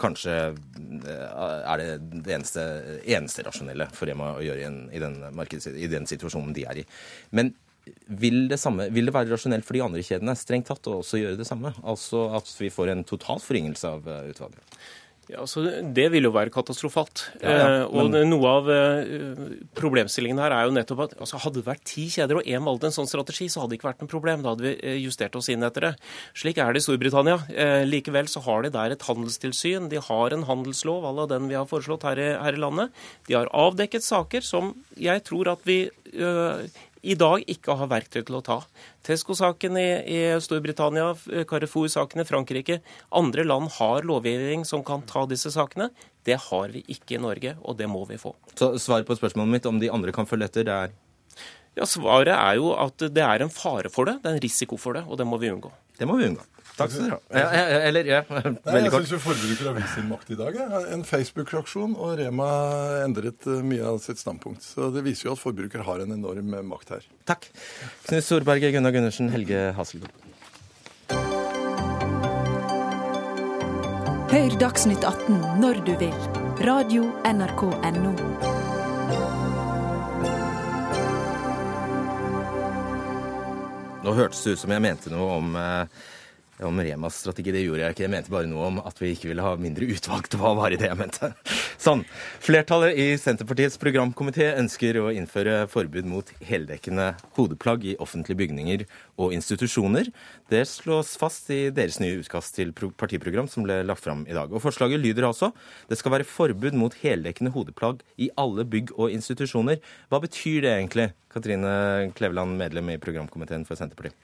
Kanskje 0.00 0.36
eh, 0.50 1.72
er 1.72 1.80
det 1.80 1.88
det 2.24 2.36
eneste, 2.36 2.66
eneste 3.04 3.44
rasjonelle 3.46 3.88
for 3.96 4.10
Rema 4.10 4.34
å 4.36 4.44
gjøre 4.44 4.62
i, 4.62 4.68
en, 4.68 4.78
i, 4.92 5.02
den 5.02 5.18
markeds, 5.36 5.70
i 5.72 5.90
den 5.90 6.08
situasjonen 6.08 6.54
de 6.56 6.64
er 6.68 6.82
i. 6.82 6.86
Men 7.36 7.54
vil 8.06 8.44
det, 8.50 8.58
samme, 8.60 8.88
vil 8.92 9.08
det 9.08 9.14
være 9.14 9.32
rasjonelt 9.32 9.66
for 9.66 9.76
de 9.76 9.84
andre 9.84 10.02
kjedene 10.04 10.36
strengt 10.38 10.68
tatt 10.70 10.88
å 10.90 10.98
også 11.00 11.20
gjøre 11.20 11.38
det 11.40 11.48
samme? 11.48 11.72
Altså 11.80 12.28
at 12.36 12.50
vi 12.60 12.70
får 12.72 12.92
en 12.92 13.04
total 13.08 13.40
forringelse 13.42 13.94
av 13.96 14.08
eh, 14.10 14.30
utvalget? 14.32 14.80
Ja, 15.30 15.44
så 15.46 15.62
Det 15.94 16.08
vil 16.10 16.24
jo 16.26 16.32
være 16.34 16.50
katastrofalt. 16.50 17.28
Ja, 17.42 17.50
ja, 17.50 17.66
Eh, 17.80 17.84
og 17.86 18.10
men- 18.10 18.28
Noe 18.30 18.48
av 18.48 18.68
eh, 18.70 19.04
problemstillingen 19.78 20.38
her 20.42 20.50
er 20.50 20.64
jo 20.66 20.72
nettopp 20.74 21.02
at 21.04 21.14
altså, 21.20 21.38
hadde 21.38 21.60
det 21.60 21.64
vært 21.68 21.84
ti 21.84 22.06
kjeder 22.08 22.36
og 22.40 22.44
én 22.50 22.64
valgte 22.66 22.88
en 22.90 22.96
sånn 22.96 23.06
strategi, 23.08 23.46
så 23.48 23.60
hadde 23.62 23.70
det 23.70 23.78
ikke 23.80 23.90
vært 23.92 24.00
noe 24.02 24.10
problem. 24.10 24.42
Da 24.42 24.50
hadde 24.54 24.66
vi 24.66 24.72
eh, 24.82 24.98
justert 25.04 25.36
oss 25.38 25.48
inn 25.48 25.62
etter 25.62 25.80
det. 25.80 25.92
Slik 26.34 26.58
er 26.58 26.72
det 26.72 26.82
i 26.82 26.86
Storbritannia. 26.86 27.38
Eh, 27.54 27.84
likevel 27.86 28.26
så 28.26 28.42
har 28.42 28.62
de 28.62 28.70
der 28.74 28.90
et 28.96 29.06
handelstilsyn. 29.06 29.88
De 29.88 30.00
har 30.00 30.32
en 30.32 30.42
handelslov 30.50 31.04
à 31.04 31.14
la 31.14 31.26
den 31.26 31.48
vi 31.48 31.54
har 31.54 31.66
foreslått 31.70 32.02
her 32.02 32.18
i, 32.18 32.30
her 32.42 32.52
i 32.58 32.62
landet. 32.66 32.90
De 33.28 33.34
har 33.38 33.46
avdekket 33.54 34.02
saker 34.02 34.40
som 34.42 34.74
jeg 34.98 35.22
tror 35.24 35.52
at 35.52 35.60
vi 35.64 35.84
i 37.02 37.16
dag 37.18 37.44
ikke 37.48 37.76
har 37.80 37.90
verktøy 37.90 38.22
til 38.22 38.38
å 38.38 38.42
ta. 38.44 38.58
Tesco-saken 39.06 39.78
i, 39.80 39.88
i 40.04 40.20
Storbritannia, 40.42 41.12
Carrefour-saken 41.48 42.22
i 42.22 42.28
Frankrike. 42.28 42.80
Andre 43.16 43.46
land 43.46 43.72
har 43.78 44.08
lovgivning 44.08 44.66
som 44.68 44.84
kan 44.86 45.04
ta 45.08 45.24
disse 45.30 45.52
sakene. 45.54 45.90
Det 46.28 46.36
har 46.50 46.74
vi 46.74 46.84
ikke 46.92 47.16
i 47.16 47.22
Norge, 47.22 47.56
og 47.64 47.78
det 47.80 47.88
må 47.90 48.04
vi 48.08 48.20
få. 48.20 48.34
Så 48.54 48.74
svaret 48.82 49.08
på 49.08 49.16
spørsmålet 49.16 49.56
mitt 49.56 49.70
om 49.70 49.80
de 49.80 49.92
andre 49.92 50.12
kan 50.16 50.28
følge 50.28 50.50
etter, 50.50 50.68
det 50.68 50.76
er 50.76 50.98
Ja, 51.78 51.86
Svaret 51.86 52.32
er 52.34 52.56
jo 52.58 52.72
at 52.74 52.98
det 53.14 53.22
er 53.24 53.44
en 53.44 53.52
fare 53.52 53.90
for 53.92 54.08
det, 54.08 54.18
det 54.24 54.30
er 54.30 54.38
en 54.38 54.42
risiko 54.42 54.78
for 54.80 54.98
det, 54.98 55.04
og 55.06 55.20
det 55.20 55.26
må 55.28 55.38
vi 55.40 55.52
unngå. 55.52 55.70
Det 56.00 56.08
må 56.08 56.16
vi 56.18 56.26
unngå. 56.30 56.46
Takk 56.80 56.92
skal 56.94 57.04
dere 57.04 57.16
ha. 57.16 57.20
Ja, 57.36 57.48
ja, 57.52 57.80
eller, 57.90 58.08
ja, 58.08 58.20
Nei, 58.30 58.40
veldig 58.64 58.86
jeg 58.86 58.92
kort. 58.94 59.08
syns 59.10 59.24
Forbruker 59.26 59.68
har 59.68 59.76
vist 59.76 59.94
sin 59.98 60.06
makt 60.08 60.30
i 60.32 60.38
dag. 60.38 60.56
Ja. 60.56 60.80
En 60.94 61.02
Facebook-aksjon, 61.04 61.96
og 62.00 62.14
Rema 62.20 62.48
endret 63.04 63.44
eh, 63.50 63.60
mye 63.66 63.84
av 63.92 64.00
sitt 64.04 64.20
standpunkt. 64.22 64.64
Så 64.64 64.88
Det 64.94 65.04
viser 65.04 65.28
jo 65.28 65.34
at 65.36 65.42
forbruker 65.42 65.84
har 65.86 66.04
en 66.04 66.16
enorm 66.16 66.56
eh, 66.56 66.64
makt 66.72 66.94
her. 66.96 67.08
Takk. 67.28 67.50
Knut 68.08 68.24
Storberget, 68.24 68.72
Gunnar 68.76 68.96
Gundersen, 68.96 69.28
Helge 69.34 69.70
Hasselblad. 69.76 70.16
Hør 74.30 74.56
Dagsnytt 74.62 75.04
18 75.04 75.60
når 75.60 75.82
du 75.84 75.92
vil. 76.00 76.16
Radio 76.64 77.10
NRK 77.26 77.66
Radio.nrk.no. 77.66 78.59
Nå 84.04 84.14
hørtes 84.16 84.44
det 84.44 84.54
ut 84.56 84.62
som 84.62 84.72
jeg 84.72 84.82
mente 84.84 85.12
noe 85.12 85.36
om, 85.36 85.56
eh, 85.56 85.84
om 86.66 86.80
Remas 86.80 87.18
strategi. 87.22 87.52
Det 87.54 87.62
gjorde 87.64 87.84
jeg 87.84 87.94
ikke. 87.94 88.04
Jeg 88.06 88.12
mente 88.12 88.32
bare 88.32 88.48
noe 88.50 88.68
om 88.68 88.80
at 88.82 88.98
vi 89.00 89.12
ikke 89.14 89.30
ville 89.30 89.44
ha 89.44 89.54
mindre 89.60 89.88
utvalg. 89.90 90.28
Det 90.30 90.40
var 90.40 90.74
det 90.74 90.88
jeg 90.88 90.98
mente. 90.98 91.32
Sånn. 91.84 92.04
Flertallet 92.42 92.98
i 93.00 93.06
Senterpartiets 93.20 93.78
programkomité 93.80 94.50
ønsker 94.60 94.98
å 95.00 95.08
innføre 95.14 95.64
forbud 95.72 96.08
mot 96.10 96.32
heldekkende 96.44 97.12
hodeplagg 97.38 97.86
i 97.92 97.96
offentlige 98.02 98.40
bygninger 98.42 98.86
og 99.20 99.34
institusjoner. 99.36 100.10
Det 100.52 100.62
slås 100.68 101.14
fast 101.20 101.50
i 101.54 101.62
deres 101.74 102.00
nye 102.02 102.20
utkast 102.20 102.56
til 102.58 102.74
partiprogram 102.74 103.48
som 103.50 103.66
ble 103.66 103.80
lagt 103.86 104.04
fram 104.04 104.26
i 104.28 104.36
dag. 104.36 104.52
Og 104.52 104.62
Forslaget 104.64 105.02
lyder 105.02 105.28
altså 105.28 105.52
det 105.90 105.98
skal 106.00 106.16
være 106.18 106.28
forbud 106.28 106.76
mot 106.78 106.96
heldekkende 107.02 107.52
hodeplagg 107.54 108.04
i 108.20 108.30
alle 108.40 108.66
bygg 108.68 108.94
og 108.96 109.14
institusjoner. 109.14 109.80
Hva 110.10 110.22
betyr 110.22 110.66
det 110.66 110.74
egentlig? 110.76 111.10
Katrine 111.30 112.10
Kleveland, 112.18 112.58
medlem 112.58 112.90
i 112.92 113.00
programkomiteen 113.00 113.66
for 113.68 113.78
Senterpartiet. 113.78 114.18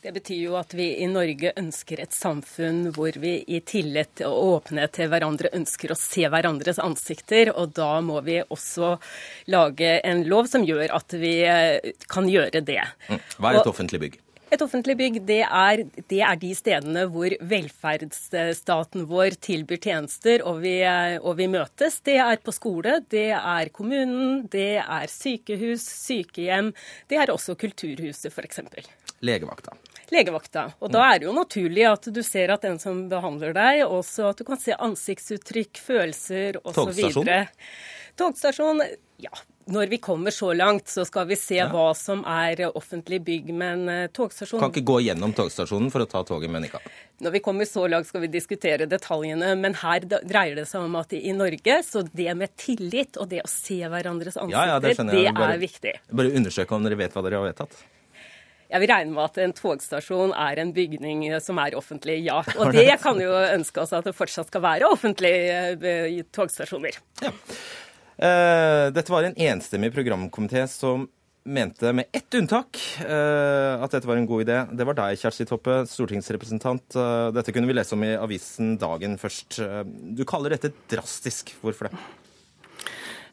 Det 0.00 0.14
betyr 0.16 0.38
jo 0.46 0.54
at 0.56 0.70
vi 0.72 0.86
i 1.04 1.06
Norge 1.12 1.50
ønsker 1.60 2.00
et 2.00 2.14
samfunn 2.16 2.86
hvor 2.96 3.12
vi 3.20 3.34
i 3.52 3.58
tillit 3.60 4.22
og 4.24 4.38
åpenhet 4.54 4.94
til 4.96 5.10
hverandre 5.12 5.50
ønsker 5.58 5.92
å 5.92 5.96
se 5.98 6.24
hverandres 6.24 6.80
ansikter. 6.80 7.50
Og 7.52 7.74
da 7.76 7.98
må 8.00 8.22
vi 8.24 8.38
også 8.40 8.94
lage 9.52 9.98
en 10.08 10.24
lov 10.24 10.48
som 10.48 10.64
gjør 10.64 10.94
at 10.96 11.16
vi 11.20 11.34
eh, 11.44 11.92
kan 12.08 12.30
gjøre 12.32 12.62
det. 12.64 12.80
Mm. 13.10 13.20
Hva 13.36 13.52
er 13.52 13.60
et 13.60 13.68
offentlig 13.74 14.00
bygg? 14.06 14.16
Et 14.50 14.64
offentlig 14.64 14.96
bygg 14.98 15.20
det 15.28 15.42
er, 15.44 15.84
det 16.10 16.22
er 16.26 16.40
de 16.40 16.54
stedene 16.56 17.04
hvor 17.12 17.36
velferdsstaten 17.52 19.04
vår 19.06 19.36
tilbyr 19.44 19.78
tjenester, 19.84 20.42
og 20.48 20.64
vi, 20.64 20.78
og 21.20 21.36
vi 21.38 21.50
møtes. 21.52 22.00
Det 22.08 22.16
er 22.24 22.40
på 22.40 22.56
skole, 22.56 22.96
det 23.12 23.28
er 23.36 23.70
kommunen, 23.76 24.46
det 24.50 24.80
er 24.80 25.12
sykehus, 25.12 25.84
sykehjem. 26.08 26.72
Det 27.12 27.20
er 27.20 27.36
også 27.36 27.54
Kulturhuset, 27.60 28.32
f.eks. 28.32 28.64
Legevakta. 29.20 29.76
Legevakta. 30.10 30.66
Og 30.82 30.90
da 30.92 31.04
er 31.12 31.20
det 31.20 31.28
jo 31.28 31.36
naturlig 31.36 31.86
at 31.90 32.10
du 32.10 32.22
ser 32.26 32.50
at 32.54 32.66
den 32.66 32.80
som 32.82 33.04
behandler 33.10 33.54
deg, 33.56 33.84
også 33.86 34.32
at 34.32 34.42
du 34.42 34.46
kan 34.48 34.58
se 34.60 34.74
ansiktsuttrykk, 34.74 35.80
følelser 35.86 36.58
osv. 36.64 36.82
Togstasjon? 36.82 37.32
Togstasjon, 38.18 38.84
ja. 39.22 39.30
Når 39.70 39.86
vi 39.86 40.00
kommer 40.02 40.34
så 40.34 40.48
langt, 40.56 40.88
så 40.90 41.04
skal 41.06 41.28
vi 41.30 41.36
se 41.38 41.60
hva 41.70 41.92
som 41.94 42.24
er 42.26 42.64
offentlig 42.66 43.20
bygg. 43.22 43.52
Men 43.54 43.84
togstasjonen... 43.86 44.10
togstasjon 44.16 44.64
Kan 44.64 44.72
ikke 44.72 44.88
gå 44.88 44.96
gjennom 45.04 45.34
togstasjonen 45.36 45.92
for 45.94 46.02
å 46.02 46.08
ta 46.10 46.24
toget 46.26 46.50
med 46.50 46.64
nikab. 46.64 46.88
Når 47.22 47.36
vi 47.36 47.42
kommer 47.44 47.68
så 47.70 47.84
langt, 47.92 48.08
skal 48.10 48.24
vi 48.24 48.32
diskutere 48.32 48.88
detaljene. 48.90 49.52
Men 49.60 49.78
her 49.78 50.02
dreier 50.08 50.58
det 50.58 50.66
seg 50.72 50.88
om 50.88 50.98
at 50.98 51.14
i 51.14 51.36
Norge, 51.36 51.78
så 51.86 52.02
det 52.02 52.34
med 52.40 52.56
tillit 52.58 53.20
og 53.20 53.30
det 53.30 53.44
å 53.44 53.52
se 53.52 53.78
hverandres 53.84 54.40
ansikter, 54.40 54.58
Ja, 54.58 54.74
ja, 54.74 54.82
det 54.82 54.96
det, 54.98 55.08
det 55.14 55.46
er 55.46 55.62
viktig. 55.62 55.96
Bare 56.10 56.34
undersøke 56.42 56.74
om 56.74 56.90
dere 56.90 56.98
vet 56.98 57.14
hva 57.14 57.26
dere 57.28 57.38
har 57.38 57.50
vedtatt. 57.52 57.78
Jeg 58.70 58.82
vil 58.82 58.92
regne 58.92 59.14
med 59.14 59.24
at 59.26 59.38
en 59.42 59.54
togstasjon 59.56 60.34
er 60.38 60.62
en 60.62 60.72
bygning 60.76 61.26
eh, 61.28 61.38
som 61.42 61.60
er 61.62 61.76
offentlig, 61.78 62.20
ja. 62.26 62.40
Og 62.60 62.72
det 62.76 62.88
kan 63.02 63.20
jo 63.20 63.34
ønske 63.34 63.84
oss 63.84 63.94
at 63.96 64.08
det 64.08 64.16
fortsatt 64.16 64.50
skal 64.52 64.64
være 64.64 64.90
offentlige 64.90 65.62
eh, 65.76 66.20
togstasjoner. 66.32 67.00
Ja. 67.20 67.32
dette 68.92 69.08
var 69.12 69.24
en 69.24 69.38
enstemmig 69.40 69.94
programkomité 69.94 70.66
som 70.68 71.08
mente 71.44 71.92
med 71.92 72.04
ett 72.12 72.34
unntak 72.34 72.78
eh, 73.00 73.82
at 73.82 73.92
dette 73.94 74.08
var 74.08 74.18
en 74.20 74.28
god 74.28 74.44
idé. 74.44 74.58
Det 74.76 74.86
var 74.86 74.96
deg, 74.98 75.18
Kjersti 75.20 75.46
Toppe, 75.48 75.80
stortingsrepresentant. 75.88 76.96
Eh, 76.96 77.28
dette 77.34 77.54
kunne 77.54 77.70
vi 77.70 77.76
lese 77.76 77.96
om 77.96 78.04
i 78.04 78.14
avisen 78.16 78.74
dagen 78.80 79.16
først. 79.20 79.60
Eh, 79.64 79.82
du 80.16 80.24
kaller 80.28 80.54
dette 80.54 80.72
drastisk. 80.92 81.54
Hvorfor 81.62 81.88
det? 81.88 82.02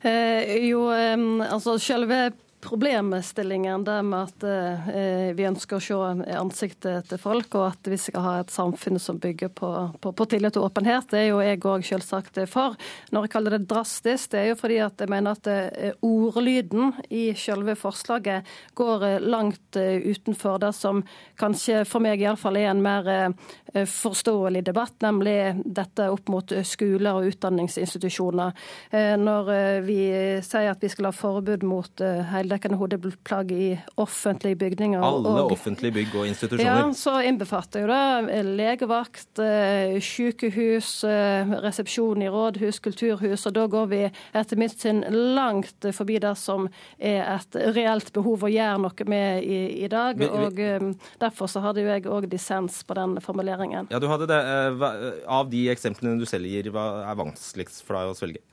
Eh, 0.07 0.69
jo, 0.69 0.87
eh, 0.93 1.17
altså 1.49 1.77
selve 1.81 2.29
problemstillingen 2.61 3.83
det 3.83 3.97
med 4.03 4.23
at 4.27 4.43
eh, 4.43 5.33
vi 5.37 5.45
ønsker 5.47 5.77
å 5.77 5.83
se 5.83 5.97
ansiktet 6.37 7.09
til 7.09 7.19
folk, 7.21 7.53
og 7.55 7.67
at 7.69 7.89
vi 7.89 7.99
skal 8.01 8.23
ha 8.25 8.33
et 8.41 8.53
samfunn 8.53 8.99
som 9.01 9.19
bygger 9.21 9.51
på, 9.55 9.69
på, 10.01 10.11
på 10.17 10.27
tillit 10.31 10.57
og 10.57 10.69
åpenhet, 10.71 11.09
det 11.11 11.21
er 11.21 11.27
jo 11.29 11.41
jeg 11.43 11.61
òg 11.61 11.85
selvsagt 11.85 12.39
for. 12.49 12.77
Når 13.13 13.27
jeg 13.27 13.33
kaller 13.35 13.57
det 13.57 13.67
drastisk, 13.69 14.31
det 14.33 14.41
er 14.41 14.49
jo 14.51 14.57
fordi 14.59 14.79
at 14.85 15.03
jeg 15.03 15.13
mener 15.13 15.37
at 15.37 15.51
eh, 15.51 15.93
ordlyden 16.05 16.95
i 17.13 17.29
selve 17.37 17.77
forslaget 17.77 18.49
går 18.77 19.05
eh, 19.05 19.19
langt 19.21 19.79
eh, 19.79 20.01
utenfor 20.07 20.57
det 20.65 20.73
som 20.77 21.03
kanskje 21.37 21.83
for 21.87 22.03
meg 22.03 22.21
iallfall 22.23 22.57
er 22.57 22.71
en 22.71 22.81
mer 22.83 23.05
forståelig 23.87 24.63
debatt, 24.65 24.95
nemlig 25.03 25.61
dette 25.65 26.07
opp 26.09 26.29
mot 26.31 26.51
skoler 26.65 27.19
og 27.19 27.27
utdanningsinstitusjoner. 27.29 28.55
Når 29.21 29.51
vi 29.85 29.99
sier 30.45 30.71
at 30.71 30.83
vi 30.83 30.89
skal 30.91 31.09
ha 31.09 31.13
forbud 31.15 31.65
mot 31.67 32.01
eh, 32.01 32.23
heldekkende 32.47 32.77
hodeplagg 32.79 33.51
i 33.51 33.67
offentlige 33.99 34.57
bygninger 34.59 35.03
Alle 35.03 35.33
og 35.43 35.51
offentlige 35.51 35.93
bygg 35.99 36.15
og 36.15 36.27
institusjoner? 36.27 36.79
ja, 36.79 36.93
så 36.95 37.19
innbefatter 37.27 37.83
jo 37.83 37.89
det 37.91 38.43
legevakt, 38.57 39.39
eh, 39.43 39.97
sykehus, 40.03 41.03
eh, 41.03 41.51
resepsjon 41.63 42.23
i 42.23 42.29
rådhus, 42.31 42.79
kulturhus, 42.79 43.45
og 43.47 43.53
da 43.53 43.67
går 43.67 43.87
vi 43.91 44.01
etter 44.33 44.57
mitt 44.57 44.79
syn 44.79 45.03
langt 45.11 45.87
forbi 45.93 46.19
det 46.23 46.35
som 46.37 46.69
er 46.99 47.23
et 47.35 47.59
reelt 47.75 48.11
behov 48.13 48.47
å 48.47 48.51
gjøre 48.51 48.81
noe 48.81 49.07
med 49.07 49.43
i, 49.43 49.83
i 49.83 49.87
dag. 49.91 50.21
Og 50.27 50.59
eh, 50.59 50.91
Derfor 51.19 51.49
så 51.51 51.61
hadde 51.63 51.81
jo 51.83 51.89
jeg 51.91 52.05
òg 52.05 52.27
dissens 52.29 52.83
på 52.87 52.95
den 52.97 53.17
formuleringen. 53.23 53.89
Ja, 53.91 53.99
du 53.99 54.07
hadde 54.07 54.27
det. 54.29 54.41
Av 55.27 55.49
de 55.49 55.67
eksemplene 55.71 56.19
du 56.19 56.25
selv 56.29 56.47
gir, 56.47 56.69
hva 56.71 57.03
er 57.09 57.17
vanskeligst 57.19 57.83
for 57.85 57.97
deg 57.97 58.13
å 58.13 58.17
svelge? 58.17 58.43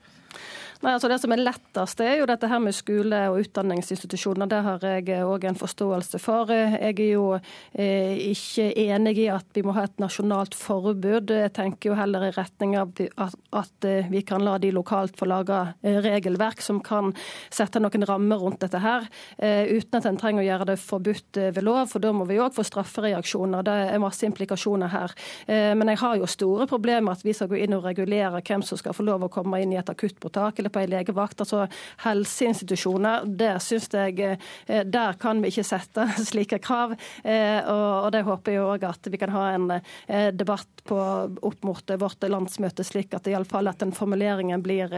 Nei, 0.83 0.91
altså 0.91 1.07
Det 1.07 1.17
som 1.21 1.31
er 1.31 1.39
lettest, 1.39 2.01
er 2.03 2.17
jo 2.19 2.25
dette 2.27 2.47
her 2.51 2.59
med 2.59 2.75
skole- 2.75 3.21
og 3.31 3.39
utdanningsinstitusjoner. 3.45 4.49
Det 4.51 4.61
har 4.65 4.83
jeg 4.83 5.23
òg 5.23 5.45
en 5.47 5.55
forståelse 5.55 6.19
for. 6.19 6.51
Jeg 6.51 6.81
er 6.99 7.13
jo 7.13 7.37
eh, 7.73 8.17
ikke 8.33 8.67
enig 8.83 9.15
i 9.23 9.29
at 9.31 9.47
vi 9.55 9.63
må 9.63 9.71
ha 9.77 9.85
et 9.87 10.03
nasjonalt 10.03 10.55
forbud. 10.57 11.31
Jeg 11.31 11.53
tenker 11.55 11.91
jo 11.91 11.95
heller 11.95 12.27
i 12.27 12.33
retning 12.35 12.75
av 12.75 12.91
at, 12.99 13.37
at 13.55 13.87
eh, 13.87 14.09
vi 14.11 14.21
kan 14.27 14.43
la 14.43 14.57
de 14.59 14.73
lokalt 14.75 15.15
få 15.15 15.29
lage 15.31 15.61
eh, 15.81 16.01
regelverk 16.03 16.59
som 16.61 16.81
kan 16.83 17.13
sette 17.49 17.79
noen 17.79 18.03
rammer 18.05 18.43
rundt 18.43 18.59
dette 18.65 18.83
her, 18.83 19.07
eh, 19.39 19.71
uten 19.71 20.01
at 20.01 20.09
en 20.11 20.19
trenger 20.19 20.43
å 20.43 20.47
gjøre 20.49 20.69
det 20.73 20.77
forbudt 20.83 21.39
eh, 21.39 21.53
ved 21.55 21.63
lov, 21.63 21.87
for 21.93 22.03
da 22.03 22.11
må 22.11 22.27
vi 22.27 22.41
òg 22.43 22.51
få 22.57 22.67
straffereaksjoner. 22.67 23.63
Det 23.63 23.77
er 23.95 24.03
masse 24.03 24.27
implikasjoner 24.27 24.91
her. 24.91 25.15
Eh, 25.47 25.71
Men 25.75 25.87
jeg 25.93 26.03
har 26.03 26.19
jo 26.19 26.27
store 26.27 26.67
problemer 26.67 27.07
med 27.07 27.15
at 27.15 27.25
vi 27.25 27.33
skal 27.33 27.47
gå 27.47 27.63
inn 27.63 27.79
og 27.79 27.87
regulere 27.87 28.43
hvem 28.43 28.63
som 28.65 28.77
skal 28.77 28.93
få 28.93 29.07
lov 29.07 29.23
å 29.23 29.31
komme 29.31 29.63
inn 29.63 29.71
i 29.71 29.79
et 29.79 29.89
akuttmottak 29.89 30.64
eller 30.65 30.73
på 30.73 30.81
ei 30.81 30.87
legevakt. 30.89 31.41
Altså 31.41 31.67
helseinstitusjoner, 32.03 33.25
det 33.25 33.53
syns 33.61 33.89
jeg 33.93 34.19
eh, 34.25 34.83
Der 34.85 35.13
kan 35.21 35.41
vi 35.43 35.51
ikke 35.53 35.65
sette 35.67 36.07
slike 36.31 36.59
krav. 36.59 36.95
Eh, 37.23 37.61
Og 37.65 38.11
det 38.13 38.25
håper 38.25 38.55
jeg 38.55 38.65
òg 38.65 38.87
at 38.89 39.11
vi 39.11 39.19
kan 39.21 39.33
ha 39.35 39.45
en 39.53 39.69
eh, 39.77 40.31
debatt 40.33 40.83
på 40.85 40.97
opp 41.45 41.63
mot 41.65 41.95
vårt 41.99 42.25
landsmøte, 42.29 42.83
slik 42.85 43.13
at 43.17 43.27
iallfall 43.27 43.69
at 43.69 43.81
den 43.81 43.93
formuleringen 43.95 44.61
blir 44.61 44.91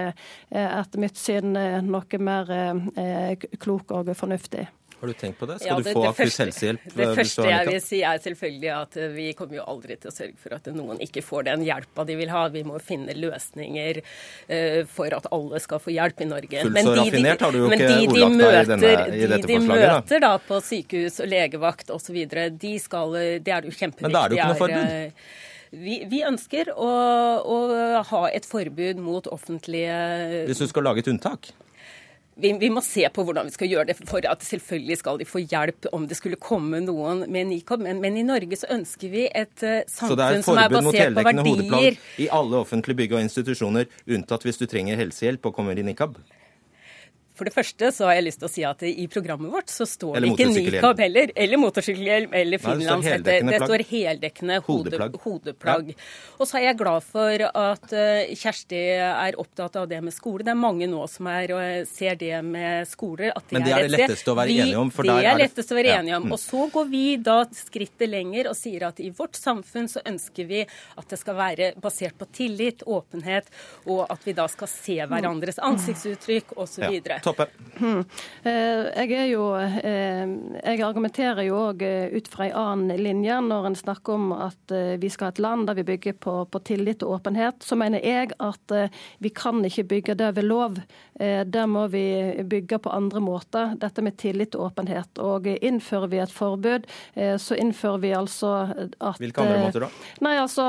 etter 0.51 0.99
mitt 0.99 1.15
syn 1.19 1.55
noe 1.87 2.19
mer 2.19 2.51
klok 3.61 3.93
og 3.95 4.11
fornuftig. 4.17 4.65
Har 4.99 5.07
du 5.07 5.13
tenkt 5.13 5.37
på 5.37 5.45
det? 5.45 5.59
Skal 5.61 5.67
Ja, 5.69 5.75
du 5.77 5.89
få 5.93 6.03
akutt 6.09 6.37
helsehjelp? 6.41 6.79
eh, 6.87 6.93
Det 6.97 7.07
første 7.19 7.43
jeg 7.45 7.65
vil 7.67 7.81
si 7.85 7.99
er 8.01 8.17
selvfølgelig 8.23 8.71
at 8.81 8.97
eh, 8.97 9.07
vi 9.13 9.25
kommer 9.37 9.55
jo 9.59 9.65
aldri 9.69 9.97
til 10.01 10.09
å 10.09 10.13
sørge 10.15 10.37
for 10.41 10.55
at 10.55 10.65
noen 10.73 10.97
ikke 11.05 11.21
får 11.21 11.43
den 11.45 11.65
hjelpa 11.67 12.05
de 12.07 12.15
vil 12.17 12.29
ha. 12.33 12.47
Vi 12.49 12.63
må 12.65 12.79
finne 12.81 13.13
løsninger 13.13 13.99
eh, 14.49 14.79
for 14.89 15.13
at 15.13 15.27
alle 15.31 15.59
skal 15.61 15.77
få 15.83 15.93
hjelp 15.93 16.21
i 16.21 16.25
Norge. 16.25 16.63
Fullt 16.63 16.73
Men 16.73 16.85
så 16.85 16.95
de- 16.95 16.97
de- 16.97 17.11
raffinert 17.11 17.39
har 17.45 17.51
du 17.51 17.57
jo 17.59 17.69
ikke 17.69 17.77
de 17.77 18.07
ordlagt 18.07 18.39
deg 18.41 18.57
i 18.57 18.71
denne- 18.71 19.07
i 19.13 19.19
de 19.21 19.27
dette 19.27 19.47
de 19.47 19.53
forslaget, 19.59 19.85
De 19.85 19.93
møter 20.01 20.19
da 20.25 20.31
på 20.49 20.61
sykehus 20.71 21.19
og 21.21 21.27
legevakt 21.29 21.93
osv., 21.93 22.17
de 22.57 22.73
skal 22.79 23.11
Det 23.13 23.47
er 23.53 23.61
jo 23.69 23.69
kjempeviktig. 23.77 24.01
Men 24.01 24.11
da 24.17 24.25
er 24.25 24.29
det 24.29 24.37
jo 24.37 24.41
ikke 24.41 24.49
noe 24.49 24.61
forbud. 24.65 24.89
eh, 24.89 25.11
Vi, 25.69 26.05
vi 26.09 26.21
ønsker 26.23 26.69
å, 26.73 26.89
å 27.45 28.03
ha 28.07 28.25
et 28.31 28.45
forbud 28.47 28.95
mot 29.03 29.27
offentlige 29.27 30.47
Hvis 30.47 30.57
du 30.63 30.67
skal 30.67 30.83
lage 30.83 30.99
et 30.99 31.07
unntak? 31.11 31.51
Vi, 32.41 32.51
vi 32.61 32.69
må 32.73 32.81
se 32.85 33.03
på 33.13 33.25
hvordan 33.25 33.49
vi 33.49 33.55
skal 33.55 33.71
gjøre 33.71 33.89
det, 33.89 33.97
for 34.07 34.25
at 34.29 34.45
selvfølgelig 34.45 34.97
skal 35.01 35.19
de 35.21 35.27
få 35.27 35.41
hjelp 35.43 35.89
om 35.95 36.07
det 36.09 36.17
skulle 36.19 36.39
komme 36.41 36.81
noen 36.85 37.25
med 37.33 37.49
nikab. 37.51 37.81
Men, 37.83 38.01
men 38.03 38.17
i 38.19 38.25
Norge 38.27 38.59
så 38.59 38.69
ønsker 38.77 39.13
vi 39.13 39.25
et 39.27 39.65
eh, 39.65 39.83
Så 39.89 40.13
det 40.13 40.25
er 40.25 40.41
samfunn 40.41 40.61
et 40.63 40.71
det 40.71 40.71
er 40.71 40.73
forbud 40.73 40.77
mot 40.77 40.93
basert 40.93 40.97
på 40.97 41.25
heldekkende 41.25 41.47
hodeplagg 41.49 42.01
i 42.25 42.31
alle 42.39 42.63
offentlige 42.63 43.01
bygg 43.01 43.15
og 43.17 43.23
institusjoner, 43.25 43.93
unntatt 44.17 44.47
hvis 44.47 44.61
du 44.61 44.67
trenger 44.69 44.99
helsehjelp 44.99 45.49
og 45.49 45.57
kommer 45.57 45.77
i 45.77 45.85
nikab? 45.85 46.19
For 47.37 47.45
det 47.45 47.53
første 47.53 47.91
så 47.93 48.07
har 48.09 48.17
jeg 48.17 48.25
lyst 48.27 48.41
til 48.41 48.47
å 48.49 48.51
si 48.51 48.63
at 48.65 48.81
i 48.87 49.05
programmet 49.13 49.51
vårt 49.53 49.69
så 49.69 49.85
står 49.85 50.17
det 50.23 50.31
ikke 50.33 50.47
nikab 50.49 51.01
heller, 51.03 51.31
eller 51.37 51.61
motorsykkelhjelm, 51.61 52.33
eller 52.33 52.61
finlandshette. 52.63 53.35
Det 53.45 53.59
står 53.61 53.83
heldekkende 53.91 54.59
hodeplagg. 54.65 55.17
Hodeplagg. 55.21 55.91
Ja. 55.93 56.07
Og 56.39 56.49
så 56.49 56.57
er 56.59 56.65
jeg 56.71 56.79
glad 56.81 57.05
for 57.05 57.43
at 57.47 57.93
eh, 57.93 58.33
Kjersti 58.37 58.81
er 58.97 59.37
opptatt 59.41 59.77
av 59.77 59.85
det 59.91 60.01
med 60.03 60.15
skole. 60.15 60.45
Det 60.47 60.53
er 60.55 60.59
mange 60.59 60.89
nå 60.89 61.03
som 61.11 61.29
er, 61.31 61.53
og 61.53 61.87
ser 61.91 62.17
det 62.19 62.33
med 62.45 62.89
skoler. 62.89 63.31
At 63.35 63.45
det 63.49 63.57
Men 63.59 63.67
det 63.67 63.75
er 63.77 63.85
det 63.87 63.93
letteste 63.99 64.33
å 64.33 64.37
være 64.39 64.57
enige 64.57 64.81
om, 64.81 64.89
for 64.93 65.03
det 65.07 65.13
er 65.15 65.29
er 65.31 65.37
det- 65.37 65.45
lettest 65.47 65.71
å 65.71 65.77
være 65.77 65.87
Ja. 65.93 65.99
enige 66.01 66.17
om. 66.17 66.25
Mm. 66.27 66.33
Og 66.33 66.39
så 66.39 66.71
går 66.73 66.89
vi 66.89 67.05
da 67.17 67.37
skrittet 67.45 68.09
lenger 68.09 68.49
og 68.49 68.55
sier 68.55 68.87
at 68.87 68.99
i 68.99 69.09
vårt 69.11 69.37
samfunn 69.37 69.87
så 69.87 70.01
ønsker 70.05 70.47
vi 70.47 70.61
at 70.97 71.07
det 71.07 71.19
skal 71.19 71.35
være 71.35 71.73
basert 71.79 72.17
på 72.17 72.25
tillit, 72.33 72.83
åpenhet, 72.87 73.45
og 73.85 74.07
at 74.09 74.19
vi 74.25 74.33
da 74.33 74.47
skal 74.47 74.67
se 74.67 74.97
hverandres 75.05 75.59
ansiktsuttrykk 75.59 76.57
osv. 76.57 76.83
Toppe. 77.27 77.47
Hmm. 77.77 78.03
Eh, 78.43 78.87
Jeg 78.97 79.11
er 79.13 79.27
jo 79.31 79.43
eh, 79.59 80.23
Jeg 80.63 80.81
argumenterer 80.87 81.43
jo 81.47 81.59
òg 81.69 81.83
ut 82.17 82.27
fra 82.31 82.47
ei 82.47 82.53
annen 82.55 82.97
linje 83.01 83.37
når 83.45 83.67
en 83.71 83.75
snakker 83.77 84.15
om 84.15 84.31
at 84.33 84.71
eh, 84.73 84.95
vi 85.01 85.09
skal 85.13 85.29
ha 85.29 85.35
et 85.35 85.41
land 85.43 85.67
der 85.67 85.77
vi 85.77 85.85
bygger 85.91 86.17
på, 86.23 86.37
på 86.49 86.61
tillit 86.65 87.03
og 87.05 87.19
åpenhet. 87.19 87.61
Så 87.63 87.75
mener 87.79 88.01
jeg 88.03 88.31
at 88.39 88.73
eh, 88.75 88.89
vi 89.23 89.29
kan 89.35 89.59
ikke 89.67 89.83
bygge 89.91 90.15
det 90.19 90.31
ved 90.39 90.47
lov. 90.47 90.79
Eh, 91.19 91.43
Det 91.45 91.65
må 91.69 91.87
vi 91.91 92.05
bygge 92.47 92.79
på 92.79 92.89
andre 92.93 93.19
måter. 93.23 93.75
Dette 93.77 94.01
med 94.01 94.17
tillit 94.17 94.55
og 94.55 94.71
åpenhet. 94.71 95.19
Og 95.19 95.47
innfører 95.57 96.07
vi 96.11 96.21
et 96.23 96.31
forbud, 96.33 96.87
eh, 97.15 97.35
så 97.37 97.57
innfører 97.59 97.99
vi 98.03 98.13
altså 98.15 98.53
at 99.01 99.19
Hvilke 99.19 99.41
andre 99.43 99.57
eh, 99.57 99.65
måter 99.65 99.85
da? 99.85 99.89
Nei, 100.21 100.35
altså, 100.41 100.67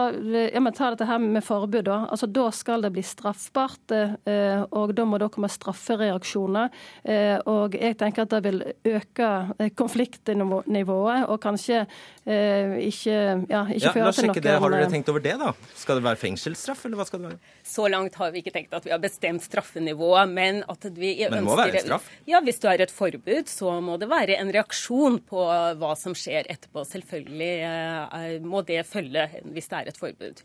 ja, 0.52 0.60
men 0.60 0.72
Ta 0.78 0.90
dette 0.92 1.06
her 1.08 1.18
med 1.18 1.44
forbud. 1.44 1.84
Da 1.88 2.02
altså, 2.10 2.26
da 2.26 2.50
skal 2.54 2.82
det 2.82 2.92
bli 2.94 3.02
straffbart, 3.02 3.92
eh, 3.94 4.62
og 4.70 4.94
da 4.94 5.04
må 5.04 5.18
det 5.18 5.30
komme 5.34 5.48
straffereaksjoner. 5.50 6.47
Eh, 6.56 7.36
og 7.48 7.74
jeg 7.78 7.96
tenker 8.00 8.24
at 8.24 8.32
det 8.32 8.40
vil 8.46 8.62
øke 8.92 9.28
eh, 9.58 9.70
konfliktnivået, 9.76 11.26
og 11.28 11.40
kanskje 11.42 11.82
eh, 11.82 12.78
ikke, 12.88 13.18
ja, 13.50 13.62
ikke 13.66 13.84
Ja, 13.88 13.94
føre 13.96 14.12
til 14.16 14.30
noe 14.30 14.44
det. 14.48 14.56
Har 14.62 14.74
dere 14.74 14.90
tenkt 14.92 15.10
over 15.12 15.24
det, 15.24 15.34
da? 15.40 15.52
Skal 15.78 16.00
det 16.00 16.06
være 16.06 16.20
fengselsstraff, 16.20 16.84
eller 16.88 17.00
hva 17.00 17.08
skal 17.08 17.22
det 17.22 17.32
være? 17.32 17.54
Så 17.68 17.88
langt 17.92 18.18
har 18.20 18.32
vi 18.34 18.42
ikke 18.42 18.54
tenkt 18.54 18.74
at 18.76 18.86
vi 18.86 18.94
har 18.94 19.02
bestemt 19.02 19.44
straffenivået, 19.44 20.32
men 20.32 20.62
at 20.68 20.88
vi 20.94 21.14
ønsker 21.18 21.34
Men 21.34 21.44
det 21.44 21.48
må 21.48 21.58
være 21.60 21.84
straff? 21.84 22.10
Ja, 22.28 22.42
hvis 22.44 22.62
det 22.62 22.72
er 22.72 22.86
et 22.86 22.94
forbud, 22.94 23.52
så 23.52 23.78
må 23.84 23.98
det 24.00 24.10
være 24.10 24.38
en 24.38 24.52
reaksjon 24.54 25.20
på 25.28 25.44
hva 25.80 25.92
som 25.98 26.16
skjer 26.18 26.48
etterpå. 26.50 26.84
Selvfølgelig 26.88 28.42
må 28.44 28.62
det 28.66 28.82
følge 28.88 29.28
hvis 29.52 29.68
det 29.70 29.80
er 29.80 29.90
et 29.92 29.98
forbud. 30.00 30.42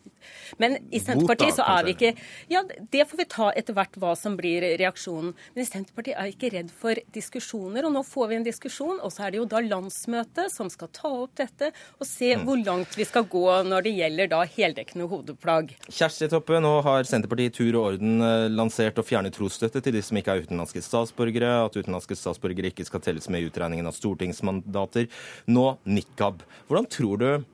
Men 0.61 0.77
i 0.91 1.01
Senterpartiet 1.01 1.57
så 1.57 1.65
er 1.67 1.87
vi 1.87 1.95
ikke 1.95 2.13
Ja, 2.51 2.63
det 2.63 3.05
får 3.09 3.19
vi 3.19 3.27
ta 3.29 3.49
etter 3.55 3.75
hvert 3.77 3.97
hva 3.99 4.13
som 4.19 4.35
blir 4.39 4.65
reaksjonen. 4.79 5.33
Men 5.53 5.63
i 5.63 5.67
Senterpartiet 5.93 6.17
er 6.17 6.31
ikke 6.31 6.49
redd 6.49 6.69
for 6.73 6.97
diskusjoner, 7.13 7.85
og 7.85 7.91
nå 7.93 8.01
får 8.01 8.29
vi 8.31 8.35
en 8.39 8.45
diskusjon. 8.47 8.97
Og 9.05 9.11
så 9.13 9.27
er 9.27 9.31
det 9.33 9.37
jo 9.37 9.45
da 9.45 9.59
landsmøtet 9.61 10.49
som 10.49 10.69
skal 10.73 10.89
ta 10.89 11.07
opp 11.21 11.35
dette 11.37 11.69
og 11.99 12.07
se 12.07 12.33
Mm. 12.33 12.45
hvor 12.47 12.57
langt 12.65 12.95
vi 12.97 13.05
skal 13.05 13.23
gå 13.25 13.63
når 13.63 13.83
det 13.83 13.93
gjelder 13.93 14.27
da 14.27 14.41
heldekkende 14.43 15.07
hodeplagg. 15.07 15.75
Kjersti 15.87 16.29
Toppe, 16.29 16.59
nå 16.59 16.81
har 16.81 17.03
Senterpartiet 17.03 17.53
i 17.53 17.57
tur 17.57 17.77
og 17.77 17.93
orden 17.93 18.21
eh, 18.21 18.49
lansert 18.49 18.97
å 18.97 19.05
fjerne 19.05 19.29
trosstøtte 19.29 19.83
til 19.83 19.93
de 19.93 20.01
som 20.01 20.17
ikke 20.17 20.31
er 20.33 20.41
utenlandske 20.47 20.81
statsborgere, 20.81 21.65
at 21.65 21.77
utenlandske 21.77 22.17
statsborgere 22.17 22.71
ikke 22.73 22.85
skal 22.85 22.99
telles 22.99 23.29
med 23.29 23.43
i 23.43 23.51
utregningen 23.51 23.85
av 23.85 23.93
stortingsmandater. 23.93 25.07
Nå 25.45 25.77
nikab. 25.85 26.41
Hvordan 26.67 26.89
tror 26.89 27.17
du 27.21 27.45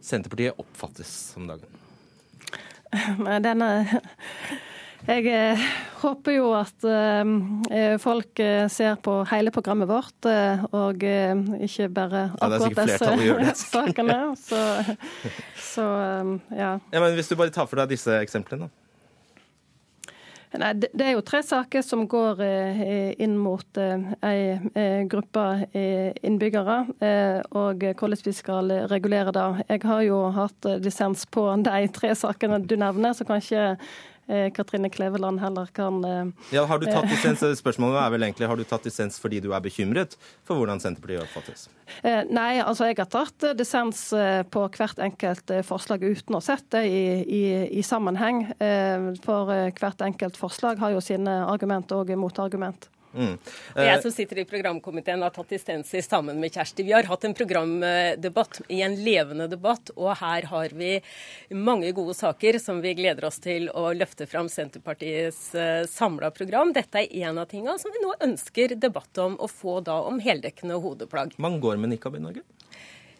Senterpartiet 0.00 0.56
oppfattes 0.56 1.34
om 1.36 1.46
dagen? 1.46 1.68
Denne 3.44 3.84
Jeg 5.06 5.28
eh, 5.30 5.60
håper 6.02 6.34
jo 6.34 6.48
at 6.58 6.86
eh, 6.90 7.92
folk 8.02 8.40
eh, 8.42 8.64
ser 8.72 8.96
på 8.98 9.20
hele 9.30 9.52
programmet 9.54 9.86
vårt, 9.86 10.26
og 10.74 11.04
ikke 11.06 11.86
bare 11.94 12.22
Ja, 12.32 12.48
akkurat 12.48 12.80
det. 12.80 12.86
disse 13.44 13.68
sakene. 13.76 14.16
Så, 14.40 14.58
så 15.68 15.84
eh, 16.00 16.32
ja. 16.58 16.72
Ja, 16.90 17.04
men 17.04 17.14
Hvis 17.14 17.30
du 17.30 17.36
bare 17.38 17.54
tar 17.54 17.70
for 17.70 17.78
deg 17.78 17.94
disse 17.94 18.18
eksemplene, 18.18 18.66
da. 18.66 18.82
Nei, 20.56 20.70
det 20.78 21.04
er 21.04 21.10
jo 21.12 21.22
tre 21.26 21.42
saker 21.44 21.82
som 21.84 22.06
går 22.08 22.38
inn 23.20 23.34
mot 23.36 23.76
ei 24.24 25.02
gruppe 25.10 25.42
innbyggere, 25.74 26.76
og 27.50 27.84
hvordan 27.98 28.22
vi 28.24 28.32
skal 28.32 28.72
regulere 28.88 29.34
det. 29.36 29.46
Jeg 29.74 29.82
har 29.84 30.04
jo 30.06 30.20
hatt 30.32 30.70
dissens 30.80 31.26
på 31.28 31.44
de 31.66 31.82
tre 31.92 32.14
sakene 32.16 32.62
du 32.64 32.72
nevner, 32.80 33.12
så 33.18 33.26
kanskje 33.28 33.74
Katrine 34.54 34.90
Kleveland 34.90 35.38
heller 35.40 35.68
kan 35.76 36.00
eh, 36.04 36.24
Ja, 36.54 36.64
har 36.66 36.80
du 36.82 36.86
tatt 36.90 37.06
dissens? 37.10 37.44
Spørsmålet 37.62 38.00
er 38.02 38.10
vel 38.14 38.26
egentlig 38.26 38.48
har 38.50 38.58
du 38.58 38.64
tatt 38.66 38.86
dissens 38.88 39.20
fordi 39.22 39.38
du 39.44 39.52
er 39.54 39.62
bekymret 39.62 40.16
for 40.46 40.58
hvordan 40.58 40.82
Senterpartiet 40.82 41.22
oppfattes? 41.22 41.68
Eh, 42.02 42.24
Nei, 42.34 42.58
altså 42.58 42.88
jeg 42.90 42.98
har 42.98 43.10
tatt 43.12 43.46
eh, 43.46 43.54
dissens 43.58 44.08
eh, 44.16 44.42
på 44.50 44.64
hvert 44.74 44.98
enkelt 45.06 45.54
eh, 45.54 45.62
forslag 45.66 46.02
uten 46.02 46.38
å 46.38 46.42
sette 46.42 46.82
det 46.82 46.90
i, 46.90 47.04
i, 47.22 47.44
i 47.78 47.82
sammenheng. 47.86 48.42
Eh, 48.58 49.12
For 49.22 49.52
eh, 49.54 49.70
hvert 49.78 50.02
enkelt 50.02 50.36
forslag 50.40 50.82
har 50.82 50.96
jo 50.96 51.00
sine 51.04 51.38
argument 51.46 51.92
og 51.94 52.10
motargument. 52.18 52.88
Mm. 53.16 53.34
Og 53.74 53.82
jeg 53.88 54.02
som 54.04 54.12
sitter 54.12 54.42
i 54.42 54.46
programkomiteen 54.48 55.24
har 55.24 55.32
tatt 55.34 55.52
dissenser 55.54 56.04
sammen 56.04 56.40
med 56.42 56.54
Kjersti. 56.54 56.84
Vi 56.86 56.94
har 56.94 57.08
hatt 57.08 57.24
en 57.24 57.36
programdebatt 57.36 58.60
i 58.68 58.82
en 58.84 58.96
levende 59.00 59.48
debatt, 59.50 59.92
og 59.96 60.12
her 60.20 60.48
har 60.52 60.74
vi 60.76 60.92
mange 61.56 61.92
gode 61.96 62.16
saker 62.18 62.60
som 62.62 62.82
vi 62.84 62.94
gleder 62.98 63.28
oss 63.28 63.40
til 63.42 63.70
å 63.72 63.88
løfte 63.96 64.28
fram 64.28 64.50
Senterpartiets 64.52 65.48
uh, 65.56 65.84
samla 65.88 66.30
program. 66.36 66.74
Dette 66.76 67.04
er 67.04 67.30
en 67.30 67.40
av 67.42 67.48
tingene 67.50 67.78
som 67.80 67.94
vi 67.94 68.04
nå 68.04 68.12
ønsker 68.28 68.76
debatt 68.76 69.22
om, 69.22 69.38
å 69.40 69.48
få 69.50 69.80
da 69.86 69.98
om 70.06 70.20
heldekkende 70.22 70.78
hodeplagg. 70.82 71.36
Man 71.42 71.60
går 71.62 71.80
med 71.80 71.96
nikab 71.96 72.18
i 72.18 72.22
Norge? 72.22 72.44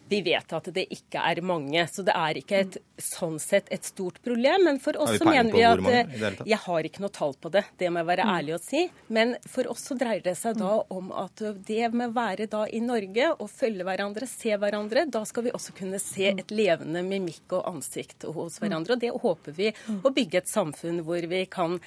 Vi 0.09 0.21
vet 0.23 0.53
at 0.55 0.69
det 0.75 0.87
ikke 0.95 1.23
er 1.23 1.41
mange, 1.43 1.83
så 1.91 2.05
det 2.07 2.15
er 2.15 2.39
ikke 2.39 2.61
et, 2.63 2.79
sånn 3.03 3.39
sett 3.43 3.69
et 3.75 3.85
stort 3.85 4.21
problem. 4.25 4.67
Men 4.69 4.79
for 4.83 4.97
oss 5.03 5.17
så 5.19 5.27
mener 5.27 5.53
vi 5.53 5.65
at 5.67 5.83
mange 5.83 6.03
eh? 6.07 6.39
Jeg 6.47 6.61
har 6.63 6.89
ikke 6.89 7.03
noe 7.05 7.15
tall 7.15 7.35
på 7.41 7.51
det, 7.53 7.65
det 7.81 7.91
må 7.91 8.03
jeg 8.03 8.11
være 8.13 8.29
ærlig 8.37 8.57
å 8.57 8.61
si. 8.63 8.85
Men 9.13 9.35
for 9.51 9.69
oss 9.73 9.85
så 9.91 9.99
dreier 9.99 10.25
det 10.25 10.37
seg 10.39 10.59
da 10.61 10.73
om 10.95 11.11
at 11.17 11.43
det 11.67 11.91
med 11.93 12.13
å 12.13 12.17
være 12.17 12.49
da 12.53 12.65
i 12.71 12.81
Norge 12.85 13.33
og 13.35 13.51
følge 13.51 13.87
hverandre, 13.87 14.31
se 14.31 14.57
hverandre, 14.57 15.07
da 15.11 15.25
skal 15.29 15.49
vi 15.49 15.55
også 15.57 15.77
kunne 15.77 16.01
se 16.03 16.31
et 16.33 16.55
levende 16.55 17.03
mimikk 17.07 17.59
og 17.59 17.69
ansikt 17.75 18.29
hos 18.37 18.61
hverandre. 18.63 18.97
Og 18.97 19.05
det 19.05 19.15
håper 19.15 19.57
vi 19.57 19.73
å 20.03 20.13
bygge 20.15 20.45
et 20.45 20.51
samfunn 20.51 21.03
hvor 21.07 21.31
vi 21.31 21.45
kan 21.51 21.79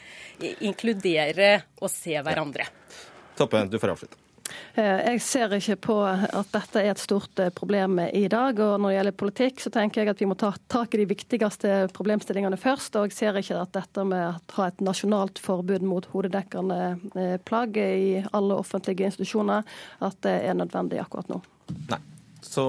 inkludere 0.60 1.54
og 1.80 1.92
se 1.94 2.20
hverandre. 2.20 2.68
Toppe, 3.40 3.64
du 3.72 3.80
får 3.80 3.96
avslutte. 3.96 4.29
Eh, 4.76 5.14
Jeg 5.14 5.22
ser 5.22 5.54
ikke 5.58 5.78
på 5.90 5.98
at 6.06 6.52
dette 6.54 6.82
er 6.82 6.92
et 6.94 7.02
stort 7.02 7.40
eh, 7.40 7.52
problem 7.56 8.00
i 8.00 8.28
dag. 8.32 8.60
og 8.60 8.80
Når 8.80 8.90
det 8.90 8.98
gjelder 8.98 9.18
politikk, 9.24 9.64
så 9.64 9.74
tenker 9.74 10.02
jeg 10.02 10.14
at 10.14 10.22
vi 10.22 10.30
må 10.30 10.38
ta 10.40 10.52
tak 10.68 10.94
i 10.96 11.02
de 11.04 11.10
viktigste 11.10 11.76
problemstillingene 11.96 12.60
først. 12.60 12.96
Og 13.00 13.10
jeg 13.10 13.18
ser 13.18 13.40
ikke 13.42 13.62
at 13.62 13.76
dette 13.76 14.06
med 14.08 14.26
å 14.26 14.58
ha 14.58 14.68
et 14.70 14.82
nasjonalt 14.86 15.42
forbud 15.44 15.86
mot 15.86 16.06
hodedekkende 16.14 16.80
eh, 17.16 17.38
plagg 17.46 17.78
i 17.78 18.24
alle 18.34 18.60
offentlige 18.60 19.10
institusjoner, 19.12 19.68
at 20.06 20.22
det 20.26 20.36
er 20.50 20.58
nødvendig 20.58 21.02
akkurat 21.04 21.30
nå. 21.32 21.42
Nei. 21.90 22.02
Så 22.40 22.64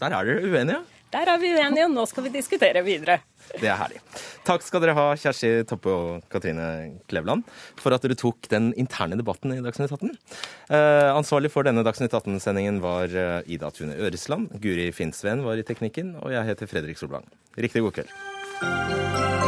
der 0.00 0.14
er 0.16 0.24
dere 0.24 0.48
uenige. 0.48 0.80
Der 1.14 1.30
er 1.30 1.38
vi 1.38 1.52
uenige, 1.54 1.86
og 1.86 1.94
nå 1.94 2.04
skal 2.10 2.26
vi 2.26 2.32
diskutere 2.34 2.82
videre. 2.84 3.20
Det 3.54 3.68
er 3.70 3.78
herlig. 3.78 4.00
Takk 4.46 4.64
skal 4.66 4.82
dere 4.82 4.96
ha, 4.98 5.06
Kjersti 5.18 5.50
Toppe 5.70 5.92
og 5.92 6.26
Katrine 6.32 6.66
Kleveland, 7.10 7.46
for 7.78 7.94
at 7.94 8.02
dere 8.02 8.18
tok 8.18 8.48
den 8.50 8.72
interne 8.78 9.18
debatten 9.18 9.54
i 9.54 9.62
Dagsnytt 9.62 9.94
18. 9.94 10.12
Eh, 10.68 11.10
ansvarlig 11.12 11.52
for 11.54 11.66
denne 11.66 11.86
Dagsnytt 11.86 12.16
18-sendingen 12.16 12.82
var 12.84 13.10
eh, 13.14 13.40
Ida 13.46 13.70
Tune 13.74 13.94
Øresland. 13.94 14.50
Guri 14.62 14.90
Finnsveen 14.94 15.46
var 15.46 15.62
i 15.62 15.66
teknikken, 15.66 16.16
og 16.22 16.34
jeg 16.34 16.50
heter 16.50 16.70
Fredrik 16.70 16.98
Solvang. 16.98 17.28
Riktig 17.56 17.86
god 17.86 18.00
kveld. 18.00 19.45